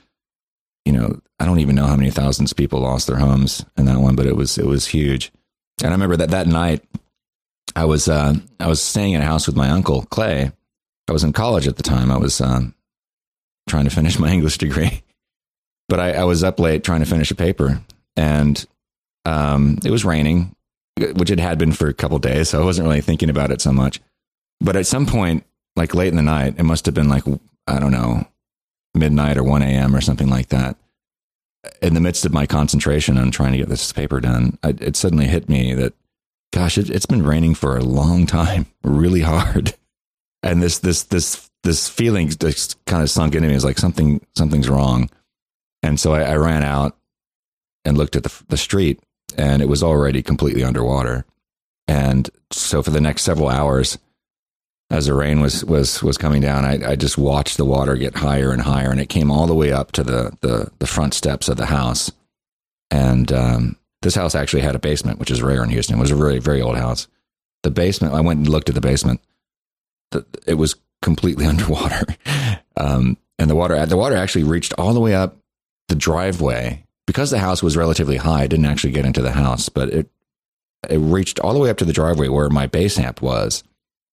you 0.85 0.92
know 0.92 1.18
i 1.40 1.46
don't 1.46 1.61
even 1.61 1.74
know 1.74 1.87
how 1.87 1.96
many 1.96 2.11
thousands 2.11 2.50
of 2.50 2.57
people 2.59 2.81
lost 2.81 3.07
their 3.07 3.16
homes 3.18 3.64
in 3.78 3.87
that 3.87 3.98
one 4.00 4.14
but 4.16 4.26
it 4.26 4.37
was 4.37 4.59
it 4.59 4.66
was 4.66 4.87
huge 4.87 5.33
and 5.83 5.88
i 5.88 5.92
remember 5.92 6.16
that 6.16 6.31
that 6.31 6.46
night 6.46 6.85
I 7.76 7.85
was 7.85 8.09
uh, 8.09 8.35
I 8.61 8.66
was 8.66 8.83
staying 8.83 9.12
in 9.12 9.20
a 9.20 9.26
house 9.26 9.46
with 9.46 9.57
my 9.57 9.70
uncle 9.70 10.02
Clay. 10.07 10.52
I 11.09 11.12
was 11.12 11.24
in 11.24 11.33
college 11.33 11.66
at 11.66 11.76
the 11.76 11.83
time. 11.83 12.11
I 12.11 12.18
was 12.18 12.40
um, 12.40 12.74
trying 13.68 13.85
to 13.85 13.90
finish 13.90 14.18
my 14.18 14.31
English 14.31 14.59
degree, 14.59 15.02
but 15.88 16.00
I, 16.00 16.12
I 16.12 16.24
was 16.24 16.44
up 16.44 16.61
late 16.61 16.85
trying 16.85 17.00
to 17.00 17.07
finish 17.07 17.31
a 17.31 17.35
paper, 17.35 17.81
and 18.16 18.64
um, 19.24 19.78
it 19.85 19.90
was 19.90 20.04
raining, 20.04 20.54
which 20.98 21.31
it 21.31 21.40
had 21.40 21.59
been 21.59 21.72
for 21.72 21.88
a 21.88 21.94
couple 21.94 22.18
days, 22.18 22.50
so 22.50 22.61
I 22.61 22.64
wasn't 22.64 22.88
really 22.88 23.00
thinking 23.00 23.31
about 23.31 23.50
it 23.50 23.61
so 23.61 23.72
much. 23.72 24.00
But 24.61 24.76
at 24.76 24.87
some 24.87 25.07
point, 25.07 25.44
like 25.76 25.94
late 25.94 26.09
in 26.09 26.16
the 26.16 26.22
night, 26.22 26.54
it 26.59 26.64
must 26.64 26.87
have 26.87 26.94
been 26.94 27.09
like 27.09 27.24
I 27.66 27.78
don't 27.78 27.92
know, 27.92 28.26
midnight 28.94 29.37
or 29.37 29.44
one 29.44 29.62
a.m. 29.62 29.94
or 29.94 30.00
something 30.00 30.28
like 30.28 30.48
that. 30.48 30.76
In 31.83 31.94
the 31.94 32.00
midst 32.00 32.24
of 32.24 32.33
my 32.33 32.46
concentration 32.46 33.18
on 33.18 33.31
trying 33.31 33.52
to 33.52 33.59
get 33.59 33.68
this 33.68 33.92
paper 33.92 34.20
done, 34.20 34.59
I, 34.62 34.70
it 34.81 34.96
suddenly 34.96 35.26
hit 35.26 35.48
me 35.48 35.74
that 35.74 35.92
gosh, 36.53 36.79
it, 36.79 36.91
it's 36.91 37.07
been 37.07 37.25
raining 37.25 37.55
for 37.55 37.77
a 37.77 37.85
long 37.85 38.27
time, 38.27 38.67
really 38.83 39.21
hard. 39.21 39.75
And 40.43 40.63
this, 40.63 40.79
this, 40.79 41.05
this, 41.05 41.51
this 41.65 41.89
feeling 41.89 42.29
just 42.29 42.85
kind 42.87 43.03
of 43.03 43.11
sunk 43.11 43.35
into 43.35 43.49
me. 43.49 43.55
It's 43.55 43.65
like 43.65 43.79
something, 43.79 44.25
something's 44.37 44.69
wrong. 44.69 45.11
And 45.83 45.99
so 45.99 46.15
I, 46.15 46.23
I 46.23 46.37
ran 46.37 46.63
out 46.63 46.97
and 47.85 47.99
looked 47.99 48.17
at 48.17 48.23
the, 48.23 48.43
the 48.49 48.57
street 48.57 49.01
and 49.37 49.63
it 49.63 49.69
was 49.69 49.83
already 49.83 50.23
completely 50.23 50.65
underwater. 50.65 51.25
And 51.87 52.29
so 52.53 52.83
for 52.83 52.91
the 52.91 53.01
next 53.01 53.23
several 53.23 53.49
hours, 53.49 53.99
as 54.91 55.07
the 55.07 55.15
rain 55.15 55.41
was 55.41 55.65
was 55.65 56.03
was 56.03 56.17
coming 56.17 56.41
down, 56.41 56.65
I, 56.65 56.93
I 56.93 56.97
just 56.97 57.19
watched 57.19 57.57
the 57.57 57.65
water 57.65 57.95
get 57.97 58.17
higher 58.17 58.53
and 58.53 58.63
higher, 58.63 58.91
and 58.91 59.01
it 59.01 59.11
came 59.11 59.31
all 59.31 59.47
the 59.47 59.55
way 59.55 59.73
up 59.73 59.93
to 59.93 60.03
the 60.03 60.37
the, 60.41 60.71
the 60.79 60.87
front 60.87 61.15
steps 61.15 61.49
of 61.49 61.57
the 61.57 61.67
house. 61.67 62.11
And 62.91 63.31
um, 63.33 63.77
this 64.03 64.15
house 64.15 64.35
actually 64.35 64.63
had 64.63 64.75
a 64.75 64.79
basement, 64.79 65.19
which 65.19 65.31
is 65.31 65.43
rare 65.43 65.63
in 65.63 65.71
Houston. 65.71 65.97
It 65.97 66.01
was 66.01 66.11
a 66.11 66.17
really 66.17 66.39
very 66.39 66.63
old 66.63 66.77
house. 66.77 67.09
The 67.63 67.71
basement, 67.71 68.15
I 68.15 68.21
went 68.21 68.39
and 68.39 68.49
looked 68.49 68.69
at 68.69 68.75
the 68.75 68.81
basement. 68.81 69.21
The, 70.13 70.25
it 70.47 70.55
was 70.55 70.77
completely 71.03 71.47
underwater. 71.53 72.03
Um, 72.77 73.17
and 73.39 73.51
the 73.51 73.55
water, 73.57 73.85
the 73.87 73.97
water 73.97 74.17
actually 74.17 74.45
reached 74.45 74.73
all 74.79 74.93
the 74.95 75.01
way 75.01 75.15
up 75.15 75.37
the 75.89 75.95
driveway 75.95 76.85
because 77.07 77.31
the 77.31 77.39
house 77.39 77.63
was 77.63 77.77
relatively 77.77 78.17
high. 78.17 78.45
It 78.45 78.49
didn't 78.49 78.67
actually 78.67 78.93
get 78.93 79.07
into 79.07 79.23
the 79.23 79.33
house, 79.33 79.69
but 79.69 79.89
it, 79.91 80.09
it 80.89 80.99
reached 80.99 81.41
all 81.41 81.53
the 81.53 81.59
way 81.59 81.71
up 81.71 81.79
to 81.79 81.85
the 81.85 81.93
driveway 81.93 82.29
where 82.29 82.49
my 82.51 82.67
bass 82.67 82.99
amp 82.99 83.21
was. 83.23 83.65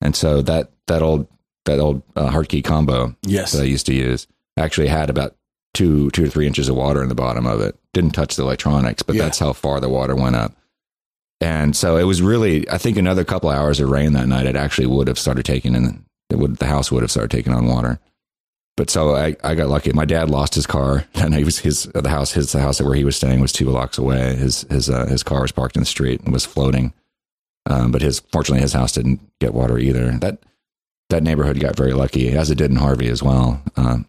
And 0.02 0.16
so 0.16 0.42
that, 0.44 0.72
that 0.88 1.02
old, 1.02 1.28
that 1.66 1.80
old 1.80 2.02
uh, 2.16 2.30
Hartke 2.32 2.64
combo 2.64 3.16
Yes. 3.24 3.52
that 3.52 3.62
I 3.62 3.66
used 3.66 3.86
to 3.88 3.94
use 3.94 4.28
actually 4.58 4.88
had 4.88 5.10
about 5.10 5.36
two 5.76 6.10
two 6.12 6.26
or 6.26 6.28
three 6.30 6.48
inches 6.48 6.68
of 6.70 6.76
water 6.76 7.04
in 7.04 7.10
the 7.10 7.16
bottom 7.16 7.46
of 7.46 7.62
it. 7.62 7.78
Didn't 7.94 8.12
touch 8.12 8.36
the 8.36 8.44
electronics, 8.44 9.04
but 9.04 9.16
Yeah. 9.16 9.24
that's 9.24 9.40
how 9.40 9.54
far 9.54 9.80
the 9.80 9.90
water 9.90 10.16
went 10.16 10.36
up. 10.36 10.54
And 11.42 11.76
so 11.76 11.98
it 11.98 12.04
was 12.04 12.22
really, 12.22 12.68
I 12.70 12.78
think, 12.78 12.98
another 12.98 13.24
couple 13.24 13.50
hours 13.50 13.80
of 13.80 13.90
rain 13.90 14.14
that 14.14 14.28
night. 14.28 14.46
It 14.46 14.56
actually 14.56 14.88
would 14.88 15.08
have 15.08 15.20
started 15.20 15.46
taking 15.46 15.76
and 15.76 16.04
It 16.30 16.38
would 16.40 16.58
the 16.58 16.66
house 16.66 16.92
would 16.92 17.04
have 17.04 17.12
started 17.12 17.30
taking 17.32 17.54
on 17.54 17.68
water. 17.68 18.00
But 18.78 18.90
so 18.90 19.16
I, 19.16 19.36
I 19.44 19.56
got 19.56 19.70
lucky. 19.70 19.94
My 19.94 20.06
dad 20.06 20.30
lost 20.30 20.56
his 20.56 20.66
car, 20.68 21.06
and 21.16 21.34
he 21.36 21.44
was 21.44 21.60
his 21.60 21.84
the 21.94 22.10
house 22.10 22.32
his 22.32 22.52
the 22.52 22.60
house 22.62 22.82
where 22.82 22.96
he 22.96 23.04
was 23.06 23.16
staying 23.16 23.40
was 23.42 23.52
two 23.52 23.66
blocks 23.66 23.98
away. 23.98 24.36
His 24.36 24.66
his 24.70 24.90
uh, 24.90 25.06
his 25.06 25.24
car 25.24 25.42
was 25.44 25.52
parked 25.52 25.76
in 25.78 25.82
the 25.82 25.86
street 25.86 26.22
and 26.22 26.34
was 26.34 26.46
floating. 26.46 26.94
Um, 27.68 27.92
but 27.92 28.02
his 28.02 28.20
fortunately 28.32 28.62
his 28.62 28.74
house 28.74 28.92
didn't 28.94 29.22
get 29.40 29.54
water 29.54 29.78
either. 29.78 30.12
That 30.20 30.40
that 31.10 31.24
neighborhood 31.24 31.60
got 31.60 31.76
very 31.78 31.94
lucky, 31.94 32.32
as 32.32 32.50
it 32.52 32.58
did 32.58 32.72
in 32.72 32.78
Harvey 32.78 33.08
as 33.10 33.22
well. 33.24 33.62
Um, 33.78 34.08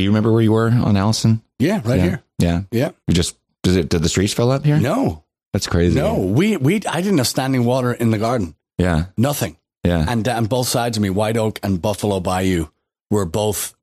do 0.00 0.04
you 0.04 0.10
remember 0.10 0.32
where 0.32 0.40
you 0.40 0.52
were 0.52 0.68
on 0.70 0.96
Allison? 0.96 1.42
Yeah, 1.58 1.82
right 1.84 1.98
yeah. 1.98 2.02
here. 2.02 2.22
Yeah. 2.38 2.62
Yeah. 2.70 2.90
You 3.06 3.12
just 3.12 3.36
did 3.62 3.76
it? 3.76 3.88
Did 3.90 4.02
the 4.02 4.08
streets 4.08 4.32
fill 4.32 4.50
up 4.50 4.64
here? 4.64 4.78
No, 4.80 5.24
That's 5.52 5.66
crazy. 5.66 5.98
no, 5.98 6.18
we 6.18 6.56
we 6.56 6.76
I 6.88 7.02
didn't 7.02 7.18
have 7.18 7.26
standing 7.26 7.66
water 7.66 7.92
in 7.92 8.10
the 8.10 8.16
garden. 8.18 8.54
Yeah. 8.78 9.06
Nothing. 9.18 9.58
Yeah. 9.84 10.06
And 10.08 10.24
down 10.24 10.46
both 10.46 10.68
sides 10.68 10.96
of 10.96 11.02
me, 11.02 11.10
White 11.10 11.36
Oak 11.36 11.58
and 11.62 11.82
Buffalo 11.82 12.18
Bayou, 12.20 12.68
were 13.10 13.26
both 13.26 13.74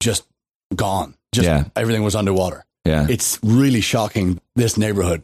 just 0.00 0.24
gone. 0.74 1.14
Just 1.32 1.46
Yeah. 1.46 1.64
everything 1.76 2.02
was 2.02 2.16
underwater. 2.16 2.64
Yeah. 2.84 3.06
It's 3.08 3.38
really 3.44 3.80
shocking. 3.80 4.40
This 4.56 4.76
neighborhood 4.76 5.22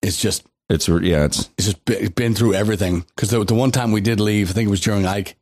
is 0.00 0.16
just 0.16 0.46
It's 0.70 0.88
yeah. 0.88 1.26
It's 1.26 1.50
it's 1.58 1.66
just 1.74 2.14
been 2.14 2.34
through 2.34 2.54
everything. 2.54 3.04
Because 3.14 3.28
the, 3.28 3.44
the 3.44 3.54
one 3.54 3.72
time 3.72 3.92
we 3.92 4.00
did 4.00 4.20
leave, 4.20 4.48
I 4.48 4.52
think 4.54 4.68
it 4.68 4.70
was 4.70 4.80
during 4.80 5.04
Ike. 5.04 5.36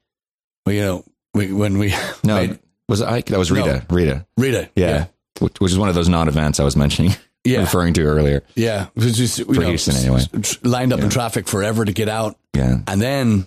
Well, 0.67 0.75
you 0.75 0.83
know, 0.83 1.05
we, 1.35 1.53
when 1.53 1.79
we 1.79 1.95
no. 2.25 2.35
made- 2.47 2.59
was 2.93 3.01
it 3.01 3.09
Ike? 3.09 3.27
That 3.27 3.39
was 3.39 3.51
Rita. 3.51 3.85
Rita. 3.91 4.25
Rita, 4.37 4.71
Yeah. 4.77 5.07
Which, 5.41 5.59
which 5.61 5.73
is 5.73 5.79
one 5.79 5.89
of 5.89 5.95
those 5.97 6.09
non-events 6.09 6.61
I 6.61 6.65
was 6.65 6.77
mentioning, 6.77 7.13
yeah, 7.45 7.61
referring 7.61 7.95
to 7.95 8.03
earlier. 8.03 8.45
yeah. 8.55 8.87
It 8.95 9.03
was 9.03 9.17
just 9.17 9.45
For 9.45 9.53
know, 9.53 9.69
Houston, 9.69 9.97
anyway. 9.97 10.21
lined 10.63 10.93
up 10.93 11.01
in 11.01 11.09
traffic 11.11 11.49
forever 11.49 11.85
to 11.85 11.93
get 11.93 12.09
out, 12.09 12.37
Yeah. 12.55 12.79
and 12.87 13.01
then 13.03 13.47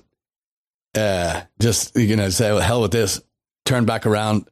uh, 0.97 1.41
just 1.62 1.95
you 1.95 2.15
know 2.15 2.29
say 2.29 2.51
well, 2.51 2.62
hell 2.62 2.81
with 2.81 2.91
this. 2.91 3.21
Turned 3.65 3.88
back 3.88 4.05
around, 4.05 4.47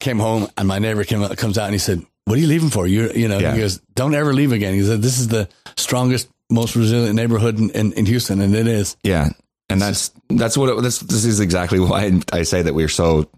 came 0.00 0.18
home, 0.18 0.48
and 0.56 0.66
my 0.68 0.78
neighbor 0.78 1.04
came 1.04 1.26
comes 1.36 1.56
out 1.58 1.64
and 1.66 1.74
he 1.74 1.78
said, 1.78 2.04
"What 2.24 2.36
are 2.36 2.40
you 2.40 2.46
leaving 2.48 2.70
for? 2.70 2.86
You 2.86 3.10
you 3.14 3.28
know?" 3.28 3.38
Yeah. 3.38 3.52
He 3.54 3.60
goes, 3.60 3.78
"Don't 3.94 4.14
ever 4.14 4.32
leave 4.34 4.52
again." 4.52 4.74
He 4.74 4.82
said, 4.84 5.02
"This 5.02 5.18
is 5.18 5.28
the 5.28 5.48
strongest, 5.76 6.28
most 6.50 6.76
resilient 6.76 7.14
neighborhood 7.14 7.58
in, 7.58 7.70
in, 7.70 7.92
in 7.92 8.06
Houston, 8.06 8.40
and 8.40 8.54
it 8.54 8.66
is." 8.66 8.96
Yeah. 9.02 9.30
And 9.68 9.80
that's 9.80 10.10
that's 10.30 10.56
what 10.56 10.68
it, 10.68 10.82
this 10.82 10.98
this 11.00 11.24
is 11.24 11.40
exactly 11.40 11.80
why 11.80 12.20
I 12.32 12.42
say 12.44 12.62
that 12.62 12.74
we're 12.74 12.88
so 12.88 13.28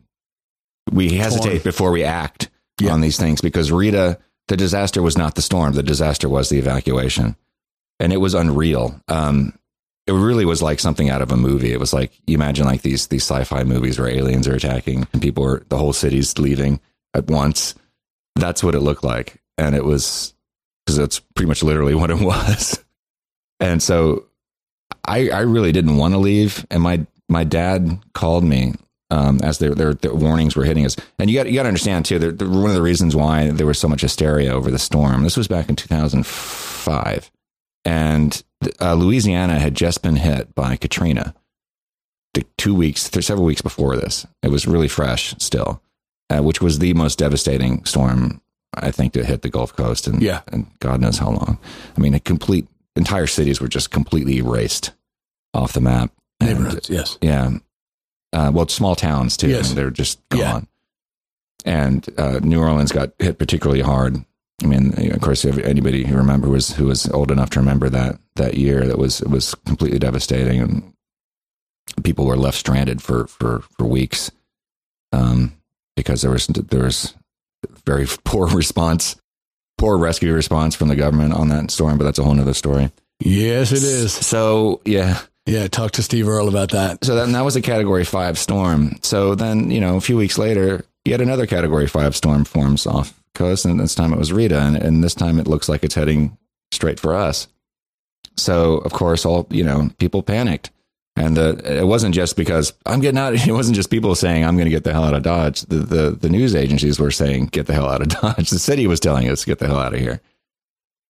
we 0.92 1.10
hesitate 1.14 1.64
before 1.64 1.90
we 1.90 2.04
act 2.04 2.48
Yeah. 2.80 2.92
on 2.92 3.00
these 3.00 3.16
things 3.18 3.40
because 3.40 3.70
Rita 3.72 4.18
the 4.48 4.56
disaster 4.56 5.02
was 5.02 5.18
not 5.18 5.34
the 5.34 5.42
storm. 5.42 5.74
The 5.74 5.82
disaster 5.82 6.26
was 6.28 6.48
the 6.48 6.58
evacuation. 6.58 7.36
And 8.00 8.12
it 8.12 8.18
was 8.18 8.34
unreal. 8.34 9.00
Um 9.08 9.52
it 10.06 10.12
really 10.12 10.46
was 10.46 10.62
like 10.62 10.80
something 10.80 11.10
out 11.10 11.20
of 11.20 11.30
a 11.32 11.36
movie. 11.36 11.72
It 11.72 11.80
was 11.80 11.92
like 11.92 12.12
you 12.26 12.34
imagine 12.34 12.64
like 12.64 12.82
these 12.82 13.08
these 13.08 13.24
sci-fi 13.24 13.64
movies 13.64 13.98
where 13.98 14.08
aliens 14.08 14.48
are 14.48 14.54
attacking 14.54 15.06
and 15.12 15.20
people 15.20 15.44
are 15.44 15.64
the 15.68 15.76
whole 15.76 15.92
city's 15.92 16.38
leaving 16.38 16.80
at 17.14 17.26
once. 17.26 17.74
That's 18.36 18.62
what 18.64 18.74
it 18.74 18.80
looked 18.80 19.04
like. 19.04 19.40
And 19.58 19.74
it 19.74 19.84
was 19.84 20.32
because 20.86 20.96
that's 20.96 21.18
pretty 21.18 21.48
much 21.48 21.62
literally 21.62 21.94
what 22.00 22.10
it 22.10 22.20
was. 22.20 22.82
And 23.60 23.82
so 23.82 24.24
I, 25.04 25.28
I 25.30 25.40
really 25.40 25.72
didn't 25.72 25.96
want 25.96 26.14
to 26.14 26.18
leave, 26.18 26.64
and 26.70 26.82
my 26.82 27.04
my 27.28 27.44
dad 27.44 27.98
called 28.14 28.44
me 28.44 28.74
um, 29.10 29.40
as 29.42 29.58
their, 29.58 29.74
their 29.74 29.94
their 29.94 30.14
warnings 30.14 30.54
were 30.56 30.64
hitting 30.64 30.84
us. 30.84 30.96
And 31.18 31.30
you 31.30 31.38
got 31.38 31.46
you 31.48 31.54
got 31.54 31.62
to 31.62 31.68
understand 31.68 32.04
too. 32.06 32.18
that 32.18 32.38
that 32.38 32.48
one 32.48 32.68
of 32.70 32.74
the 32.74 32.82
reasons 32.82 33.14
why 33.16 33.50
there 33.50 33.66
was 33.66 33.78
so 33.78 33.88
much 33.88 34.00
hysteria 34.02 34.52
over 34.52 34.70
the 34.70 34.78
storm. 34.78 35.22
This 35.24 35.36
was 35.36 35.48
back 35.48 35.68
in 35.68 35.76
2005, 35.76 37.30
and 37.84 38.42
uh, 38.80 38.94
Louisiana 38.94 39.58
had 39.58 39.74
just 39.74 40.02
been 40.02 40.16
hit 40.16 40.54
by 40.54 40.76
Katrina. 40.76 41.34
Two 42.56 42.74
weeks, 42.74 43.10
several 43.20 43.46
weeks 43.46 43.62
before 43.62 43.96
this, 43.96 44.24
it 44.44 44.50
was 44.50 44.66
really 44.66 44.86
fresh 44.86 45.34
still, 45.38 45.82
uh, 46.30 46.40
which 46.40 46.60
was 46.60 46.78
the 46.78 46.94
most 46.94 47.18
devastating 47.18 47.84
storm 47.84 48.40
I 48.74 48.92
think 48.92 49.14
to 49.14 49.24
hit 49.24 49.42
the 49.42 49.48
Gulf 49.48 49.74
Coast, 49.74 50.06
and 50.06 50.22
Yeah. 50.22 50.42
and 50.52 50.66
God 50.78 51.00
knows 51.00 51.18
how 51.18 51.30
long. 51.30 51.58
I 51.96 52.00
mean, 52.00 52.14
a 52.14 52.20
complete 52.20 52.68
entire 52.94 53.26
cities 53.26 53.60
were 53.60 53.66
just 53.66 53.90
completely 53.90 54.36
erased 54.36 54.92
off 55.52 55.72
the 55.72 55.80
map. 55.80 56.12
And, 56.40 56.50
Neighborhoods, 56.60 56.88
yes. 56.90 57.18
yeah. 57.20 57.50
Uh, 58.32 58.50
well, 58.52 58.68
small 58.68 58.94
towns 58.94 59.36
too. 59.36 59.48
Yes. 59.48 59.72
They're 59.72 59.90
just 59.90 60.20
Yeah. 60.34 60.52
gone. 60.52 60.68
And 61.64 62.06
uh, 62.18 62.40
New 62.42 62.60
Orleans 62.60 62.92
got 62.92 63.10
hit 63.18 63.38
particularly 63.38 63.82
hard. 63.82 64.24
I 64.62 64.66
mean, 64.66 64.92
of 65.12 65.20
course, 65.20 65.44
if 65.44 65.56
anybody 65.58 66.04
who 66.04 66.16
remember 66.16 66.46
who 66.46 66.52
was 66.52 66.70
who 66.74 66.86
was 66.86 67.08
old 67.10 67.30
enough 67.30 67.50
to 67.50 67.60
remember 67.60 67.88
that 67.90 68.18
that 68.36 68.54
year, 68.54 68.86
that 68.86 68.98
was 68.98 69.20
it 69.20 69.28
was 69.28 69.54
completely 69.66 69.98
devastating, 69.98 70.60
and 70.60 70.92
people 72.04 72.26
were 72.26 72.36
left 72.36 72.58
stranded 72.58 73.00
for 73.02 73.26
for 73.28 73.60
for 73.76 73.86
weeks 73.86 74.30
um, 75.12 75.52
because 75.96 76.22
there 76.22 76.30
was 76.30 76.46
there 76.48 76.82
was 76.84 77.14
very 77.86 78.06
poor 78.24 78.48
response, 78.48 79.16
poor 79.78 79.96
rescue 79.96 80.32
response 80.32 80.74
from 80.74 80.88
the 80.88 80.96
government 80.96 81.34
on 81.34 81.48
that 81.50 81.70
storm. 81.70 81.98
But 81.98 82.04
that's 82.04 82.18
a 82.18 82.24
whole 82.24 82.38
other 82.38 82.54
story. 82.54 82.90
Yes, 83.20 83.72
it 83.72 83.82
is. 83.82 84.12
So 84.12 84.80
yeah, 84.84 85.20
Yeah, 85.48 85.66
talk 85.66 85.92
to 85.92 86.02
Steve 86.02 86.28
Earle 86.28 86.48
about 86.48 86.72
that. 86.72 87.02
so 87.04 87.14
then 87.14 87.32
that 87.32 87.44
was 87.44 87.56
a 87.56 87.62
category 87.62 88.04
five 88.04 88.38
storm. 88.38 88.96
So 89.02 89.34
then, 89.34 89.70
you 89.70 89.80
know, 89.80 89.96
a 89.96 90.00
few 90.00 90.16
weeks 90.16 90.36
later, 90.36 90.84
yet 91.06 91.22
another 91.22 91.46
category 91.46 91.86
five 91.86 92.14
storm 92.14 92.44
forms 92.44 92.86
off 92.86 93.18
coast. 93.34 93.64
And 93.64 93.80
this 93.80 93.94
time 93.94 94.12
it 94.12 94.18
was 94.18 94.30
Rita. 94.30 94.60
And, 94.60 94.76
and 94.76 95.02
this 95.02 95.14
time 95.14 95.38
it 95.38 95.46
looks 95.46 95.68
like 95.68 95.84
it's 95.84 95.94
heading 95.94 96.36
straight 96.70 97.00
for 97.00 97.14
us. 97.14 97.48
So, 98.36 98.74
of 98.78 98.92
course, 98.92 99.24
all, 99.24 99.46
you 99.48 99.64
know, 99.64 99.90
people 99.98 100.22
panicked. 100.22 100.70
And 101.16 101.36
the, 101.36 101.80
it 101.80 101.86
wasn't 101.86 102.14
just 102.14 102.36
because 102.36 102.74
I'm 102.84 103.00
getting 103.00 103.18
out. 103.18 103.34
It 103.48 103.52
wasn't 103.52 103.74
just 103.74 103.90
people 103.90 104.14
saying 104.14 104.44
I'm 104.44 104.56
going 104.56 104.66
to 104.66 104.70
get 104.70 104.84
the 104.84 104.92
hell 104.92 105.04
out 105.04 105.14
of 105.14 105.22
Dodge. 105.22 105.62
The, 105.62 105.78
the 105.78 106.10
the 106.10 106.28
news 106.28 106.54
agencies 106.54 107.00
were 107.00 107.10
saying 107.10 107.46
get 107.46 107.66
the 107.66 107.72
hell 107.74 107.88
out 107.88 108.02
of 108.02 108.08
Dodge. 108.08 108.50
The 108.50 108.58
city 108.58 108.86
was 108.86 109.00
telling 109.00 109.28
us 109.28 109.44
get 109.44 109.58
the 109.58 109.66
hell 109.66 109.80
out 109.80 109.94
of 109.94 110.00
here. 110.00 110.20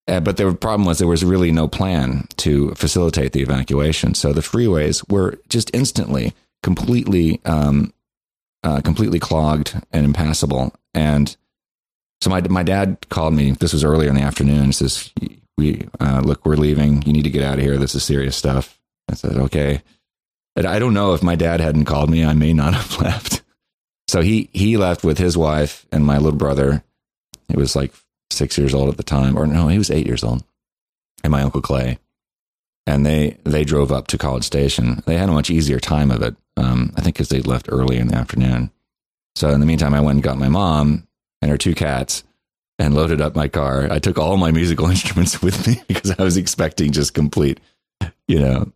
Uh, 0.09 0.21
but 0.21 0.37
the 0.39 0.53
problem 0.55 0.87
was 0.87 0.99
there 0.99 1.07
was 1.07 1.25
really 1.25 1.53
no 1.53 1.69
plan 1.69 2.27
to 2.39 2.75
facilitate 2.75 3.33
the 3.33 3.43
evacuation. 3.43 4.15
So 4.15 4.33
the 4.33 4.41
freeways 4.41 5.09
were 5.11 5.39
just 5.49 5.71
instantly 5.75 6.35
completely, 6.63 7.41
um, 7.45 7.93
uh, 8.65 8.81
completely 8.81 9.19
clogged 9.19 9.81
and 9.93 10.05
impassable. 10.05 10.75
And 10.95 11.37
so 12.21 12.31
my 12.31 12.41
my 12.49 12.63
dad 12.63 13.09
called 13.11 13.35
me. 13.35 13.53
This 13.53 13.73
was 13.73 13.85
earlier 13.85 14.09
in 14.09 14.17
the 14.17 14.23
afternoon. 14.23 14.65
and 14.65 14.75
Says, 14.75 15.13
"We 15.57 15.87
uh, 16.01 16.23
look, 16.25 16.45
we're 16.45 16.57
leaving. 16.57 17.03
You 17.03 17.13
need 17.13 17.25
to 17.25 17.31
get 17.31 17.45
out 17.45 17.59
of 17.59 17.65
here. 17.65 17.77
This 17.77 17.95
is 17.95 18.03
serious 18.03 18.35
stuff." 18.35 18.79
I 19.11 19.15
said, 19.15 19.37
okay. 19.37 19.83
And 20.57 20.67
I 20.67 20.79
don't 20.79 20.95
know 20.95 21.15
if 21.15 21.23
my 21.23 21.37
dad 21.37 21.61
hadn't 21.61 21.87
called 21.87 22.11
me, 22.11 22.25
I 22.25 22.35
may 22.35 22.53
not 22.53 22.75
have 22.75 23.01
left. 23.01 23.43
So 24.07 24.23
he, 24.23 24.49
he 24.53 24.77
left 24.77 25.05
with 25.05 25.19
his 25.19 25.37
wife 25.37 25.87
and 25.93 26.05
my 26.05 26.17
little 26.17 26.39
brother. 26.39 26.83
It 27.49 27.57
was 27.57 27.77
like 27.77 27.93
six 28.31 28.59
years 28.59 28.75
old 28.75 28.89
at 28.89 28.97
the 28.97 29.03
time, 29.03 29.37
or 29.37 29.47
no, 29.47 29.69
he 29.69 29.79
was 29.79 29.91
eight 29.91 30.07
years 30.07 30.25
old, 30.25 30.45
and 31.23 31.31
my 31.31 31.43
uncle 31.43 31.63
Clay. 31.63 31.99
And 32.87 33.05
they, 33.05 33.37
they 33.45 33.65
drove 33.65 33.93
up 33.93 34.07
to 34.09 34.19
College 34.19 34.45
Station. 34.45 35.03
They 35.05 35.19
had 35.19 35.29
a 35.29 35.33
much 35.33 35.51
easier 35.51 35.79
time 35.79 36.11
of 36.11 36.23
it, 36.23 36.35
um, 36.57 36.93
I 36.97 37.03
think 37.03 37.17
because 37.17 37.29
they 37.29 37.41
left 37.41 37.69
early 37.71 37.99
in 37.99 38.09
the 38.09 38.17
afternoon. 38.17 38.71
So 39.37 39.51
in 39.51 39.61
the 39.61 39.67
meantime, 39.67 39.95
I 39.95 40.01
went 40.01 40.17
and 40.17 40.23
got 40.23 40.39
my 40.39 40.49
mom 40.49 41.07
and 41.43 41.51
her 41.51 41.59
two 41.59 41.75
cats 41.75 42.25
and 42.79 42.95
loaded 42.95 43.21
up 43.21 43.37
my 43.37 43.49
car. 43.49 43.89
I 43.91 43.99
took 43.99 44.19
all 44.19 44.37
my 44.37 44.51
musical 44.51 44.87
instruments 44.91 45.43
with 45.43 45.67
me 45.67 45.83
because 45.89 46.15
I 46.19 46.23
was 46.23 46.37
expecting 46.37 46.93
just 46.93 47.15
complete, 47.15 47.61
you 48.27 48.41
know, 48.41 48.73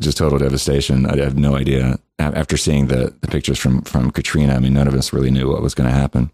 just 0.00 0.18
total 0.18 0.38
devastation. 0.38 1.06
I 1.06 1.16
have 1.16 1.36
no 1.36 1.56
idea. 1.56 1.98
After 2.18 2.56
seeing 2.56 2.86
the, 2.86 3.14
the 3.20 3.28
pictures 3.28 3.58
from, 3.58 3.82
from 3.82 4.10
Katrina, 4.10 4.54
I 4.54 4.60
mean, 4.60 4.74
none 4.74 4.86
of 4.86 4.94
us 4.94 5.12
really 5.12 5.30
knew 5.30 5.50
what 5.50 5.62
was 5.62 5.74
going 5.74 5.88
to 5.88 5.94
happen. 5.94 6.30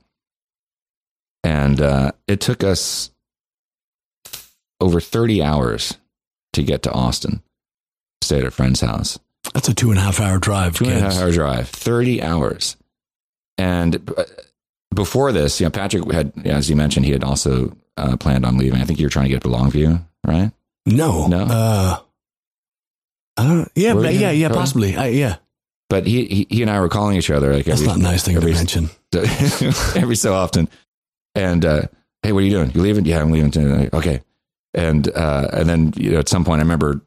And 1.42 1.80
uh, 1.80 2.12
it 2.28 2.40
took 2.40 2.62
us 2.62 3.10
over 4.80 5.00
30 5.00 5.42
hours 5.42 5.96
to 6.52 6.62
get 6.62 6.82
to 6.82 6.92
Austin, 6.92 7.42
stay 8.22 8.38
at 8.38 8.44
a 8.44 8.50
friend's 8.50 8.80
house. 8.80 9.18
That's 9.54 9.68
a 9.68 9.74
two 9.74 9.90
and 9.90 9.98
a 9.98 10.02
half 10.02 10.20
hour 10.20 10.38
drive. 10.38 10.76
Two 10.76 10.84
and 10.86 10.98
a 10.98 11.00
half 11.00 11.16
hour 11.16 11.32
drive, 11.32 11.68
30 11.68 12.22
hours. 12.22 12.76
And 13.58 14.10
uh, 14.16 14.24
before 14.94 15.32
this, 15.32 15.60
you 15.60 15.66
know, 15.66 15.70
Patrick 15.70 16.10
had, 16.12 16.32
as 16.44 16.68
you 16.68 16.76
mentioned, 16.76 17.06
he 17.06 17.12
had 17.12 17.24
also 17.24 17.76
uh, 17.96 18.16
planned 18.16 18.44
on 18.44 18.58
leaving. 18.58 18.80
I 18.80 18.84
think 18.84 18.98
you 18.98 19.06
were 19.06 19.10
trying 19.10 19.26
to 19.26 19.30
get 19.30 19.42
to 19.42 19.48
Longview, 19.48 20.02
right? 20.26 20.52
No. 20.86 21.26
No? 21.26 21.44
Uh, 21.44 21.98
I 23.36 23.48
don't, 23.48 23.72
yeah, 23.74 23.94
but 23.94 24.14
yeah, 24.14 24.30
yeah, 24.30 24.48
possibly. 24.50 24.96
I, 24.96 25.08
yeah. 25.08 25.36
But 25.88 26.06
he, 26.06 26.26
he, 26.26 26.46
he 26.50 26.62
and 26.62 26.70
I 26.70 26.80
were 26.80 26.88
calling 26.88 27.16
each 27.16 27.30
other 27.30 27.54
like 27.54 27.64
That's 27.64 27.80
every, 27.80 27.88
not 27.88 27.98
a 27.98 28.02
nice 28.02 28.22
thing 28.22 28.34
to 28.34 28.40
every, 28.40 28.52
mention. 28.52 28.90
every 30.00 30.16
so 30.16 30.34
often. 30.34 30.68
And 31.34 31.64
uh, 31.64 31.82
hey, 32.22 32.32
what 32.32 32.40
are 32.40 32.46
you 32.46 32.50
doing? 32.50 32.70
You 32.72 32.82
leaving? 32.82 33.04
Yeah, 33.04 33.20
I'm 33.20 33.30
leaving. 33.30 33.50
Too. 33.50 33.90
Okay. 33.92 34.22
And 34.74 35.08
uh, 35.14 35.48
and 35.52 35.68
then 35.68 35.92
you 35.96 36.12
know, 36.12 36.18
at 36.18 36.28
some 36.28 36.44
point, 36.44 36.60
I 36.60 36.62
remember 36.62 37.00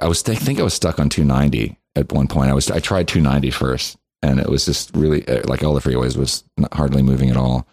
I 0.00 0.08
was 0.08 0.26
I 0.28 0.34
think 0.34 0.60
I 0.60 0.62
was 0.62 0.74
stuck 0.74 0.98
on 0.98 1.08
290 1.08 1.76
at 1.96 2.12
one 2.12 2.28
point. 2.28 2.50
I 2.50 2.54
was 2.54 2.70
I 2.70 2.80
tried 2.80 3.08
290 3.08 3.50
first, 3.50 3.96
and 4.22 4.38
it 4.38 4.48
was 4.48 4.64
just 4.64 4.94
really 4.94 5.26
uh, 5.26 5.42
like 5.46 5.62
all 5.62 5.74
the 5.74 5.80
freeways 5.80 6.16
was 6.16 6.44
hardly 6.72 7.02
moving 7.02 7.30
at 7.30 7.36
all. 7.36 7.66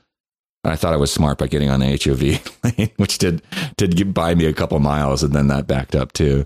And 0.64 0.74
I 0.74 0.76
thought 0.76 0.94
I 0.94 0.98
was 0.98 1.12
smart 1.12 1.38
by 1.38 1.48
getting 1.48 1.70
on 1.70 1.80
the 1.80 2.02
HOV 2.04 2.64
lane, 2.78 2.90
which 2.98 3.20
did 3.20 3.42
did 3.78 4.14
buy 4.14 4.34
me 4.36 4.46
a 4.46 4.54
couple 4.54 4.80
miles, 4.80 5.24
and 5.24 5.34
then 5.34 5.48
that 5.48 5.68
backed 5.68 5.96
up 5.96 6.14
too. 6.14 6.46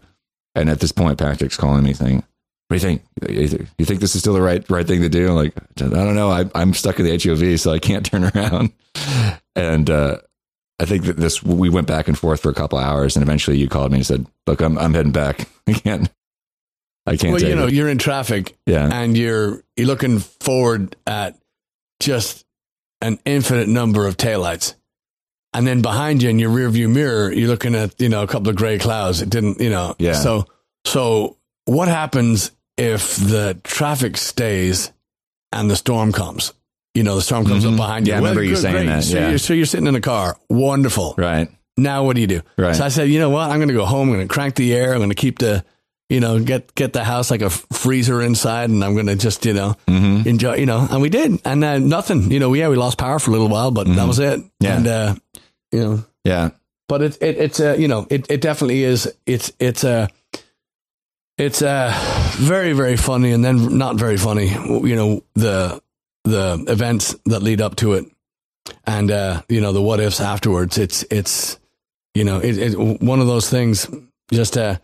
And 0.54 0.70
at 0.70 0.82
this 0.82 0.92
point, 0.92 1.18
Patrick's 1.18 1.58
calling 1.58 1.84
me 1.84 1.94
saying, 1.94 2.24
"What 2.68 2.80
do 2.80 2.88
you 2.88 3.00
think? 3.48 3.68
You 3.78 3.86
think 3.86 4.02
this 4.02 4.16
is 4.16 4.22
still 4.22 4.34
the 4.34 4.42
right 4.42 4.70
right 4.70 4.86
thing 4.86 5.02
to 5.02 5.10
do?" 5.10 5.30
I'm 5.30 5.36
like, 5.36 5.54
I 5.58 5.88
don't 5.88 6.16
know. 6.16 6.30
I, 6.30 6.46
I'm 6.54 6.74
stuck 6.74 7.00
in 7.00 7.06
the 7.06 7.18
HOV, 7.18 7.60
so 7.60 7.72
I 7.72 7.80
can't 7.80 8.06
turn 8.12 8.26
around. 8.26 8.74
And 9.56 9.90
uh, 9.90 10.18
I 10.80 10.86
think 10.86 11.04
that 11.06 11.18
this 11.18 11.44
we 11.44 11.70
went 11.70 11.88
back 11.88 12.08
and 12.08 12.18
forth 12.18 12.42
for 12.42 12.50
a 12.50 12.54
couple 12.54 12.80
hours, 12.80 13.16
and 13.16 13.24
eventually 13.24 13.58
you 13.58 13.68
called 13.68 13.92
me 13.92 14.00
and 14.00 14.06
said, 14.06 14.26
"Look, 14.48 14.62
I'm 14.62 14.78
I'm 14.78 14.94
heading 14.94 15.12
back. 15.12 15.48
I 15.68 15.74
can't. 15.74 16.10
I 17.06 17.18
can't 17.18 17.34
Well, 17.34 17.42
you 17.42 17.56
know, 17.56 17.68
it." 17.68 17.74
you're 17.74 17.90
in 17.90 17.98
traffic 17.98 18.56
Yeah, 18.66 18.90
and 18.92 19.18
you're 19.18 19.64
you're 19.76 19.88
looking 19.88 20.20
forward 20.20 20.96
at 21.06 21.38
just 22.00 22.46
an 23.02 23.20
infinite 23.26 23.68
number 23.68 24.08
of 24.08 24.18
taillights. 24.18 24.76
And 25.54 25.68
then 25.68 25.82
behind 25.82 26.24
you 26.24 26.30
in 26.30 26.40
your 26.40 26.50
rear 26.50 26.70
view 26.70 26.88
mirror, 26.88 27.32
you're 27.32 27.50
looking 27.50 27.76
at, 27.76 28.00
you 28.00 28.08
know, 28.08 28.24
a 28.24 28.28
couple 28.28 28.50
of 28.50 28.56
gray 28.56 28.80
clouds. 28.80 29.22
It 29.22 29.30
didn't, 29.30 29.60
you 29.60 29.70
know. 29.70 29.96
Yeah. 30.00 30.14
So 30.14 30.46
so 30.86 31.38
what 31.66 31.88
happens 31.88 32.52
if 32.78 33.18
the 33.18 33.60
traffic 33.64 34.18
stays 34.18 34.92
and 35.52 35.70
the 35.70 35.76
storm 35.76 36.12
comes? 36.12 36.54
You 36.94 37.04
know, 37.04 37.16
the 37.16 37.22
storm 37.22 37.46
comes 37.46 37.64
Mhm. 37.64 37.72
up 37.72 37.78
behind 37.78 38.08
you. 38.08 38.12
Yeah, 38.12 38.18
I 38.18 38.20
remember 38.22 38.44
you 38.44 38.52
good, 38.56 38.62
saying 38.62 38.76
great. 38.76 38.86
that, 38.88 39.04
So, 39.04 39.18
yeah. 39.18 39.30
you're, 39.30 39.38
so 39.38 39.54
you're 39.54 39.66
sitting 39.66 39.88
in 39.88 39.94
the 39.94 40.02
car. 40.02 40.38
Wonderful. 40.50 41.16
right, 41.18 41.48
Now 41.78 42.04
what 42.04 42.16
do 42.16 42.22
you 42.22 42.28
do? 42.28 42.42
right. 42.58 42.76
So 42.76 42.84
I 42.84 42.90
said, 42.90 43.10
you 43.10 43.20
know 43.20 43.30
what? 43.30 43.50
I'm 43.50 43.58
going 43.58 43.70
to 43.70 43.74
go 43.74 43.86
home. 43.86 44.10
I'm 44.10 44.16
going 44.16 44.28
to 44.28 44.34
crank 44.34 44.56
the 44.56 44.74
air. 44.76 44.92
I'm 44.92 45.00
going 45.00 45.10
to 45.10 45.16
keep 45.16 45.40
the, 45.40 45.64
you 46.10 46.20
know, 46.20 46.38
get 46.40 46.76
get 46.76 46.92
the 46.92 47.06
house 47.06 47.32
like 47.32 47.42
a 47.42 47.50
freezer 47.50 48.22
inside, 48.22 48.70
and 48.70 48.84
I'm 48.84 48.94
going 48.96 49.08
to 49.08 49.16
just, 49.16 49.46
you 49.46 49.54
know, 49.54 49.76
hmm 49.88 50.24
enjoy, 50.26 50.56
you 50.58 50.66
know. 50.66 50.86
And 50.92 51.02
we 51.02 51.08
did, 51.08 51.40
and 51.46 51.64
uh, 51.64 51.80
nothing. 51.80 52.30
You 52.30 52.40
know, 52.42 52.54
yeah, 52.54 52.68
we 52.68 52.76
lost 52.76 52.98
power 52.98 53.18
for 53.20 53.32
a 53.32 53.34
little 53.34 53.48
while, 53.48 53.72
but 53.72 53.88
that 53.88 53.96
Mhm. 53.96 54.08
was 54.08 54.20
it. 54.20 54.42
Yeah. 54.60 54.76
And 54.78 54.88
uh, 54.88 55.16
you 55.72 55.80
know, 55.80 56.04
Yeah, 56.26 56.50
but 56.90 57.02
it, 57.02 57.18
it 57.22 57.38
it's 57.38 57.60
a, 57.62 57.80
you 57.80 57.88
know, 57.88 58.06
it 58.10 58.30
it 58.30 58.42
definitely 58.42 58.84
is. 58.84 59.08
It's 59.26 59.54
it's 59.60 59.86
a. 59.86 60.10
It's 61.38 61.62
uh, 61.62 61.92
very 62.38 62.74
very 62.74 62.98
funny, 62.98 63.32
and 63.32 63.44
then 63.44 63.78
not 63.78 63.96
very 63.96 64.18
funny. 64.18 64.50
You 64.50 64.96
know 64.96 65.24
the 65.36 65.82
the 66.24 66.64
events 66.68 67.16
that 67.26 67.42
lead 67.42 67.62
up 67.62 67.76
to 67.78 67.94
it, 67.94 68.06
and 68.86 69.10
uh, 69.12 69.42
you 69.50 69.62
know 69.62 69.72
the 69.74 69.82
what 69.82 70.00
ifs 70.00 70.20
afterwards. 70.22 70.78
It's 70.78 71.04
it's 71.10 71.60
you 72.14 72.24
know 72.24 72.40
it, 72.40 72.58
it 72.58 72.78
one 73.02 73.20
of 73.20 73.28
those 73.28 73.50
things. 73.50 73.88
Just 74.32 74.58
uh, 74.58 74.78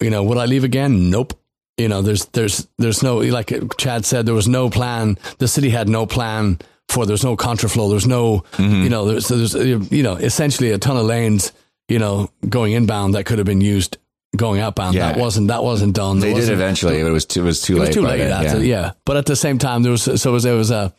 you 0.00 0.10
know, 0.10 0.22
would 0.22 0.38
I 0.38 0.44
leave 0.46 0.64
again? 0.64 1.10
Nope. 1.10 1.38
You 1.76 1.88
know, 1.88 2.02
there's 2.02 2.26
there's 2.26 2.68
there's 2.78 3.02
no 3.02 3.16
like 3.18 3.52
Chad 3.78 4.04
said, 4.04 4.26
there 4.26 4.34
was 4.34 4.46
no 4.48 4.70
plan. 4.70 5.18
The 5.38 5.48
city 5.48 5.70
had 5.70 5.88
no 5.88 6.06
plan 6.06 6.58
for. 6.88 7.04
There's 7.06 7.24
no 7.24 7.36
contraflow. 7.36 7.90
There's 7.90 8.06
no 8.06 8.44
Mhm. 8.52 8.84
you 8.84 8.90
know 8.90 9.06
there's 9.06 9.26
there's 9.28 9.54
you 9.90 10.02
know 10.02 10.14
essentially 10.14 10.70
a 10.70 10.78
ton 10.78 10.96
of 10.96 11.06
lanes 11.06 11.52
you 11.88 11.98
know 11.98 12.30
going 12.48 12.72
inbound 12.72 13.14
that 13.14 13.24
could 13.26 13.38
have 13.38 13.46
been 13.46 13.60
used 13.60 13.98
going 14.36 14.60
outbound. 14.60 14.94
Yeah. 14.94 15.12
That 15.12 15.18
wasn't 15.20 15.48
that 15.48 15.62
wasn't 15.62 15.94
done. 15.94 16.20
they 16.20 16.28
There 16.28 16.34
did 16.34 16.40
wasn't- 16.40 16.54
eventually. 16.60 17.00
It 17.00 17.04
was 17.04 17.24
too, 17.26 17.40
it 17.42 17.44
was 17.44 17.62
too 17.62 17.76
it 17.76 17.80
late. 17.80 17.86
was 17.88 17.94
too 17.96 18.02
late. 18.02 18.18
yeah. 18.20 18.56
it, 18.56 18.64
yeah. 18.66 18.92
But 19.04 19.16
at 19.16 19.26
the 19.26 19.36
same 19.36 19.58
time, 19.58 19.82
there 19.82 19.92
was 19.92 20.02
so 20.02 20.30
it 20.30 20.32
was 20.32 20.44
it 20.44 20.52
was 20.52 20.70
a 20.70 20.92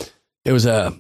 it 0.45 0.51
was 0.51 0.65
a 0.65 0.93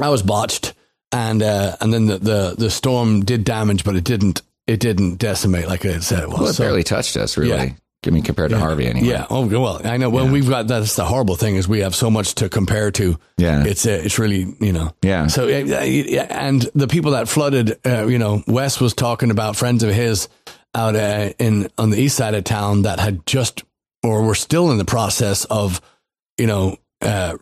I 0.00 0.08
was 0.08 0.22
botched, 0.22 0.74
and 1.12 1.42
uh, 1.42 1.76
and 1.80 1.92
then 1.92 2.06
the, 2.06 2.18
the 2.18 2.54
the 2.58 2.70
storm 2.70 3.24
did 3.24 3.44
damage, 3.44 3.84
but 3.84 3.96
it 3.96 4.04
didn't 4.04 4.42
it 4.66 4.80
didn't 4.80 5.16
decimate 5.16 5.68
like 5.68 5.84
it 5.84 6.02
said 6.02 6.22
it 6.24 6.28
was. 6.28 6.38
Well, 6.40 6.48
it 6.50 6.54
So- 6.54 6.64
barely 6.64 6.82
touched 6.82 7.16
us, 7.16 7.36
really. 7.36 7.50
Yeah. 7.68 7.72
I 8.06 8.10
mean, 8.10 8.22
compared 8.22 8.50
to 8.50 8.56
Yeah. 8.56 8.60
Harvey, 8.62 8.86
anyway. 8.86 9.08
Yeah. 9.08 9.26
Oh 9.30 9.46
well, 9.46 9.80
I 9.84 9.96
know. 9.96 10.08
Well, 10.10 10.26
Yeah. 10.26 10.30
we've 10.32 10.48
got 10.48 10.68
that's 10.68 10.94
the 10.94 11.04
horrible 11.04 11.34
thing 11.34 11.56
is 11.56 11.66
we 11.66 11.80
have 11.80 11.92
so 11.96 12.08
much 12.08 12.36
to 12.36 12.48
compare 12.48 12.92
to. 12.92 13.18
yeah, 13.36 13.64
It's 13.64 13.84
uh, 13.84 14.00
it's 14.04 14.16
really 14.20 14.54
you 14.60 14.72
know. 14.72 14.92
yeah. 15.02 15.26
So 15.26 15.48
and 15.48 16.70
the 16.74 16.86
people 16.86 17.12
that 17.12 17.28
flooded, 17.28 17.78
uh, 17.84 18.06
you 18.06 18.18
know, 18.18 18.44
Wes 18.46 18.80
was 18.80 18.94
talking 18.94 19.32
about 19.32 19.56
friends 19.56 19.82
of 19.82 19.92
his 19.92 20.28
out 20.76 20.94
uh, 20.94 21.32
in 21.38 21.68
on 21.78 21.90
the 21.90 21.98
east 22.00 22.16
side 22.16 22.34
of 22.34 22.44
town 22.44 22.82
that 22.82 23.00
had 23.00 23.26
just 23.26 23.64
or 24.02 24.22
were 24.22 24.34
still 24.36 24.70
in 24.70 24.78
the 24.78 24.84
process 24.84 25.44
of, 25.46 25.80
you 26.38 26.46
know, 26.46 26.76
uh, 27.00 27.36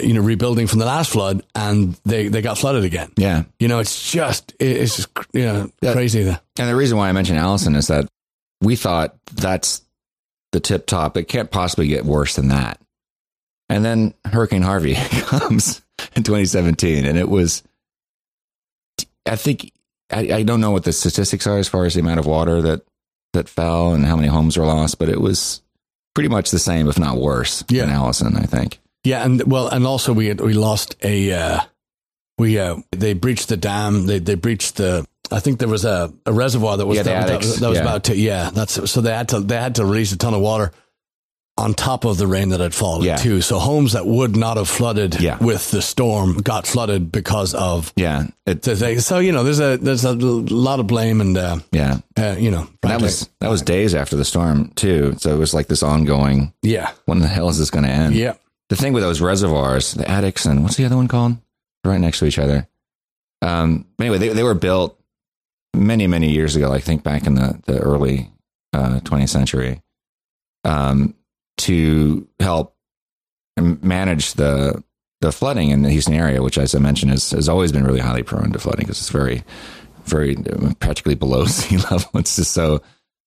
you 0.00 0.12
know, 0.14 0.20
rebuilding 0.20 0.66
from 0.66 0.78
the 0.80 0.84
last 0.86 1.10
flood, 1.12 1.42
and 1.54 1.96
they 2.04 2.28
they 2.28 2.42
got 2.42 2.58
flooded 2.58 2.84
again. 2.84 3.12
yeah. 3.16 3.44
You 3.60 3.68
know, 3.68 3.78
it's 3.78 4.10
just 4.10 4.54
it's 4.58 4.96
just 4.96 5.08
you 5.32 5.42
know 5.44 5.70
Yeah. 5.80 5.92
crazy. 5.92 6.22
That 6.24 6.42
And 6.58 6.68
the 6.68 6.76
reason 6.76 6.98
why 6.98 7.08
I 7.08 7.12
mentioned 7.12 7.38
Allison 7.38 7.74
is 7.76 7.86
that 7.88 8.08
we 8.60 8.74
thought 8.76 9.14
that's 9.34 9.82
the 10.52 10.60
tip 10.60 10.86
top. 10.86 11.16
It 11.16 11.24
can't 11.28 11.50
possibly 11.50 11.86
get 11.88 12.04
worse 12.04 12.36
than 12.36 12.48
that. 12.48 12.80
And 13.68 13.84
then 13.84 14.14
Hurricane 14.24 14.62
Harvey 14.62 14.94
comes 15.10 15.82
in 16.14 16.22
2017, 16.22 17.04
and 17.04 17.18
it 17.18 17.28
was, 17.28 17.62
I 19.26 19.36
think, 19.36 19.72
I, 20.10 20.32
I 20.32 20.42
don't 20.44 20.60
know 20.60 20.70
what 20.70 20.84
the 20.84 20.92
statistics 20.92 21.46
are 21.46 21.58
as 21.58 21.68
far 21.68 21.84
as 21.84 21.94
the 21.94 22.00
amount 22.00 22.20
of 22.20 22.26
water 22.26 22.62
that 22.62 22.82
that 23.32 23.48
fell 23.48 23.92
and 23.92 24.04
how 24.06 24.16
many 24.16 24.28
homes 24.28 24.56
were 24.56 24.64
lost, 24.64 24.98
but 24.98 25.08
it 25.08 25.20
was 25.20 25.62
pretty 26.14 26.28
much 26.28 26.50
the 26.50 26.58
same, 26.58 26.88
if 26.88 26.98
not 26.98 27.16
worse, 27.18 27.64
Yeah. 27.68 27.84
than 27.86 27.94
Allison. 27.94 28.36
I 28.36 28.44
think. 28.46 28.78
yeah, 29.04 29.24
and 29.24 29.42
well, 29.44 29.68
and 29.68 29.86
also 29.86 30.12
we 30.12 30.26
had, 30.28 30.40
we 30.40 30.54
lost 30.54 30.96
a 31.02 31.32
uh, 31.32 31.60
we 32.38 32.58
uh, 32.58 32.76
they 32.92 33.14
breached 33.14 33.48
the 33.48 33.56
dam. 33.56 34.06
They 34.06 34.18
they 34.20 34.34
breached 34.36 34.76
the. 34.76 35.04
I 35.30 35.40
think 35.40 35.58
there 35.58 35.68
was 35.68 35.84
a, 35.84 36.14
a 36.24 36.32
reservoir 36.32 36.76
that 36.76 36.86
was 36.86 36.96
Yeah, 36.98 37.02
that, 37.02 37.26
that 37.26 37.38
was- 37.38 37.58
that 37.60 37.68
was 37.68 37.78
Yeah. 37.78 37.82
about 37.82 38.04
to 38.04 38.16
yeah. 38.16 38.50
That's 38.50 38.90
so 38.90 39.00
they 39.00 39.12
had 39.12 39.28
to 39.30 39.40
they 39.40 39.56
had 39.56 39.74
to 39.76 39.84
release 39.84 40.12
a 40.12 40.16
ton 40.18 40.34
of 40.34 40.40
water 40.40 40.70
on 41.58 41.72
top 41.72 42.04
of 42.04 42.18
the 42.18 42.26
rain 42.26 42.50
that 42.50 42.60
had 42.60 42.74
fallen 42.74 43.02
Yeah. 43.04 43.16
too. 43.16 43.40
So 43.40 43.58
homes 43.58 43.92
that 43.94 44.06
would 44.06 44.36
not 44.36 44.56
have 44.58 44.68
flooded 44.68 45.20
Yeah. 45.20 45.38
with 45.38 45.70
the 45.70 45.80
storm 45.80 46.38
got 46.38 46.66
flooded 46.66 47.10
because 47.10 47.54
of 47.54 47.92
Yeah, 47.96 48.26
it, 48.44 48.60
the 48.62 48.76
thing. 48.76 49.00
So 49.00 49.18
you 49.20 49.32
know, 49.32 49.42
there's 49.42 49.60
a 49.60 49.78
there's 49.78 50.04
a 50.04 50.12
lot 50.14 50.80
of 50.80 50.86
blame 50.86 51.20
and 51.22 51.36
uh, 51.36 51.58
yeah. 51.72 52.00
uh, 52.18 52.36
you 52.38 52.50
know 52.50 52.68
that 52.82 53.00
was 53.00 53.28
that 53.40 53.48
was 53.48 53.62
days 53.62 53.94
after 53.94 54.16
the 54.16 54.24
storm 54.24 54.68
too. 54.74 55.14
So 55.18 55.34
it 55.34 55.38
was 55.38 55.54
like 55.54 55.66
this 55.68 55.82
ongoing. 55.82 56.52
yeah 56.62 56.90
When 57.06 57.20
the 57.20 57.28
hell 57.28 57.48
is 57.48 57.58
this 57.58 57.70
going 57.70 57.84
to 57.86 57.90
end? 57.90 58.14
yeah 58.14 58.34
the 58.68 58.76
thing 58.76 58.92
with 58.92 59.02
those 59.04 59.20
reservoirs, 59.20 59.94
the 59.94 60.02
Addicks, 60.04 60.44
and 60.44 60.62
what's 60.64 60.76
the 60.76 60.84
other 60.84 60.96
one 60.96 61.06
called? 61.08 61.36
Right 61.84 62.00
next 62.00 62.18
to 62.18 62.26
each 62.26 62.38
other. 62.40 62.66
Um, 63.40 63.86
anyway, 64.00 64.18
they, 64.18 64.30
they 64.30 64.42
were 64.42 64.54
built 64.54 64.98
many, 65.72 66.08
many 66.08 66.32
years 66.32 66.56
ago, 66.56 66.72
I 66.72 66.80
think 66.80 67.04
back 67.04 67.28
in 67.28 67.36
the, 67.36 67.60
the 67.66 67.78
early 67.78 68.28
uh, 68.72 68.98
20th 69.04 69.28
century, 69.28 69.82
um, 70.64 71.14
to 71.58 72.28
help 72.40 72.76
manage 73.56 74.34
the 74.34 74.82
the 75.20 75.32
flooding 75.32 75.70
in 75.70 75.82
the 75.82 75.90
Houston 75.90 76.14
area, 76.14 76.42
which, 76.42 76.58
as 76.58 76.74
I 76.74 76.78
mentioned, 76.78 77.10
has, 77.10 77.30
has 77.30 77.48
always 77.48 77.72
been 77.72 77.84
really 77.84 78.00
highly 78.00 78.22
prone 78.22 78.52
to 78.52 78.58
flooding 78.58 78.84
because 78.84 79.00
it's 79.00 79.08
very, 79.08 79.42
very 80.04 80.36
uh, 80.36 80.74
practically 80.78 81.14
below 81.14 81.44
sea 81.46 81.78
level. 81.78 82.10
It's 82.14 82.36
just 82.36 82.52
so 82.52 82.82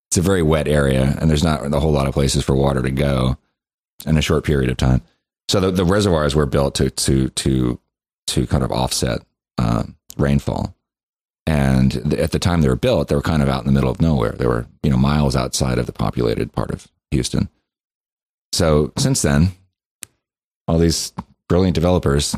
it's 0.09 0.17
a 0.17 0.21
very 0.21 0.41
wet 0.41 0.67
area, 0.67 1.15
and 1.19 1.29
there's 1.29 1.43
not 1.43 1.73
a 1.73 1.79
whole 1.79 1.91
lot 1.91 2.07
of 2.07 2.13
places 2.13 2.43
for 2.43 2.55
water 2.55 2.81
to 2.81 2.91
go 2.91 3.37
in 4.05 4.17
a 4.17 4.21
short 4.21 4.43
period 4.43 4.69
of 4.69 4.77
time. 4.77 5.01
So 5.49 5.59
the, 5.59 5.71
the 5.71 5.85
reservoirs 5.85 6.35
were 6.35 6.45
built 6.45 6.75
to 6.75 6.89
to 6.89 7.29
to 7.29 7.79
to 8.27 8.47
kind 8.47 8.63
of 8.63 8.71
offset 8.71 9.21
um, 9.57 9.95
rainfall. 10.17 10.75
And 11.45 12.13
at 12.13 12.31
the 12.31 12.37
time 12.37 12.61
they 12.61 12.69
were 12.69 12.75
built, 12.75 13.07
they 13.07 13.15
were 13.15 13.21
kind 13.23 13.41
of 13.41 13.49
out 13.49 13.61
in 13.61 13.65
the 13.65 13.71
middle 13.71 13.89
of 13.89 13.99
nowhere. 13.99 14.33
They 14.33 14.45
were 14.45 14.67
you 14.83 14.91
know 14.91 14.97
miles 14.97 15.35
outside 15.35 15.79
of 15.79 15.85
the 15.87 15.91
populated 15.91 16.53
part 16.53 16.71
of 16.71 16.87
Houston. 17.11 17.49
So 18.51 18.91
since 18.97 19.21
then, 19.21 19.51
all 20.67 20.79
these 20.79 21.13
brilliant 21.47 21.75
developers, 21.75 22.35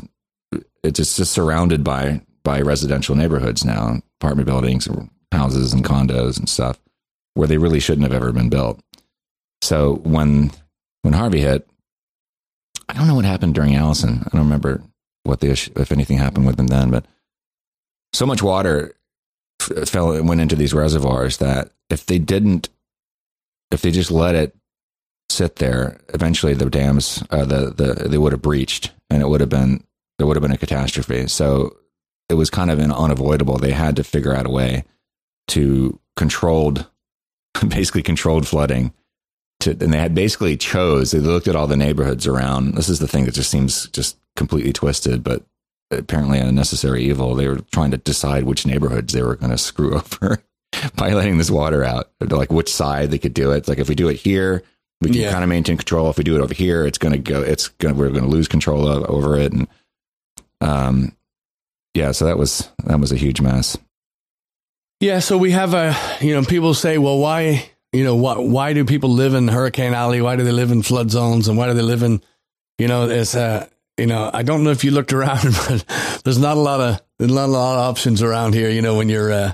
it's 0.82 0.98
just, 0.98 1.32
surrounded 1.32 1.84
by 1.84 2.22
by 2.44 2.60
residential 2.60 3.14
neighborhoods 3.14 3.64
now, 3.64 4.00
apartment 4.20 4.46
buildings, 4.46 4.88
houses, 5.30 5.72
and 5.72 5.84
condos 5.84 6.38
and 6.38 6.48
stuff, 6.48 6.80
where 7.34 7.46
they 7.46 7.58
really 7.58 7.78
shouldn't 7.78 8.02
have 8.02 8.12
ever 8.12 8.32
been 8.32 8.48
built. 8.48 8.80
So 9.60 9.96
when 10.02 10.50
when 11.02 11.14
Harvey 11.14 11.40
hit, 11.40 11.68
I 12.88 12.94
don't 12.94 13.06
know 13.06 13.14
what 13.14 13.24
happened 13.24 13.54
during 13.54 13.76
Allison. 13.76 14.22
I 14.24 14.28
don't 14.32 14.42
remember 14.44 14.82
what 15.24 15.40
the 15.40 15.50
issue, 15.50 15.72
if 15.76 15.92
anything 15.92 16.18
happened 16.18 16.46
with 16.46 16.56
them 16.56 16.66
then, 16.66 16.90
but 16.90 17.06
so 18.12 18.26
much 18.26 18.42
water 18.42 18.94
fell 19.86 20.12
and 20.12 20.28
went 20.28 20.40
into 20.40 20.56
these 20.56 20.74
reservoirs 20.74 21.36
that 21.38 21.70
if 21.90 22.06
they 22.06 22.18
didn't, 22.18 22.68
if 23.70 23.82
they 23.82 23.90
just 23.90 24.10
let 24.10 24.34
it 24.34 24.54
sit 25.32 25.56
there, 25.56 25.98
eventually 26.14 26.54
the 26.54 26.70
dams, 26.70 27.22
uh, 27.30 27.44
the 27.44 27.70
the 27.70 28.08
they 28.08 28.18
would 28.18 28.32
have 28.32 28.42
breached, 28.42 28.92
and 29.10 29.22
it 29.22 29.28
would 29.28 29.40
have 29.40 29.50
been 29.50 29.84
there 30.18 30.26
would 30.26 30.36
have 30.36 30.42
been 30.42 30.52
a 30.52 30.58
catastrophe. 30.58 31.26
So 31.26 31.76
it 32.28 32.34
was 32.34 32.50
kind 32.50 32.70
of 32.70 32.78
an 32.78 32.92
unavoidable. 32.92 33.58
They 33.58 33.72
had 33.72 33.96
to 33.96 34.04
figure 34.04 34.34
out 34.34 34.46
a 34.46 34.50
way 34.50 34.84
to 35.48 35.98
controlled, 36.16 36.86
basically 37.68 38.02
controlled 38.02 38.46
flooding. 38.46 38.92
To, 39.60 39.70
and 39.70 39.92
they 39.92 39.98
had 39.98 40.14
basically 40.14 40.56
chose. 40.56 41.10
They 41.10 41.18
looked 41.18 41.48
at 41.48 41.56
all 41.56 41.66
the 41.66 41.76
neighborhoods 41.76 42.26
around. 42.26 42.74
This 42.74 42.88
is 42.88 42.98
the 42.98 43.08
thing 43.08 43.26
that 43.26 43.34
just 43.34 43.50
seems 43.50 43.86
just 43.88 44.18
completely 44.36 44.72
twisted, 44.72 45.22
but 45.22 45.44
apparently 45.90 46.38
a 46.38 46.50
necessary 46.50 47.04
evil. 47.04 47.34
They 47.34 47.48
were 47.48 47.60
trying 47.70 47.90
to 47.92 47.98
decide 47.98 48.44
which 48.44 48.66
neighborhoods 48.66 49.12
they 49.12 49.22
were 49.22 49.36
going 49.36 49.52
to 49.52 49.58
screw 49.58 49.94
over 49.96 50.42
by 50.96 51.12
letting 51.12 51.38
this 51.38 51.50
water 51.50 51.84
out. 51.84 52.10
Like 52.20 52.50
which 52.50 52.72
side 52.72 53.10
they 53.10 53.18
could 53.18 53.34
do 53.34 53.52
it. 53.52 53.58
It's 53.58 53.68
like 53.68 53.78
if 53.78 53.88
we 53.88 53.94
do 53.94 54.08
it 54.08 54.16
here, 54.16 54.62
we 55.02 55.10
can 55.10 55.20
Yeah. 55.20 55.32
kind 55.32 55.42
of 55.44 55.48
maintain 55.50 55.76
control. 55.76 56.08
If 56.10 56.18
we 56.18 56.24
do 56.24 56.36
it 56.36 56.40
over 56.40 56.54
here, 56.54 56.86
it's 56.86 56.98
going 56.98 57.12
to 57.12 57.18
go. 57.18 57.42
It's 57.42 57.68
going. 57.68 57.94
to 57.94 58.00
We're 58.00 58.08
going 58.10 58.22
to 58.24 58.28
lose 58.30 58.48
control 58.48 58.86
of, 58.88 59.04
over 59.04 59.38
it. 59.38 59.52
And 59.52 59.66
um, 60.60 61.12
yeah. 61.94 62.12
So 62.12 62.24
that 62.26 62.38
was 62.38 62.68
that 62.84 63.00
was 63.00 63.12
a 63.12 63.16
huge 63.16 63.40
mess. 63.40 63.76
Yeah, 65.00 65.18
so 65.18 65.36
we 65.36 65.50
have 65.50 65.74
a, 65.74 65.96
you 66.20 66.32
know, 66.32 66.44
people 66.44 66.74
say, 66.74 66.96
well, 66.96 67.18
why, 67.18 67.68
you 67.92 68.04
know, 68.04 68.14
why, 68.14 68.38
why 68.38 68.72
do 68.72 68.84
people 68.84 69.10
live 69.10 69.34
in 69.34 69.48
Hurricane 69.48 69.94
Alley? 69.94 70.22
Why 70.22 70.36
do 70.36 70.44
they 70.44 70.52
live 70.52 70.70
in 70.70 70.82
flood 70.82 71.10
zones? 71.10 71.48
And 71.48 71.58
why 71.58 71.66
do 71.66 71.74
they 71.74 71.82
live 71.82 72.04
in, 72.04 72.22
you 72.78 72.86
know, 72.86 73.08
it's, 73.10 73.34
uh, 73.34 73.66
you 73.98 74.06
know, 74.06 74.30
I 74.32 74.44
don't 74.44 74.62
know 74.62 74.70
if 74.70 74.84
you 74.84 74.92
looked 74.92 75.12
around, 75.12 75.42
but 75.68 75.84
there's 76.24 76.38
not 76.38 76.56
a 76.56 76.60
lot 76.60 76.80
of, 76.80 77.02
there's 77.18 77.32
not 77.32 77.46
a 77.46 77.52
lot 77.52 77.78
of 77.80 77.90
options 77.90 78.22
around 78.22 78.54
here, 78.54 78.70
you 78.70 78.80
know, 78.80 78.96
when 78.96 79.08
you're, 79.08 79.32
uh, 79.32 79.52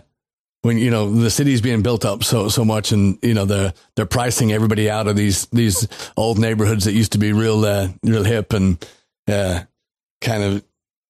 when, 0.69 0.77
you 0.77 0.91
know, 0.91 1.11
the 1.11 1.31
city's 1.31 1.63
being 1.63 1.81
built 1.81 2.05
up 2.05 2.23
so, 2.23 2.51
so 2.51 2.63
much 2.63 2.93
and, 2.93 3.19
you 3.23 3.33
know, 3.33 3.47
they're, 3.47 3.73
they're 3.97 4.05
pricing 4.05 4.53
everybody 4.53 4.91
out 4.91 5.09
of 5.09 5.17
these, 5.17 5.47
these 5.47 5.89
old 6.15 6.39
neighborhoods 6.39 6.85
that 6.85 6.93
used 6.93 7.13
to 7.13 7.19
be 7.19 7.33
real, 7.33 7.65
uh, 7.65 7.89
real 8.03 8.23
hip 8.23 8.53
and, 8.53 8.87
uh, 9.27 9.61
kind 10.21 10.43
of 10.43 10.63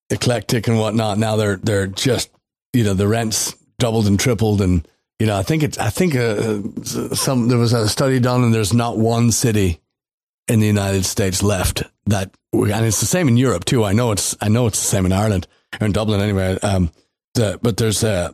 eclectic 0.09 0.69
and 0.69 0.79
whatnot. 0.79 1.17
Now 1.17 1.35
they're, 1.35 1.57
they're 1.57 1.87
just, 1.87 2.29
you 2.71 2.85
know, 2.85 2.93
the 2.93 3.05
rents 3.05 3.53
doubled 3.79 4.07
and 4.07 4.17
tripled 4.17 4.61
and 4.61 4.87
you 5.19 5.25
know 5.25 5.37
i 5.37 5.41
think 5.41 5.63
it's 5.63 5.77
i 5.77 5.89
think 5.89 6.15
uh, 6.15 6.59
some 7.15 7.47
there 7.47 7.57
was 7.57 7.73
a 7.73 7.87
study 7.87 8.19
done 8.19 8.43
and 8.43 8.53
there's 8.53 8.73
not 8.73 8.97
one 8.97 9.31
city 9.31 9.79
in 10.49 10.59
the 10.59 10.67
united 10.67 11.05
states 11.05 11.41
left 11.41 11.83
that 12.05 12.29
and 12.51 12.85
it's 12.85 12.99
the 12.99 13.05
same 13.05 13.27
in 13.27 13.37
europe 13.37 13.63
too 13.63 13.85
i 13.85 13.93
know 13.93 14.11
it's 14.11 14.35
i 14.41 14.49
know 14.49 14.67
it's 14.67 14.79
the 14.79 14.85
same 14.85 15.05
in 15.05 15.13
ireland 15.13 15.47
or 15.79 15.85
in 15.85 15.93
dublin 15.93 16.19
anyway 16.19 16.59
um 16.61 16.91
the, 17.35 17.57
but 17.61 17.77
there's 17.77 18.03
uh 18.03 18.31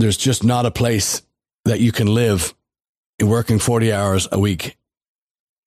there's 0.00 0.16
just 0.16 0.44
not 0.44 0.66
a 0.66 0.70
place 0.70 1.22
that 1.64 1.80
you 1.80 1.92
can 1.92 2.06
live 2.12 2.54
working 3.22 3.58
40 3.58 3.92
hours 3.92 4.28
a 4.32 4.38
week 4.38 4.76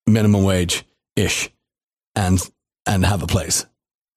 minimum 0.06 0.42
wage 0.44 0.84
ish 1.16 1.50
and 2.16 2.38
and 2.86 3.04
have 3.06 3.22
a 3.22 3.26
place 3.26 3.64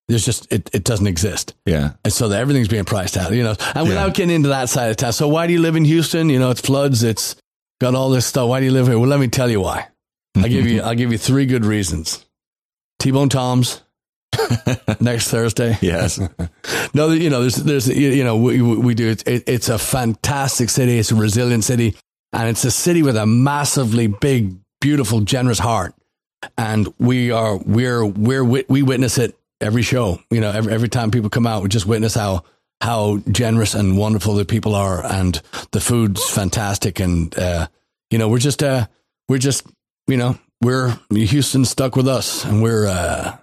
there's 0.07 0.25
just 0.25 0.51
it, 0.51 0.69
it 0.73 0.83
doesn't 0.83 1.07
exist 1.07 1.53
Yeah. 1.65 1.91
and 2.03 2.11
so 2.13 2.29
that 2.29 2.39
everything's 2.39 2.67
being 2.69 2.85
priced 2.85 3.17
out, 3.17 3.33
you 3.33 3.43
know. 3.43 3.55
And 3.75 3.87
without 3.89 4.07
Yeah. 4.07 4.13
getting 4.13 4.35
into 4.37 4.49
that 4.49 4.69
side 4.69 4.89
of 4.89 4.95
town, 4.95 5.11
so 5.11 5.27
why 5.27 5.47
do 5.47 5.53
you 5.53 5.59
live 5.59 5.75
in 5.75 5.83
Houston? 5.83 6.29
You 6.29 6.39
know, 6.39 6.49
it's 6.49 6.61
floods, 6.61 7.03
it's 7.03 7.35
got 7.81 7.93
all 7.93 8.09
this 8.09 8.25
stuff. 8.25 8.47
Why 8.47 8.61
do 8.61 8.65
you 8.65 8.71
live 8.71 8.87
here? 8.87 8.97
Well, 8.97 9.09
let 9.09 9.19
me 9.19 9.27
tell 9.27 9.49
you 9.51 9.59
why. 9.59 9.87
I'll 10.37 10.43
give 10.47 10.65
you 10.71 10.81
I'll 10.81 10.95
give 10.95 11.11
you 11.11 11.17
three 11.17 11.45
good 11.45 11.65
reasons. 11.65 12.25
T 12.99 13.11
Bone 13.11 13.27
Tom's 13.27 13.81
next 14.99 15.29
Thursday. 15.29 15.77
yes. 15.81 16.19
No, 16.93 17.09
you 17.09 17.29
know, 17.29 17.41
there's 17.41 17.55
there's 17.55 17.87
you 17.87 18.23
know 18.23 18.37
we 18.37 18.61
we 18.61 18.95
do 18.95 19.09
it, 19.09 19.27
it. 19.27 19.43
It's 19.45 19.69
a 19.69 19.77
fantastic 19.77 20.69
city. 20.69 20.97
It's 20.97 21.11
a 21.11 21.15
resilient 21.15 21.63
city, 21.63 21.95
and 22.33 22.49
it's 22.49 22.63
a 22.65 22.71
city 22.71 23.03
with 23.03 23.15
a 23.15 23.25
massively 23.25 24.07
big, 24.07 24.55
beautiful, 24.81 25.21
generous 25.21 25.59
heart. 25.59 25.93
And 26.57 26.91
we 26.97 27.31
are 27.31 27.57
we're 27.57 28.05
we're 28.05 28.43
we 28.43 28.81
witness 28.83 29.17
it 29.17 29.37
every 29.61 29.81
show. 29.81 30.19
You 30.31 30.41
know, 30.41 30.51
every 30.51 30.73
every 30.73 30.89
time 30.89 31.11
people 31.11 31.29
come 31.29 31.45
out, 31.45 31.61
we 31.61 31.69
just 31.69 31.85
witness 31.85 32.15
how 32.15 32.43
how 32.81 33.17
generous 33.31 33.73
and 33.73 33.97
wonderful 33.97 34.35
the 34.35 34.45
people 34.45 34.75
are, 34.75 35.05
and 35.05 35.39
the 35.71 35.81
food's 35.81 36.27
fantastic. 36.29 36.99
And 36.99 37.37
uh, 37.37 37.67
you 38.09 38.17
know, 38.17 38.29
we're 38.29 38.39
just 38.39 38.63
uh 38.63 38.87
we're 39.29 39.39
just 39.39 39.65
you 40.07 40.17
know 40.17 40.37
we're 40.61 40.97
Houston 41.11 41.65
stuck 41.65 41.95
with 41.95 42.07
us, 42.07 42.45
and 42.45 42.61
we're 42.61 42.87
uh 42.87 43.37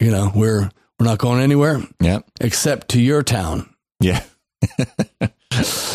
you 0.00 0.10
know 0.10 0.30
we're 0.34 0.70
we're 0.98 1.06
not 1.06 1.18
going 1.18 1.40
anywhere 1.42 1.82
Yeah. 2.00 2.20
except 2.40 2.88
to 2.90 3.00
your 3.00 3.22
town. 3.22 3.68
Yeah. 4.00 4.22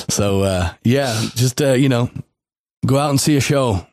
So 0.09 0.41
uh, 0.41 0.73
yeah, 0.83 1.13
just 1.35 1.61
uh, 1.61 1.73
you 1.73 1.87
know, 1.87 2.09
go 2.85 2.97
out 2.97 3.11
and 3.11 3.21
see 3.21 3.37
a 3.37 3.41
show. 3.41 3.85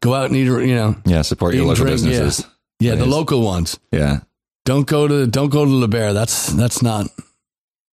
Go 0.00 0.14
out 0.14 0.26
and 0.26 0.36
eat. 0.36 0.44
You 0.44 0.74
know, 0.74 0.96
Yeah. 1.04 1.22
Support 1.22 1.54
your 1.54 1.64
local 1.66 1.84
drink, 1.84 1.94
businesses. 2.02 2.46
yeah, 2.78 2.94
the 2.94 3.04
local 3.06 3.42
ones. 3.42 3.78
Yeah. 3.92 4.20
Don't 4.64 4.86
go 4.86 5.08
to 5.08 5.26
don't 5.26 5.48
go 5.50 5.64
to 5.64 5.70
Le 5.70 5.88
Bear. 5.88 6.12
That's 6.12 6.46
that's 6.52 6.80
not 6.82 7.08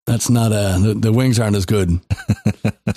that's 0.06 0.30
not 0.30 0.52
uh 0.52 0.78
the, 0.80 0.94
the 0.94 1.12
wings 1.12 1.40
aren't 1.40 1.56
as 1.56 1.66
good. 1.66 2.00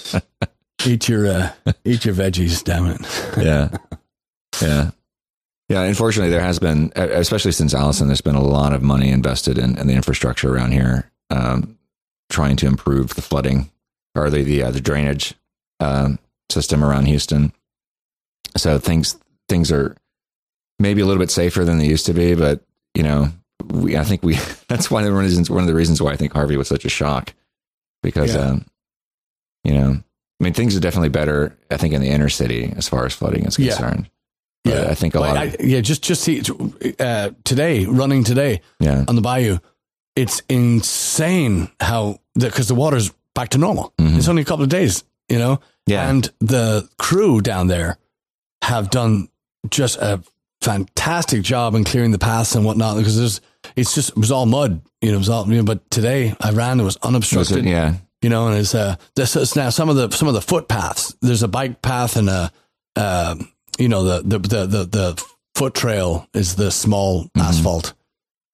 eat 0.87 1.09
your 1.09 1.27
uh, 1.27 1.53
eat 1.85 2.05
your 2.05 2.15
veggies, 2.15 2.63
damn 2.63 2.87
it. 2.87 3.01
yeah, 3.39 3.69
yeah, 4.63 4.91
yeah. 5.69 5.83
Unfortunately, 5.83 6.31
there 6.31 6.41
has 6.43 6.59
been, 6.59 6.93
especially 6.97 7.53
since 7.53 7.75
Allison, 7.75 8.07
there's 8.07 8.21
been 8.21 8.35
a 8.35 8.43
lot 8.43 8.73
of 8.73 8.83
money 8.83 9.11
invested 9.11 9.59
in, 9.59 9.79
in 9.79 9.87
the 9.87 9.95
infrastructure 9.95 10.55
around 10.55 10.73
here, 10.73 11.11
um, 11.31 11.79
trying 12.31 12.57
to 12.57 12.67
improve 12.67 13.15
the 13.15 13.23
flooding 13.23 13.71
or 14.15 14.31
the 14.31 14.43
the, 14.43 14.63
uh, 14.63 14.71
the 14.71 14.81
drainage 14.81 15.35
um, 15.81 16.19
system 16.51 16.83
around 16.85 17.07
Houston. 17.07 17.53
So 18.57 18.79
things 18.79 19.19
things 19.49 19.71
are 19.71 19.97
maybe 20.79 21.01
a 21.01 21.07
little 21.07 21.21
bit 21.21 21.31
safer 21.31 21.65
than 21.65 21.79
they 21.79 21.87
used 21.87 22.07
to 22.07 22.15
be, 22.15 22.35
but 22.35 22.61
you 22.95 23.03
know, 23.03 23.29
we 23.67 23.97
I 23.97 24.05
think 24.05 24.23
we 24.23 24.35
that's 24.69 24.91
one 24.91 25.05
of 25.05 25.11
the 25.13 25.17
reasons 25.19 25.51
one 25.51 25.61
of 25.63 25.67
the 25.69 25.75
reasons 25.75 26.01
why 26.03 26.13
I 26.13 26.17
think 26.17 26.33
Harvey 26.33 26.57
was 26.57 26.69
such 26.69 26.85
a 26.85 26.89
shock 26.91 27.33
because 28.03 28.35
Yeah. 28.35 28.41
um, 28.41 28.67
you 29.65 29.75
know. 29.75 30.03
I 30.41 30.45
mean, 30.45 30.53
things 30.53 30.77
are 30.77 30.81
definitely 30.81 31.09
better. 31.09 31.59
I 31.69 31.77
think 31.79 31.93
in 31.95 32.01
the 32.01 32.11
inner 32.11 32.29
city 32.29 32.73
as 32.77 32.89
far 32.89 33.05
as 33.05 33.13
flooding 33.13 33.45
is 33.45 33.57
concerned. 33.57 34.05
But 34.05 34.13
Yeah. 34.65 34.89
I 34.91 34.95
think 34.95 35.15
a 35.15 35.21
Like, 35.21 35.35
lot. 35.35 35.47
Of, 35.47 35.57
I, 35.61 35.65
yeah, 35.65 35.81
just 35.81 36.03
just 36.03 36.23
see 36.23 36.43
uh, 37.01 37.31
today 37.45 37.87
running 37.87 38.25
today 38.25 38.61
yeah, 38.81 39.05
on 39.09 39.15
the 39.15 39.23
bayou. 39.23 39.59
It's 40.17 40.43
insane 40.49 41.69
how 41.81 42.19
because 42.35 42.69
the 42.69 42.75
water's 42.75 43.11
back 43.35 43.51
to 43.51 43.59
normal. 43.59 43.93
Mhm. 43.99 44.17
It's 44.19 44.29
only 44.29 44.43
a 44.43 44.45
couple 44.45 44.65
of 44.65 44.69
days, 44.69 45.05
you 45.29 45.39
know. 45.39 45.61
yeah, 45.87 46.09
And 46.11 46.31
the 46.41 46.89
crew 46.99 47.41
down 47.41 47.69
there 47.69 47.99
have 48.63 48.91
done 48.91 49.29
just 49.71 49.97
a 49.99 50.23
fantastic 50.61 51.43
job 51.43 51.75
in 51.75 51.85
clearing 51.85 52.11
the 52.11 52.19
paths 52.19 52.55
and 52.57 52.65
whatnot 52.65 52.97
because 52.97 53.17
there's 53.17 53.41
it's 53.77 53.95
just 53.95 54.11
it 54.11 54.17
was 54.17 54.31
all 54.33 54.45
mud, 54.47 54.81
you 55.01 55.11
know. 55.11 55.15
It 55.15 55.19
was 55.19 55.29
all, 55.29 55.49
you 55.49 55.57
know, 55.59 55.63
but 55.63 55.89
today 55.91 56.35
I 56.41 56.51
ran, 56.51 56.81
it 56.81 56.85
was 56.85 56.97
Was 56.97 57.05
it- 57.05 57.09
unobstructed, 57.09 57.65
yeah, 57.65 57.95
you 58.23 58.29
know, 58.29 58.49
and 58.49 58.59
it's 58.59 58.75
uh 58.75 58.97
this 59.15 59.37
is 59.37 59.55
now 59.57 59.71
some 59.71 59.89
of 59.89 59.97
the 59.97 60.11
some 60.11 60.27
of 60.29 60.35
the 60.35 60.43
footpaths. 60.43 61.15
There's 61.23 61.43
a 61.45 61.49
bike 61.49 61.81
path 61.81 62.17
and 62.17 62.29
a 62.29 62.51
uh, 62.97 63.37
you 63.79 63.89
know 63.89 64.03
the 64.05 64.23
the 64.23 64.39
the 64.39 64.67
the, 64.67 64.85
the 64.85 65.25
foot 65.55 65.75
trail 65.75 66.27
is 66.35 66.57
the 66.57 66.71
small 66.71 67.25
Mhm. 67.37 67.43
asphalt 67.43 67.95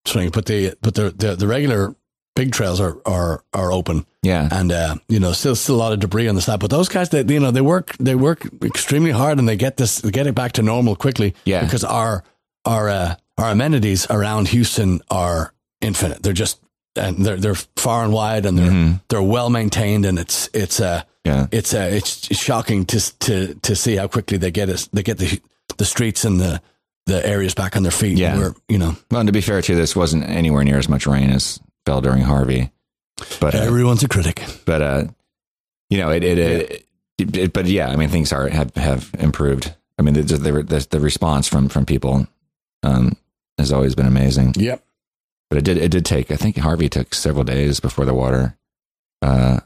swing, 0.06 0.30
but 0.30 0.46
the 0.46 0.74
but 0.82 0.94
the, 0.94 1.10
the 1.10 1.34
the 1.36 1.46
regular 1.46 1.94
big 2.36 2.52
trails 2.52 2.80
are 2.80 2.96
are 3.06 3.44
are 3.52 3.70
open 3.72 4.04
yeah, 4.22 4.48
and 4.50 4.72
uh, 4.72 4.96
you 5.08 5.20
know 5.20 5.32
still 5.32 5.54
still 5.54 5.76
a 5.76 5.82
lot 5.84 5.92
of 5.92 6.00
debris 6.00 6.28
on 6.28 6.34
the 6.34 6.40
side. 6.42 6.60
But 6.60 6.70
those 6.70 6.88
guys, 6.88 7.08
they 7.10 7.22
you 7.22 7.40
know 7.40 7.50
they 7.50 7.60
work 7.60 7.94
they 7.98 8.14
work 8.14 8.46
extremely 8.62 9.10
hard 9.12 9.38
and 9.38 9.48
they 9.48 9.56
get 9.56 9.76
this 9.76 10.00
they 10.00 10.10
get 10.10 10.26
it 10.26 10.34
back 10.34 10.52
to 10.52 10.62
normal 10.62 10.96
quickly. 10.96 11.34
Yeah. 11.44 11.62
because 11.64 11.84
our 11.84 12.24
our 12.64 12.88
uh, 12.88 13.14
our 13.38 13.50
amenities 13.50 14.06
around 14.10 14.48
Houston 14.48 15.00
are 15.10 15.52
infinite. 15.80 16.22
They're 16.22 16.32
just 16.32 16.60
and 16.96 17.24
they're 17.24 17.36
they're 17.36 17.54
far 17.76 18.04
and 18.04 18.12
wide 18.12 18.46
and 18.46 18.58
they're 18.58 18.70
Mhm. 18.70 19.00
they're 19.08 19.22
well 19.22 19.50
maintained 19.50 20.04
and 20.06 20.18
it's 20.18 20.48
it's 20.54 20.80
uh 20.80 21.02
Yeah. 21.24 21.46
it's 21.50 21.72
uh, 21.74 21.88
it's 21.92 22.34
shocking 22.36 22.84
to 22.86 23.00
to 23.20 23.54
to 23.62 23.74
see 23.76 23.96
how 23.96 24.06
quickly 24.08 24.38
they 24.38 24.50
get 24.50 24.68
us 24.68 24.88
they 24.92 25.02
get 25.02 25.18
the 25.18 25.40
the 25.78 25.84
streets 25.84 26.24
and 26.24 26.40
the 26.40 26.60
the 27.06 27.26
areas 27.26 27.54
back 27.54 27.76
on 27.76 27.82
their 27.82 27.92
feet. 27.92 28.16
Yeah. 28.16 28.38
We're, 28.38 28.54
you 28.68 28.78
know, 28.78 28.96
Well, 29.10 29.20
and 29.20 29.26
to 29.26 29.32
be 29.32 29.42
fair 29.42 29.60
too, 29.60 29.76
this 29.76 29.94
wasn't 29.94 30.24
anywhere 30.24 30.64
near 30.64 30.78
as 30.78 30.88
much 30.88 31.06
rain 31.06 31.30
as 31.30 31.60
fell 31.84 32.00
during 32.00 32.22
Harvey. 32.22 32.70
But 33.40 33.54
uh, 33.54 33.58
everyone's 33.58 34.02
a 34.02 34.08
critic. 34.08 34.42
but 34.64 34.80
uh, 34.80 35.04
you 35.90 35.98
know, 35.98 36.10
it 36.10 36.24
it, 36.24 36.38
it, 36.38 36.86
it, 37.18 37.36
it- 37.36 37.52
but 37.52 37.66
yeah, 37.66 37.88
I 37.90 37.96
mean, 37.96 38.08
things 38.08 38.32
are 38.32 38.48
have 38.48 38.74
have 38.76 39.10
improved. 39.18 39.74
I 39.98 40.02
mean, 40.02 40.14
the 40.14 40.22
the, 40.22 40.62
the, 40.62 40.86
the 40.90 41.00
response 41.00 41.46
from 41.48 41.68
from 41.68 41.84
people 41.84 42.26
um, 42.82 43.16
has 43.58 43.70
always 43.72 43.94
been 43.94 44.06
amazing. 44.06 44.54
Yep. 44.56 44.82
But 45.50 45.58
it 45.58 45.64
did 45.64 45.76
it 45.78 45.90
did 45.90 46.04
take. 46.04 46.30
I 46.30 46.36
think 46.36 46.56
Harvey 46.56 46.88
took 46.88 47.14
several 47.14 47.44
days 47.44 47.80
before 47.80 48.04
the 48.04 48.14
water 48.14 48.56
uh, 49.22 49.60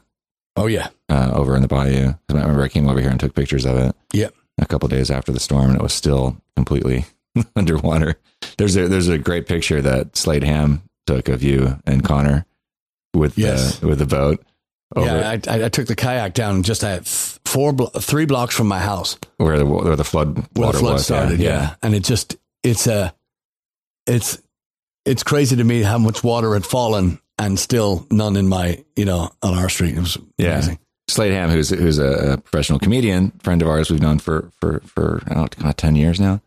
Oh 0.55 0.67
yeah. 0.67 0.89
uh, 1.09 1.31
over 1.33 1.55
in 1.55 1.61
the 1.61 1.67
bayou. 1.67 2.09
I 2.29 2.33
remember 2.33 2.63
I 2.63 2.67
came 2.67 2.87
over 2.87 2.99
here 2.99 3.09
and 3.09 3.19
took 3.19 3.33
pictures 3.33 3.65
of 3.65 3.77
it. 3.77 3.95
Yep. 4.13 4.33
A 4.61 4.65
couple 4.65 4.89
days 4.89 5.09
after 5.09 5.31
the 5.31 5.39
storm, 5.39 5.69
and 5.69 5.75
it 5.75 5.81
was 5.81 5.93
still 5.93 6.35
completely 6.55 7.05
underwater. 7.55 8.15
There's 8.57 8.75
a 8.75 8.87
there's 8.87 9.07
a 9.07 9.17
great 9.17 9.47
picture 9.47 9.81
that 9.81 10.15
Slade 10.17 10.43
Ham 10.43 10.81
took 11.07 11.29
of 11.29 11.41
you 11.41 11.79
and 11.87 12.03
Connor 12.03 12.45
with 13.13 13.37
Yes. 13.37 13.79
the 13.79 13.87
with 13.87 13.99
the 13.99 14.05
boat 14.05 14.43
over 14.95 15.07
Yeah, 15.07 15.29
I, 15.29 15.39
I, 15.59 15.65
I 15.65 15.69
took 15.69 15.87
the 15.87 15.95
kayak 15.95 16.33
down 16.33 16.61
just 16.63 16.83
at 16.83 17.07
four, 17.07 17.71
blo- 17.73 17.87
three 17.87 18.25
blocks 18.25 18.53
from 18.55 18.67
my 18.67 18.79
house 18.79 19.17
where 19.37 19.57
the 19.57 19.65
where 19.65 19.95
the 19.95 20.03
flood 20.03 20.37
where 20.55 20.67
water 20.67 20.77
the 20.77 20.79
flood 20.79 20.93
was. 20.93 21.05
started. 21.05 21.39
Yeah. 21.39 21.75
and 21.81 21.95
it 21.95 22.03
just 22.03 22.35
it's 22.63 22.85
a 22.85 23.15
it's 24.05 24.41
it's 25.09 25.23
crazy 25.23 25.55
to 25.55 25.63
me 25.63 25.81
how 25.81 25.97
much 25.97 26.23
water 26.23 26.53
had 26.53 26.65
fallen 26.65 27.19
and 27.37 27.57
still 27.59 28.05
none 28.11 28.35
in 28.35 28.47
my 28.47 28.83
you 28.95 29.05
know 29.05 29.31
on 29.41 29.53
our 29.57 29.69
street. 29.69 29.95
It 29.95 29.99
was 30.01 30.17
Yeah. 30.37 30.53
amazing. 30.53 30.79
Slade 31.07 31.33
Ham, 31.33 31.49
who's 31.49 31.69
who's 31.69 31.97
a, 31.97 32.37
professional 32.37 32.77
comedian, 32.79 33.31
friend 33.41 33.61
of 33.63 33.67
ours, 33.67 33.89
we've 33.89 34.01
known 34.01 34.19
for 34.19 34.51
for 34.59 34.81
for 34.85 35.21
I 35.27 35.33
don't 35.33 35.63
know, 35.63 35.71
ten 35.71 35.95
years 35.95 36.19
now. 36.19 36.41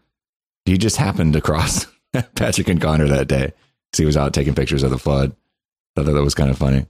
He 0.64 0.78
just 0.78 0.96
happened 0.96 1.34
across 1.34 1.86
Patrick 2.36 2.68
and 2.68 2.80
Connor 2.80 3.08
that 3.08 3.26
day 3.26 3.46
because 3.90 3.98
he 3.98 4.04
was 4.06 4.16
out 4.16 4.32
taking 4.32 4.54
pictures 4.54 4.84
of 4.84 4.90
the 4.90 4.98
flood. 4.98 5.34
I 5.96 6.04
thought 6.04 6.12
that 6.12 6.22
was 6.22 6.34
kind 6.36 6.50
of 6.50 6.56
funny. 6.58 6.86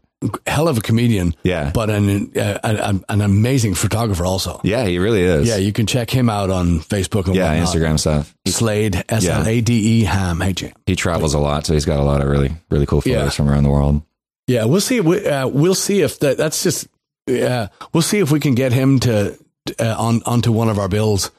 Hell 0.47 0.69
of 0.69 0.79
a 0.79 0.81
comedian, 0.81 1.35
Yeah, 1.43 1.71
but 1.75 1.91
an 1.91 2.33
uh, 2.37 2.59
an, 2.63 3.05
an 3.09 3.21
amazing 3.21 3.75
photographer 3.75 4.25
also. 4.25 4.61
yeah, 4.65 4.85
he 4.87 4.99
really 4.99 5.23
is. 5.23 5.49
Yeah, 5.49 5.57
you 5.57 5.73
can 5.73 5.87
check 5.87 6.11
him 6.11 6.29
out 6.31 6.51
on 6.51 6.81
Facebook 6.81 7.27
and 7.27 7.35
yeah, 7.35 7.51
whatnot. 7.61 7.69
Instagram 7.75 7.99
stuff. 8.01 8.35
Slade 8.47 9.05
S 9.09 9.27
L 9.27 9.47
A 9.47 9.61
D 9.61 10.01
E 10.01 10.05
Ham 10.05 10.43
H 10.43 10.63
A. 10.63 10.73
He 10.87 10.97
travels 10.97 11.35
a 11.35 11.39
lot, 11.39 11.67
so 11.67 11.73
he's 11.75 11.85
got 11.85 11.99
a 12.01 12.05
lot 12.05 12.21
of 12.21 12.29
really 12.29 12.53
really 12.71 12.87
cool 12.87 13.01
photos 13.01 13.15
Yeah. 13.25 13.31
from 13.31 13.49
around 13.51 13.65
the 13.65 13.71
world. 13.71 14.03
Yeah, 14.47 14.65
we'll 14.65 14.81
see. 14.81 15.01
We, 15.01 15.27
uh, 15.27 15.47
we'll 15.49 15.75
see 15.75 16.03
if 16.03 16.19
that. 16.21 16.37
That's 16.37 16.63
just. 16.63 16.89
Yeah, 17.29 17.69
we'll 17.93 18.03
see 18.03 18.19
if 18.19 18.33
we 18.33 18.41
can 18.41 18.55
get 18.57 18.73
him 18.73 18.99
to 19.01 19.39
uh, 19.79 19.95
on 19.97 20.23
onto 20.27 20.51
one 20.51 20.69
of 20.69 20.79
our 20.79 20.89
bills. 20.89 21.31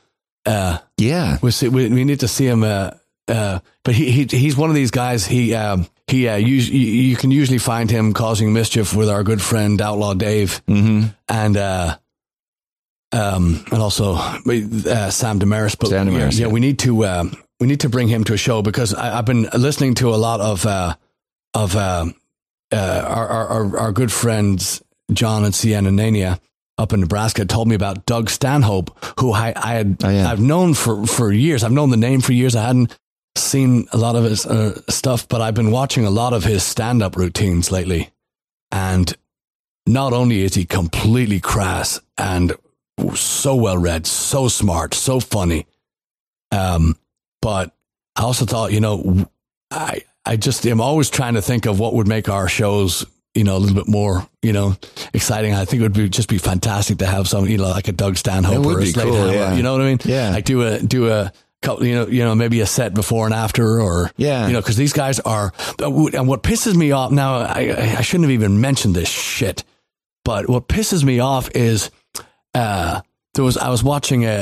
Uh, 0.45 0.77
Yeah, 0.97 1.37
we 1.41 1.51
see. 1.51 1.67
We, 1.67 1.89
we 1.89 2.05
need 2.05 2.21
to 2.21 2.27
see 2.27 2.47
him. 2.47 2.63
Uh, 2.63 2.91
uh, 3.27 3.59
but 3.83 3.93
he, 3.93 4.09
he 4.11 4.23
he's 4.25 4.55
one 4.55 4.69
of 4.69 4.75
these 4.75 4.91
guys. 4.91 5.25
He 5.25 5.53
um, 5.53 5.87
he 6.07 6.27
uh, 6.27 6.35
you, 6.35 6.55
you 6.55 7.15
can 7.15 7.31
usually 7.31 7.57
find 7.57 7.89
him 7.89 8.13
causing 8.13 8.53
mischief 8.53 8.95
with 8.95 9.09
our 9.09 9.23
good 9.23 9.41
friend 9.41 9.81
Outlaw 9.81 10.13
Dave 10.13 10.61
mm-hmm. 10.67 11.07
and 11.29 11.57
uh, 11.57 11.97
um, 13.11 13.63
and 13.71 13.81
also 13.81 14.15
uh, 14.15 15.09
Sam 15.09 15.39
Damaris. 15.39 15.75
But 15.75 15.89
Sam 15.89 16.07
Damaris, 16.07 16.37
yeah, 16.37 16.47
yeah. 16.47 16.51
we 16.51 16.59
need 16.59 16.79
to 16.79 17.05
um, 17.05 17.33
we 17.59 17.67
need 17.67 17.81
to 17.81 17.89
bring 17.89 18.07
him 18.07 18.23
to 18.25 18.33
a 18.33 18.37
show 18.37 18.61
because 18.61 18.93
I, 18.93 19.17
I've 19.17 19.25
been 19.25 19.47
listening 19.57 19.95
to 19.95 20.09
a 20.09 20.17
lot 20.17 20.41
of 20.41 20.65
uh, 20.65 20.95
of 21.53 21.75
uh, 21.75 22.05
uh, 22.71 23.05
our, 23.07 23.27
our 23.27 23.47
our 23.47 23.79
our 23.79 23.91
good 23.91 24.11
friends 24.11 24.83
John 25.11 25.45
and 25.45 25.55
Sienna 25.55 25.89
Nania 25.89 26.39
up 26.77 26.91
in 26.91 27.01
Nebraska 27.01 27.45
told 27.45 27.67
me 27.67 27.75
about 27.75 28.05
Doug 28.05 28.29
Stanhope, 28.29 28.91
who 29.19 29.31
I, 29.31 29.53
I 29.55 29.73
had 29.75 30.03
Oh, 30.03 30.09
yeah. 30.09 30.29
I've 30.29 30.41
known 30.41 30.73
for 30.73 31.05
for 31.05 31.31
years. 31.31 31.63
I've 31.63 31.71
known 31.71 31.91
the 31.91 31.97
name 31.97 32.21
for 32.21 32.33
years. 32.33 32.55
I 32.55 32.63
hadn't 32.63 32.97
seen 33.35 33.87
a 33.91 33.97
lot 33.97 34.15
of 34.15 34.23
his 34.23 34.45
uh, 34.45 34.79
stuff, 34.89 35.27
but 35.27 35.41
I've 35.41 35.55
been 35.55 35.71
watching 35.71 36.05
a 36.05 36.11
lot 36.11 36.33
of 36.33 36.43
his 36.43 36.63
stand 36.63 37.01
up 37.01 37.15
routines 37.15 37.71
lately, 37.71 38.11
and 38.71 39.13
not 39.85 40.13
only 40.13 40.41
is 40.43 40.55
he 40.55 40.65
completely 40.65 41.39
crass 41.39 41.99
and 42.17 42.53
so 43.15 43.55
well 43.55 43.77
read, 43.77 44.05
so 44.05 44.47
smart, 44.47 44.93
so 44.93 45.19
funny, 45.19 45.65
um, 46.51 46.95
but 47.41 47.75
I 48.15 48.21
also 48.21 48.45
thought, 48.45 48.71
you 48.71 48.79
know, 48.79 49.27
I 49.71 50.03
I 50.25 50.37
just 50.37 50.65
am 50.65 50.79
always 50.79 51.09
trying 51.09 51.33
to 51.33 51.41
think 51.41 51.65
of 51.65 51.79
what 51.79 51.95
would 51.95 52.07
make 52.07 52.29
our 52.29 52.47
shows, 52.47 53.05
you 53.33 53.43
know, 53.43 53.57
a 53.57 53.59
little 53.59 53.75
bit 53.75 53.87
more, 53.87 54.27
you 54.41 54.53
know, 54.53 54.77
exciting. 55.13 55.53
I 55.53 55.65
think 55.65 55.81
it 55.81 55.83
would 55.83 55.93
be 55.93 56.07
just 56.07 56.29
be 56.29 56.37
fantastic 56.37 56.99
to 56.99 57.05
have 57.05 57.27
some, 57.27 57.47
you 57.47 57.57
know, 57.57 57.69
like 57.69 57.87
a 57.87 57.91
Doug 57.91 58.17
Stanhope 58.17 58.65
or 58.65 58.79
a 58.79 58.85
Slade 58.85 59.07
cool, 59.07 59.15
Hammer, 59.15 59.33
yeah. 59.33 59.55
you 59.55 59.63
know 59.63 59.73
what 59.73 59.81
I 59.81 59.85
mean? 59.85 59.99
Yeah. 60.05 60.29
like 60.29 60.45
do 60.45 60.61
a 60.61 60.79
do 60.79 61.11
a 61.11 61.33
couple, 61.63 61.85
you 61.85 61.95
know, 61.95 62.07
you 62.07 62.23
know, 62.23 62.35
maybe 62.35 62.61
a 62.61 62.65
set 62.67 62.93
before 62.93 63.25
and 63.25 63.33
after, 63.33 63.81
or 63.81 64.11
Yeah. 64.17 64.45
you 64.47 64.53
know, 64.53 64.61
because 64.61 64.77
these 64.77 64.93
guys 64.93 65.19
are. 65.21 65.51
And 65.79 66.27
what 66.27 66.43
pisses 66.43 66.75
me 66.75 66.91
off 66.91 67.11
now, 67.11 67.37
I 67.37 67.95
I 67.97 68.01
shouldn't 68.01 68.25
have 68.29 68.31
even 68.33 68.61
mentioned 68.61 68.95
this 68.95 69.09
shit, 69.09 69.63
but 70.23 70.47
what 70.49 70.67
pisses 70.67 71.03
me 71.03 71.19
off 71.19 71.49
is, 71.55 71.89
uh, 72.53 73.01
there 73.33 73.43
was 73.43 73.57
I 73.57 73.69
was 73.69 73.83
watching 73.83 74.25
a, 74.25 74.35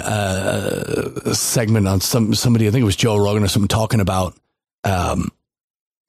a, 1.26 1.30
a 1.30 1.36
segment 1.36 1.88
on 1.88 2.02
some 2.02 2.34
somebody 2.36 2.68
I 2.68 2.72
think 2.72 2.82
it 2.82 2.86
was 2.86 2.98
Joe 2.98 3.16
Rogan 3.18 3.44
or 3.44 3.48
something 3.48 3.70
talking 3.70 4.02
about 4.02 4.36
um, 4.84 5.30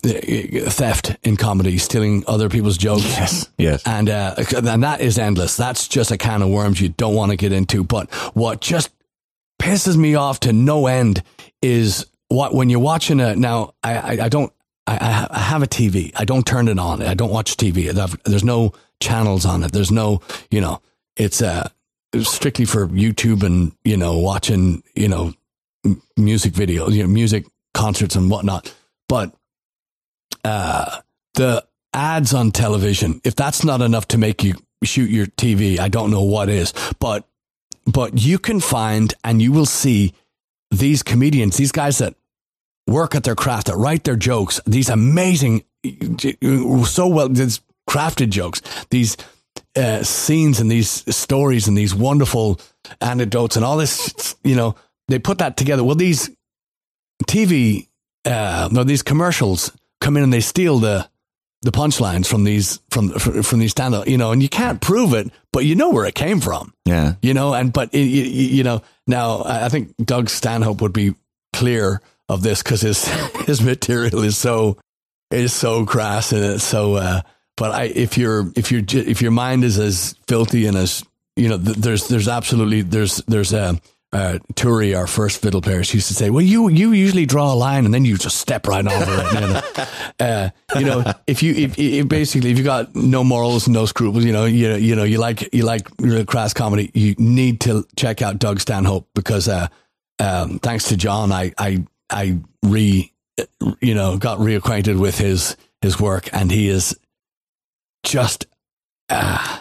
theft 0.03 1.17
in 1.23 1.37
comedy, 1.37 1.79
stealing 1.79 2.25
other 2.27 2.49
people's 2.49 2.77
jokes. 2.77 3.05
yes, 3.05 3.49
yes. 3.59 3.83
And 3.87 4.09
uh, 4.11 4.35
and 4.57 4.83
that 4.83 5.01
is 5.01 5.19
endless. 5.19 5.57
That's 5.57 5.87
just 5.89 6.11
a 6.11 6.19
can 6.19 6.43
of 6.43 6.49
worms 6.49 6.81
you 6.81 6.89
don't 6.89 7.15
want 7.15 7.31
to 7.31 7.37
get 7.37 7.53
into. 7.53 7.85
But 7.85 8.11
what 8.35 8.61
just 8.61 8.91
pisses 9.63 9.97
me 9.97 10.17
off 10.17 10.41
to 10.41 10.53
no 10.53 10.89
end 10.89 11.23
is 11.63 12.07
what 12.29 12.53
when 12.53 12.69
you're 12.69 12.81
watching 12.81 13.21
a 13.21 13.37
now 13.37 13.75
I 13.85 13.97
I, 13.97 14.25
I 14.25 14.29
don't 14.29 14.53
I, 14.89 15.29
I 15.31 15.39
have 15.39 15.63
a 15.63 15.69
TV. 15.69 16.13
I 16.17 16.25
don't 16.25 16.45
turn 16.45 16.67
it 16.67 16.79
on. 16.79 17.01
I 17.03 17.15
don't 17.15 17.31
watch 17.31 17.57
TV. 17.57 17.93
There's 18.25 18.43
no 18.43 18.73
channels 18.99 19.47
on 19.47 19.63
it. 19.63 19.71
There's 19.71 19.93
no 19.93 20.21
you 20.51 20.61
know 20.61 20.83
it's 21.17 21.41
uh 21.41 21.69
strictly 22.23 22.65
for 22.65 22.89
YouTube 22.89 23.45
and 23.45 23.73
you 23.85 23.97
know 23.97 24.19
watching 24.19 24.83
you 24.97 25.09
know 25.09 25.33
music 26.17 26.55
videos, 26.55 26.93
you 26.93 27.05
know 27.05 27.09
music 27.09 27.47
concerts 27.73 28.17
and 28.17 28.29
whatnot. 28.31 28.75
But 29.09 29.33
uh 30.45 31.03
the 31.35 31.65
ads 31.95 32.35
on 32.35 32.51
television, 32.51 33.21
if 33.23 33.37
that's 33.37 33.65
not 33.65 33.81
enough 33.81 34.09
to 34.09 34.19
make 34.19 34.43
you 34.43 34.55
shoot 34.83 35.09
your 35.09 35.27
TV, 35.27 35.79
I 35.79 35.89
don't 35.89 36.11
know 36.11 36.23
what 36.23 36.49
is. 36.49 36.75
But 36.99 37.29
but 37.87 38.19
you 38.19 38.39
can 38.39 38.61
find 38.61 39.15
and 39.25 39.41
you 39.43 39.53
will 39.53 39.67
see 39.67 40.15
these 40.71 41.03
comedians, 41.03 41.57
these 41.57 41.73
guys 41.73 41.99
that 41.99 42.15
work 42.87 43.15
at 43.15 43.25
their 43.25 43.35
craft, 43.35 43.67
that 43.67 43.77
write 43.77 44.05
their 44.05 44.17
jokes, 44.17 44.61
these 44.67 44.89
amazing, 44.89 45.65
so 46.85 47.07
well, 47.09 47.29
crafted 47.89 48.31
jokes, 48.31 48.63
these 48.91 49.17
uh, 49.77 50.03
scenes 50.03 50.61
and 50.61 50.71
these 50.71 50.91
stories 51.15 51.69
and 51.69 51.77
these 51.77 51.95
wonderful 51.95 52.61
anecdotes 53.01 53.57
and 53.57 53.65
all 53.65 53.77
this, 53.77 54.35
you 54.45 54.55
know, 54.57 54.75
they 55.09 55.19
put 55.19 55.39
that 55.39 55.57
together. 55.57 55.85
Well, 55.85 55.97
these 55.97 56.31
TV, 57.25 57.89
uh, 58.25 58.69
no, 58.73 58.85
these 58.85 59.03
commercials 59.03 59.73
come 60.01 60.17
in 60.17 60.23
and 60.23 60.33
they 60.33 60.41
steal 60.41 60.79
the 60.79 61.09
the 61.63 61.73
punchlines 61.73 62.27
from 62.27 62.45
these 62.45 62.81
from 62.91 63.11
from, 63.11 63.59
these 63.59 63.71
stand 63.71 63.95
up, 63.95 64.09
you 64.09 64.19
know, 64.19 64.33
and 64.33 64.43
you 64.43 64.49
can't 64.49 64.81
prove 64.81 65.15
it, 65.15 65.31
but 65.53 65.65
you 65.65 65.75
know 65.75 65.91
where 65.91 66.05
it 66.05 66.15
came 66.15 66.41
from. 66.41 66.75
Yeah, 66.85 67.15
you 67.23 67.35
know 67.35 67.55
and 67.55 67.73
but 67.73 67.95
it, 67.95 68.01
you, 68.01 68.25
you 68.25 68.65
know 68.65 68.83
now 69.07 69.39
i 69.39 69.67
I 69.67 69.69
think 69.69 69.95
doug 70.05 70.29
stanhope 70.29 70.81
would 70.81 70.93
be 70.93 71.15
clear 71.53 72.01
of 72.29 72.43
this 72.43 72.63
because 72.63 72.81
his 72.81 73.07
his 73.47 73.63
material 73.63 74.23
is 74.23 74.37
so 74.37 74.79
is 75.31 75.53
so 75.53 75.87
crass 75.87 76.33
and 76.33 76.45
it's 76.45 76.65
so 76.65 76.95
uh 76.95 77.23
but 77.57 77.71
i 77.73 77.85
if 77.85 78.19
you're 78.19 78.51
if 78.57 78.73
you're 78.73 78.83
if 78.91 79.23
your 79.23 79.31
mind 79.31 79.65
is 79.65 79.79
as 79.79 80.15
filthy 80.27 80.67
and 80.67 80.77
as 80.77 81.05
you 81.37 81.49
know 81.49 81.59
th- 81.59 81.77
there's 81.77 82.09
there's 82.09 82.29
absolutely 82.29 82.83
there's 82.83 83.19
there's 83.29 83.53
a 83.53 83.81
uh, 84.13 84.39
Turi, 84.55 84.97
our 84.97 85.07
first 85.07 85.41
fiddle 85.41 85.63
player, 85.63 85.83
she 85.83 85.97
used 85.97 86.09
to 86.09 86.15
say, 86.15 86.29
"Well, 86.29 86.43
you 86.43 86.69
you 86.69 86.93
usually 86.93 87.25
draw 87.25 87.53
a 87.53 87.57
line 87.57 87.87
and 87.87 87.95
then 87.95 88.05
you 88.05 88.19
just 88.19 88.37
step 88.37 88.67
right 88.67 88.87
over 88.87 89.23
it." 89.23 89.33
You 89.33 89.41
know, 89.41 89.63
uh, 90.21 90.51
you 90.79 90.85
know 90.87 91.13
if 91.27 91.43
you 91.43 91.55
if, 91.55 91.79
if 91.79 92.09
basically 92.09 92.51
if 92.51 92.59
you 92.59 92.65
got 92.65 92.95
no 92.95 93.25
morals, 93.25 93.67
and 93.67 93.75
no 93.75 93.87
scruples, 93.87 94.25
you 94.25 94.33
know, 94.33 94.45
you 94.45 94.75
you 94.75 94.95
know 94.95 95.05
you 95.05 95.19
like 95.19 95.55
you 95.55 95.65
like 95.65 95.89
real 95.99 96.27
crass 96.27 96.53
comedy, 96.53 96.91
you 96.93 97.15
need 97.17 97.61
to 97.63 97.87
check 97.97 98.21
out 98.21 98.39
Doug 98.39 98.61
Stanhope 98.61 99.09
because 99.15 99.49
uh, 99.49 99.69
um, 100.19 100.59
thanks 100.59 100.89
to 100.89 100.97
John, 100.97 101.33
I 101.33 101.53
I 101.57 101.85
I 102.11 102.39
re 102.63 103.11
you 103.81 103.95
know 103.95 104.19
got 104.19 104.39
reacquainted 104.41 104.99
with 104.99 105.17
his 105.17 105.57
his 105.81 105.99
work, 105.99 106.29
and 106.35 106.51
he 106.51 106.69
is 106.69 106.99
just 108.05 108.47
uh, 109.09 109.61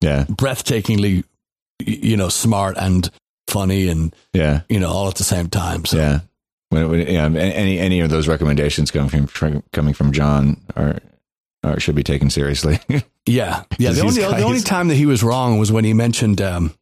yeah, 0.00 0.24
breathtakingly 0.24 1.24
you 1.80 2.16
know 2.16 2.30
smart 2.30 2.76
and 2.78 3.10
funny 3.56 3.88
and 3.88 4.14
yeah, 4.34 4.60
you 4.68 4.78
know 4.80 4.90
all 4.90 5.08
at 5.08 5.14
the 5.14 5.24
same 5.24 5.48
time. 5.48 5.84
So 5.86 5.96
yeah. 5.96 6.20
When, 6.70 6.90
when, 6.90 7.00
yeah, 7.06 7.26
any 7.26 7.78
any 7.78 8.00
of 8.00 8.10
those 8.10 8.28
recommendations 8.28 8.90
coming 8.90 9.26
from 9.26 9.62
coming 9.72 9.94
from 9.94 10.12
John 10.12 10.60
are, 10.74 10.98
are 11.62 11.78
should 11.80 11.94
be 11.94 12.02
taken 12.02 12.30
seriously. 12.30 12.78
Yeah, 13.28 13.64
yeah. 13.76 13.90
The 13.90 14.02
only 14.02 14.20
guys- 14.20 14.40
the 14.40 14.46
only 14.46 14.60
time 14.60 14.86
that 14.86 14.94
he 14.94 15.04
was 15.04 15.20
wrong 15.24 15.58
was 15.58 15.72
when 15.72 15.84
he 15.84 15.94
mentioned 15.94 16.40
um, 16.40 16.72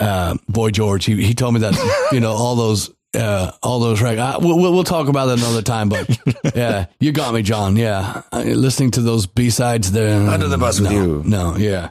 uh, 0.00 0.36
Boy 0.50 0.70
George. 0.70 1.06
He 1.06 1.14
he 1.24 1.32
told 1.34 1.54
me 1.54 1.60
that 1.60 1.74
you 2.12 2.20
know 2.20 2.32
all 2.32 2.56
those 2.56 2.90
uh, 3.16 3.52
all 3.62 3.80
those 3.80 4.02
rec- 4.02 4.18
uh, 4.18 4.38
we'll, 4.38 4.58
we'll 4.58 4.72
we'll 4.74 4.84
talk 4.84 5.08
about 5.08 5.26
that 5.26 5.38
another 5.38 5.62
time. 5.62 5.88
But 5.88 6.04
yeah, 6.54 6.86
you 7.00 7.12
got 7.12 7.32
me, 7.32 7.40
John. 7.42 7.76
Yeah, 7.76 8.20
Uh, 8.32 8.42
listening 8.42 8.90
to 8.92 9.00
those 9.00 9.26
B 9.26 9.48
sides 9.48 9.92
there. 9.92 10.28
Under 10.28 10.48
the 10.48 10.58
bus 10.58 10.78
with 10.78 10.90
no, 10.90 10.96
you. 11.02 11.22
No, 11.24 11.56
yeah, 11.56 11.90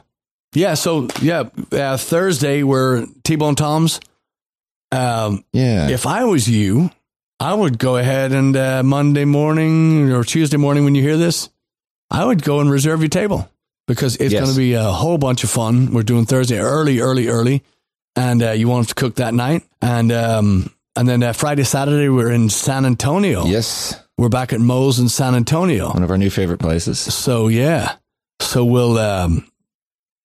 yeah. 0.54 0.74
So 0.74 1.08
yeah, 1.20 1.48
uh, 1.72 1.96
Thursday 1.96 2.62
we're 2.62 3.06
T 3.24 3.34
Bone 3.34 3.56
Tom's. 3.56 3.98
Um, 4.94 5.44
Yeah. 5.52 5.88
if 5.88 6.06
I 6.06 6.24
was 6.24 6.48
you, 6.48 6.90
I 7.40 7.52
would 7.54 7.78
go 7.78 7.96
ahead 7.96 8.32
and 8.32 8.56
uh, 8.56 8.82
Monday 8.82 9.24
morning 9.24 10.10
or 10.12 10.24
Tuesday 10.24 10.56
morning 10.56 10.84
when 10.84 10.94
you 10.94 11.02
hear 11.02 11.16
this, 11.16 11.48
I 12.10 12.24
would 12.24 12.42
go 12.42 12.60
and 12.60 12.70
reserve 12.70 13.00
your 13.00 13.08
table 13.08 13.50
because 13.86 14.16
it's 14.16 14.32
Yes. 14.32 14.42
going 14.42 14.52
to 14.54 14.58
be 14.58 14.74
a 14.74 14.84
whole 14.84 15.18
bunch 15.18 15.44
of 15.44 15.50
fun. 15.50 15.92
We're 15.92 16.02
doing 16.04 16.26
Thursday 16.26 16.58
early, 16.58 17.00
early, 17.00 17.28
early, 17.28 17.62
and 18.16 18.42
uh, 18.42 18.50
you 18.52 18.68
want 18.68 18.88
to 18.88 18.94
cook 18.94 19.16
that 19.16 19.34
night, 19.34 19.64
and 19.82 20.12
um, 20.12 20.70
and 20.96 21.08
then 21.08 21.22
uh, 21.24 21.32
Friday, 21.32 21.64
Saturday 21.64 22.08
we're 22.08 22.30
in 22.30 22.48
San 22.48 22.84
Antonio. 22.86 23.44
yes. 23.46 24.00
We're 24.16 24.28
back 24.28 24.52
at 24.52 24.60
Moe's 24.60 25.00
in 25.00 25.08
San 25.08 25.34
Antonio. 25.34 25.88
One 25.92 26.04
of 26.04 26.10
our 26.12 26.16
new 26.16 26.30
favorite 26.30 26.60
places. 26.60 27.00
So 27.00 27.48
yeah, 27.48 27.96
so 28.40 28.64
we'll 28.64 28.96
um, 28.96 29.50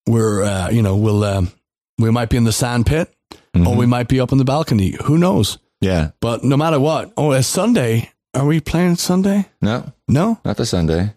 we're 0.08 0.44
uh, 0.44 0.70
you 0.70 0.84
know 0.84 0.96
we'll 0.96 1.24
um, 1.24 1.52
we 1.98 2.12
might 2.12 2.30
be 2.30 2.38
in 2.38 2.44
the 2.44 2.52
sand 2.52 2.86
pit 2.86 3.12
or 3.56 3.60
Mhm. 3.62 3.78
we 3.78 3.86
might 3.86 4.08
be 4.08 4.20
up 4.20 4.32
on 4.32 4.38
the 4.38 4.46
balcony. 4.46 4.96
Who 5.06 5.18
knows? 5.18 5.58
yeah. 5.82 6.12
But 6.22 6.44
no 6.44 6.58
matter 6.58 6.80
what, 6.80 7.12
oh, 7.18 7.32
it's 7.32 7.48
Sunday. 7.48 8.12
Are 8.34 8.46
we 8.46 8.60
playing 8.60 8.96
Sunday? 8.98 9.48
No, 9.62 9.92
No. 10.08 10.40
not 10.46 10.58
the 10.58 10.66
Sunday. 10.66 11.14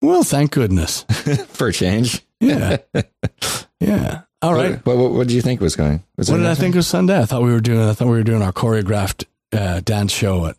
Well, 0.00 0.22
thank 0.22 0.50
goodness. 0.52 1.02
For 1.48 1.68
a 1.68 1.72
change. 1.72 2.22
Yeah. 2.40 2.76
yeah. 3.80 4.22
All 4.42 4.52
right. 4.54 4.84
What, 4.84 4.96
what, 4.98 5.12
what, 5.12 5.26
did 5.28 5.34
you 5.34 5.40
think 5.42 5.60
was 5.60 5.76
going? 5.76 6.02
Was 6.18 6.30
What 6.30 6.36
did 6.38 6.46
I 6.46 6.54
think 6.54 6.74
was 6.74 6.86
Sunday? 6.86 7.18
I 7.18 7.24
thought 7.24 7.42
we 7.42 7.52
were 7.52 7.60
doing. 7.60 7.80
I 7.88 7.92
thought 7.94 8.08
we 8.08 8.16
were 8.18 8.22
doing 8.22 8.42
our 8.42 8.52
choreographed 8.52 9.24
uh, 9.52 9.80
dance 9.80 10.12
show 10.12 10.46
at 10.46 10.56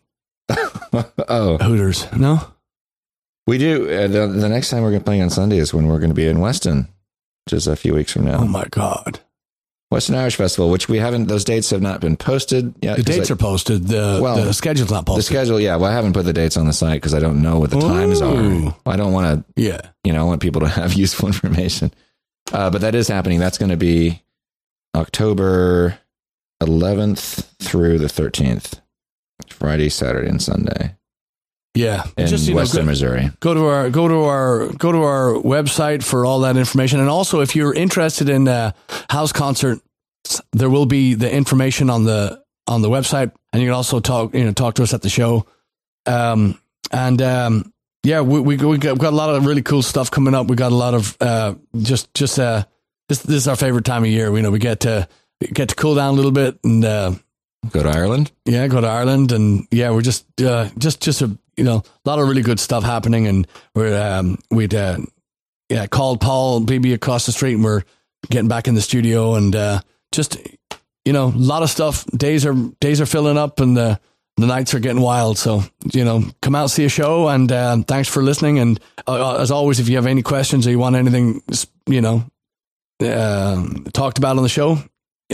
oh, 1.28 1.58
Hooters. 1.58 2.06
No. 2.12 2.40
we 3.46 3.58
do. 3.58 3.88
Uh, 3.88 4.08
the, 4.08 4.26
the 4.26 4.48
next 4.48 4.70
time 4.70 4.82
we're 4.82 4.90
going 4.90 5.00
to 5.00 5.04
play 5.04 5.20
on 5.20 5.30
Sunday 5.30 5.58
is 5.58 5.72
when 5.72 5.86
we're 5.86 5.98
going 5.98 6.10
to 6.10 6.14
be 6.14 6.26
in 6.26 6.40
Weston, 6.40 6.88
which 7.44 7.52
is 7.52 7.66
a 7.68 7.76
few 7.76 7.94
weeks 7.94 8.12
from 8.12 8.24
now. 8.24 8.38
Oh 8.40 8.46
my 8.48 8.64
God. 8.70 9.20
Weston 9.96 10.14
Irish 10.14 10.36
Festival, 10.36 10.68
which 10.68 10.90
we 10.90 10.98
haven't. 10.98 11.26
Those 11.26 11.42
dates 11.42 11.70
have 11.70 11.80
not 11.80 12.02
been 12.02 12.18
posted 12.18 12.74
yet. 12.82 12.98
The 12.98 13.02
dates 13.02 13.30
I- 13.30 13.32
are 13.32 13.36
posted. 13.36 13.88
The 13.88 14.20
Well, 14.22 14.44
the 14.44 14.52
schedule's 14.52 14.90
not 14.90 15.06
posted. 15.06 15.20
the 15.20 15.26
schedule. 15.26 15.58
Yeah, 15.58 15.76
well, 15.76 15.90
I 15.90 15.94
haven't 15.94 16.12
put 16.12 16.26
the 16.26 16.34
dates 16.34 16.58
on 16.58 16.66
the 16.66 16.74
site 16.74 17.00
because 17.00 17.14
I 17.14 17.18
don't 17.18 17.40
know 17.40 17.58
what 17.58 17.70
the 17.70 17.80
times 17.80 18.20
are. 18.20 18.74
I 18.84 18.96
don't 18.96 19.14
want 19.14 19.46
to 19.56 19.62
yeah. 19.62 19.80
you 20.04 20.12
know, 20.12 20.20
I 20.20 20.24
want 20.24 20.42
people 20.42 20.60
to 20.60 20.68
have 20.80 20.92
useful 20.92 21.28
information. 21.28 21.94
Uh, 22.52 22.68
but 22.68 22.82
that 22.82 22.94
is 22.94 23.08
happening. 23.08 23.38
That's 23.40 23.56
going 23.56 23.70
to 23.70 23.78
be 23.78 24.22
October 24.94 25.98
11th 26.62 27.46
through 27.58 27.98
the 27.98 28.06
13th, 28.06 28.82
Friday, 29.48 29.88
Saturday, 29.88 30.28
and 30.28 30.42
Sunday 30.42 30.94
Yeah. 31.76 32.04
in 32.16 32.26
Just 32.26 32.48
you 32.48 32.54
know, 32.54 32.64
go, 32.66 32.82
Missouri. 32.82 33.30
go 33.40 33.54
to 33.54 33.66
our 33.66 33.90
go 33.90 34.08
to 34.08 34.24
our 34.24 34.66
go 34.72 34.92
to 34.92 35.02
our 35.02 35.34
website 35.34 36.02
for 36.02 36.24
all 36.24 36.40
that 36.40 36.56
information, 36.56 37.00
and 37.00 37.08
also 37.08 37.40
if 37.40 37.54
you're 37.54 37.74
interested 37.74 38.28
in 38.28 38.48
uh, 38.48 38.72
house 39.10 39.32
concert, 39.32 39.80
there 40.52 40.70
will 40.70 40.86
be 40.86 41.14
the 41.14 41.30
information 41.32 41.90
on 41.90 42.04
the 42.04 42.42
on 42.66 42.82
the 42.82 42.88
website, 42.88 43.30
and 43.52 43.62
you 43.62 43.68
can 43.68 43.74
also 43.74 44.00
talk 44.00 44.34
you 44.34 44.44
know 44.44 44.52
talk 44.52 44.74
to 44.74 44.82
us 44.82 44.92
at 44.94 45.02
the 45.02 45.08
show. 45.10 45.46
Um, 46.06 46.58
and 46.90 47.20
um, 47.22 47.72
yeah, 48.02 48.20
we 48.22 48.40
we 48.40 48.56
we 48.56 48.78
got, 48.78 48.94
we 48.94 48.98
got 49.00 49.12
a 49.12 49.16
lot 49.16 49.34
of 49.34 49.44
really 49.44 49.62
cool 49.62 49.82
stuff 49.82 50.10
coming 50.10 50.34
up. 50.34 50.46
We 50.48 50.56
got 50.56 50.72
a 50.72 50.76
lot 50.76 50.94
of 50.94 51.16
uh, 51.20 51.54
just 51.76 52.12
just 52.14 52.38
uh, 52.38 52.64
this 53.08 53.20
this 53.20 53.36
is 53.36 53.48
our 53.48 53.56
favorite 53.56 53.84
time 53.84 54.02
of 54.04 54.10
year. 54.10 54.34
You 54.34 54.42
know, 54.42 54.50
we 54.50 54.58
get 54.58 54.80
to 54.80 55.08
get 55.52 55.68
to 55.68 55.74
cool 55.74 55.94
down 55.94 56.10
a 56.14 56.16
little 56.16 56.32
bit 56.32 56.58
and. 56.64 56.84
Uh, 56.84 57.12
Go 57.72 57.82
to 57.82 57.88
Ireland. 57.88 58.30
yeah, 58.44 58.68
go 58.68 58.80
to 58.80 58.86
Ireland, 58.86 59.32
and 59.32 59.66
yeah, 59.72 59.90
we're 59.90 60.02
just 60.02 60.24
uh, 60.40 60.68
just 60.78 61.00
just 61.00 61.20
a 61.22 61.36
you 61.56 61.64
know 61.64 61.82
a 62.04 62.08
lot 62.08 62.18
of 62.18 62.28
really 62.28 62.42
good 62.42 62.60
stuff 62.60 62.84
happening, 62.84 63.26
and 63.26 63.46
we're 63.74 64.00
um, 64.00 64.38
we'd 64.50 64.74
uh, 64.74 64.98
yeah 65.68 65.86
called 65.86 66.20
Paul 66.20 66.60
Beebe 66.60 66.92
across 66.92 67.26
the 67.26 67.32
street, 67.32 67.54
and 67.54 67.64
we're 67.64 67.82
getting 68.30 68.48
back 68.48 68.68
in 68.68 68.74
the 68.74 68.82
studio, 68.82 69.34
and 69.34 69.54
uh, 69.54 69.80
just 70.12 70.38
you 71.04 71.12
know 71.12 71.26
a 71.26 71.36
lot 71.36 71.62
of 71.62 71.70
stuff. 71.70 72.04
Days 72.06 72.44
are 72.46 72.54
days 72.80 73.00
are 73.00 73.06
filling 73.06 73.38
up, 73.38 73.60
and 73.60 73.76
the 73.76 74.00
the 74.36 74.46
nights 74.46 74.74
are 74.74 74.80
getting 74.80 75.02
wild. 75.02 75.38
So 75.38 75.62
you 75.92 76.04
know, 76.04 76.24
come 76.42 76.54
out 76.54 76.70
see 76.70 76.84
a 76.84 76.88
show, 76.88 77.28
and 77.28 77.50
uh, 77.50 77.78
thanks 77.86 78.08
for 78.08 78.22
listening. 78.22 78.58
And 78.58 78.80
uh, 79.06 79.36
as 79.36 79.50
always, 79.50 79.80
if 79.80 79.88
you 79.88 79.96
have 79.96 80.06
any 80.06 80.22
questions 80.22 80.66
or 80.66 80.70
you 80.70 80.78
want 80.78 80.96
anything, 80.96 81.42
you 81.86 82.00
know, 82.00 82.24
uh, 83.00 83.66
talked 83.92 84.18
about 84.18 84.36
on 84.36 84.42
the 84.42 84.48
show, 84.48 84.78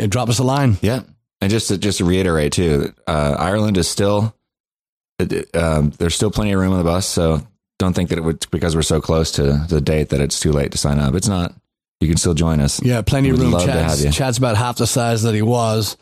drop 0.09 0.29
us 0.29 0.39
a 0.39 0.45
line. 0.45 0.79
Yeah. 0.81 1.03
And 1.41 1.51
just 1.51 1.69
to, 1.69 1.79
just 1.79 1.99
to 1.99 2.05
reiterate 2.05 2.53
too, 2.53 2.95
uh, 3.07 3.37
Ireland 3.39 3.77
is 3.77 3.89
still, 3.89 4.35
um, 5.55 5.91
there's 5.99 6.15
still 6.15 6.31
plenty 6.31 6.53
of 6.53 6.61
room 6.61 6.73
on 6.73 6.79
the 6.79 6.85
bus. 6.85 7.07
So 7.07 7.47
don't 7.79 7.95
think 7.95 8.11
that 8.11 8.19
it 8.19 8.23
would, 8.23 8.47
because 8.51 8.75
we're 8.77 8.83
so 8.83 9.01
close 9.01 9.33
to 9.33 9.53
the 9.69 9.81
date 9.81 10.11
that 10.11 10.21
it's 10.21 10.39
too 10.41 10.53
late 10.53 10.73
to 10.73 10.79
sign 10.79 10.99
up. 10.99 11.15
It's 11.15 11.29
not. 11.29 11.55
You 12.01 12.09
can 12.09 12.17
still 12.17 12.35
join 12.35 12.61
us. 12.61 12.83
Yeah, 12.83 13.03
plenty 13.03 13.31
of 13.31 13.39
room. 13.39 13.53
Chad's. 13.61 14.15
Chad's 14.17 14.39
about 14.39 14.57
half 14.57 14.77
the 14.77 14.87
size 14.87 15.23
that 15.23 15.35
he 15.35 15.43
was, 15.43 15.97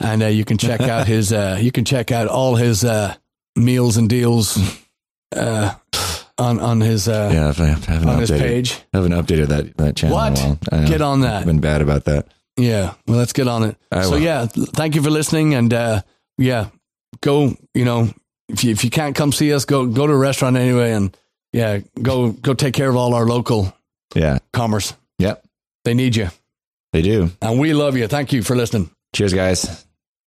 and 0.00 0.22
uh, 0.22 0.26
you 0.26 0.44
can 0.44 0.58
check 0.58 0.80
out 0.82 1.06
his. 1.14 1.32
Uh, 1.32 1.58
you 1.60 1.72
can 1.72 1.84
check 1.84 2.12
out 2.12 2.28
all 2.28 2.56
his 2.56 2.84
uh, 2.84 3.14
meals 3.54 3.96
and 3.96 4.08
deals 4.08 4.58
uh, 5.34 5.72
on 6.38 6.60
on 6.60 6.80
his 6.82 7.08
uh, 7.08 7.30
Yeah. 7.32 7.48
If 7.50 7.60
I 7.60 7.66
haven't 7.68 8.08
on 8.08 8.18
his 8.20 8.30
updated, 8.30 8.38
page. 8.40 8.80
haven't 8.92 9.12
updated 9.12 9.46
that, 9.48 9.76
that 9.78 9.96
channel 9.96 10.16
What? 10.16 10.38
in 10.38 10.44
a 10.44 10.48
while. 10.48 10.58
I. 10.72 10.84
Get 10.88 11.00
on 11.00 11.20
that. 11.22 11.40
I've 11.40 11.46
been 11.46 11.60
bad 11.60 11.80
about 11.80 12.04
that. 12.04 12.28
Yeah, 12.58 12.94
well, 13.06 13.16
let's 13.18 13.32
get 13.32 13.48
on 13.48 13.62
it. 13.64 13.76
I 13.92 14.02
so 14.02 14.10
will. 14.12 14.18
yeah, 14.18 14.46
thank 14.46 14.94
you 14.94 15.02
for 15.02 15.10
listening, 15.10 15.54
and 15.54 15.72
uh, 15.72 16.02
yeah, 16.38 16.68
go. 17.22 17.54
You 17.74 17.84
know, 17.86 18.10
if 18.48 18.64
you 18.64 18.70
if 18.72 18.84
you 18.84 18.90
can't 18.90 19.14
come 19.16 19.32
see 19.32 19.52
us, 19.54 19.64
go 19.64 19.86
go 19.86 20.06
to 20.06 20.12
a 20.12 20.16
restaurant 20.16 20.56
anyway, 20.56 20.92
and 20.92 21.16
yeah, 21.52 21.80
go 22.02 22.30
go 22.32 22.54
take 22.54 22.74
care 22.74 22.88
of 22.88 22.96
all 22.96 23.14
our 23.14 23.26
local 23.26 23.72
Yeah. 24.14 24.38
commerce. 24.52 24.94
Yep. 25.18 25.44
They 25.84 25.94
need 25.94 26.16
you, 26.16 26.28
They 26.92 27.02
do. 27.02 27.30
and 27.40 27.58
we 27.60 27.72
love 27.72 27.96
you. 27.96 28.08
Thank 28.08 28.32
you 28.32 28.42
for 28.42 28.56
listening. 28.56 28.90
Cheers, 29.14 29.32
guys. 29.32 29.85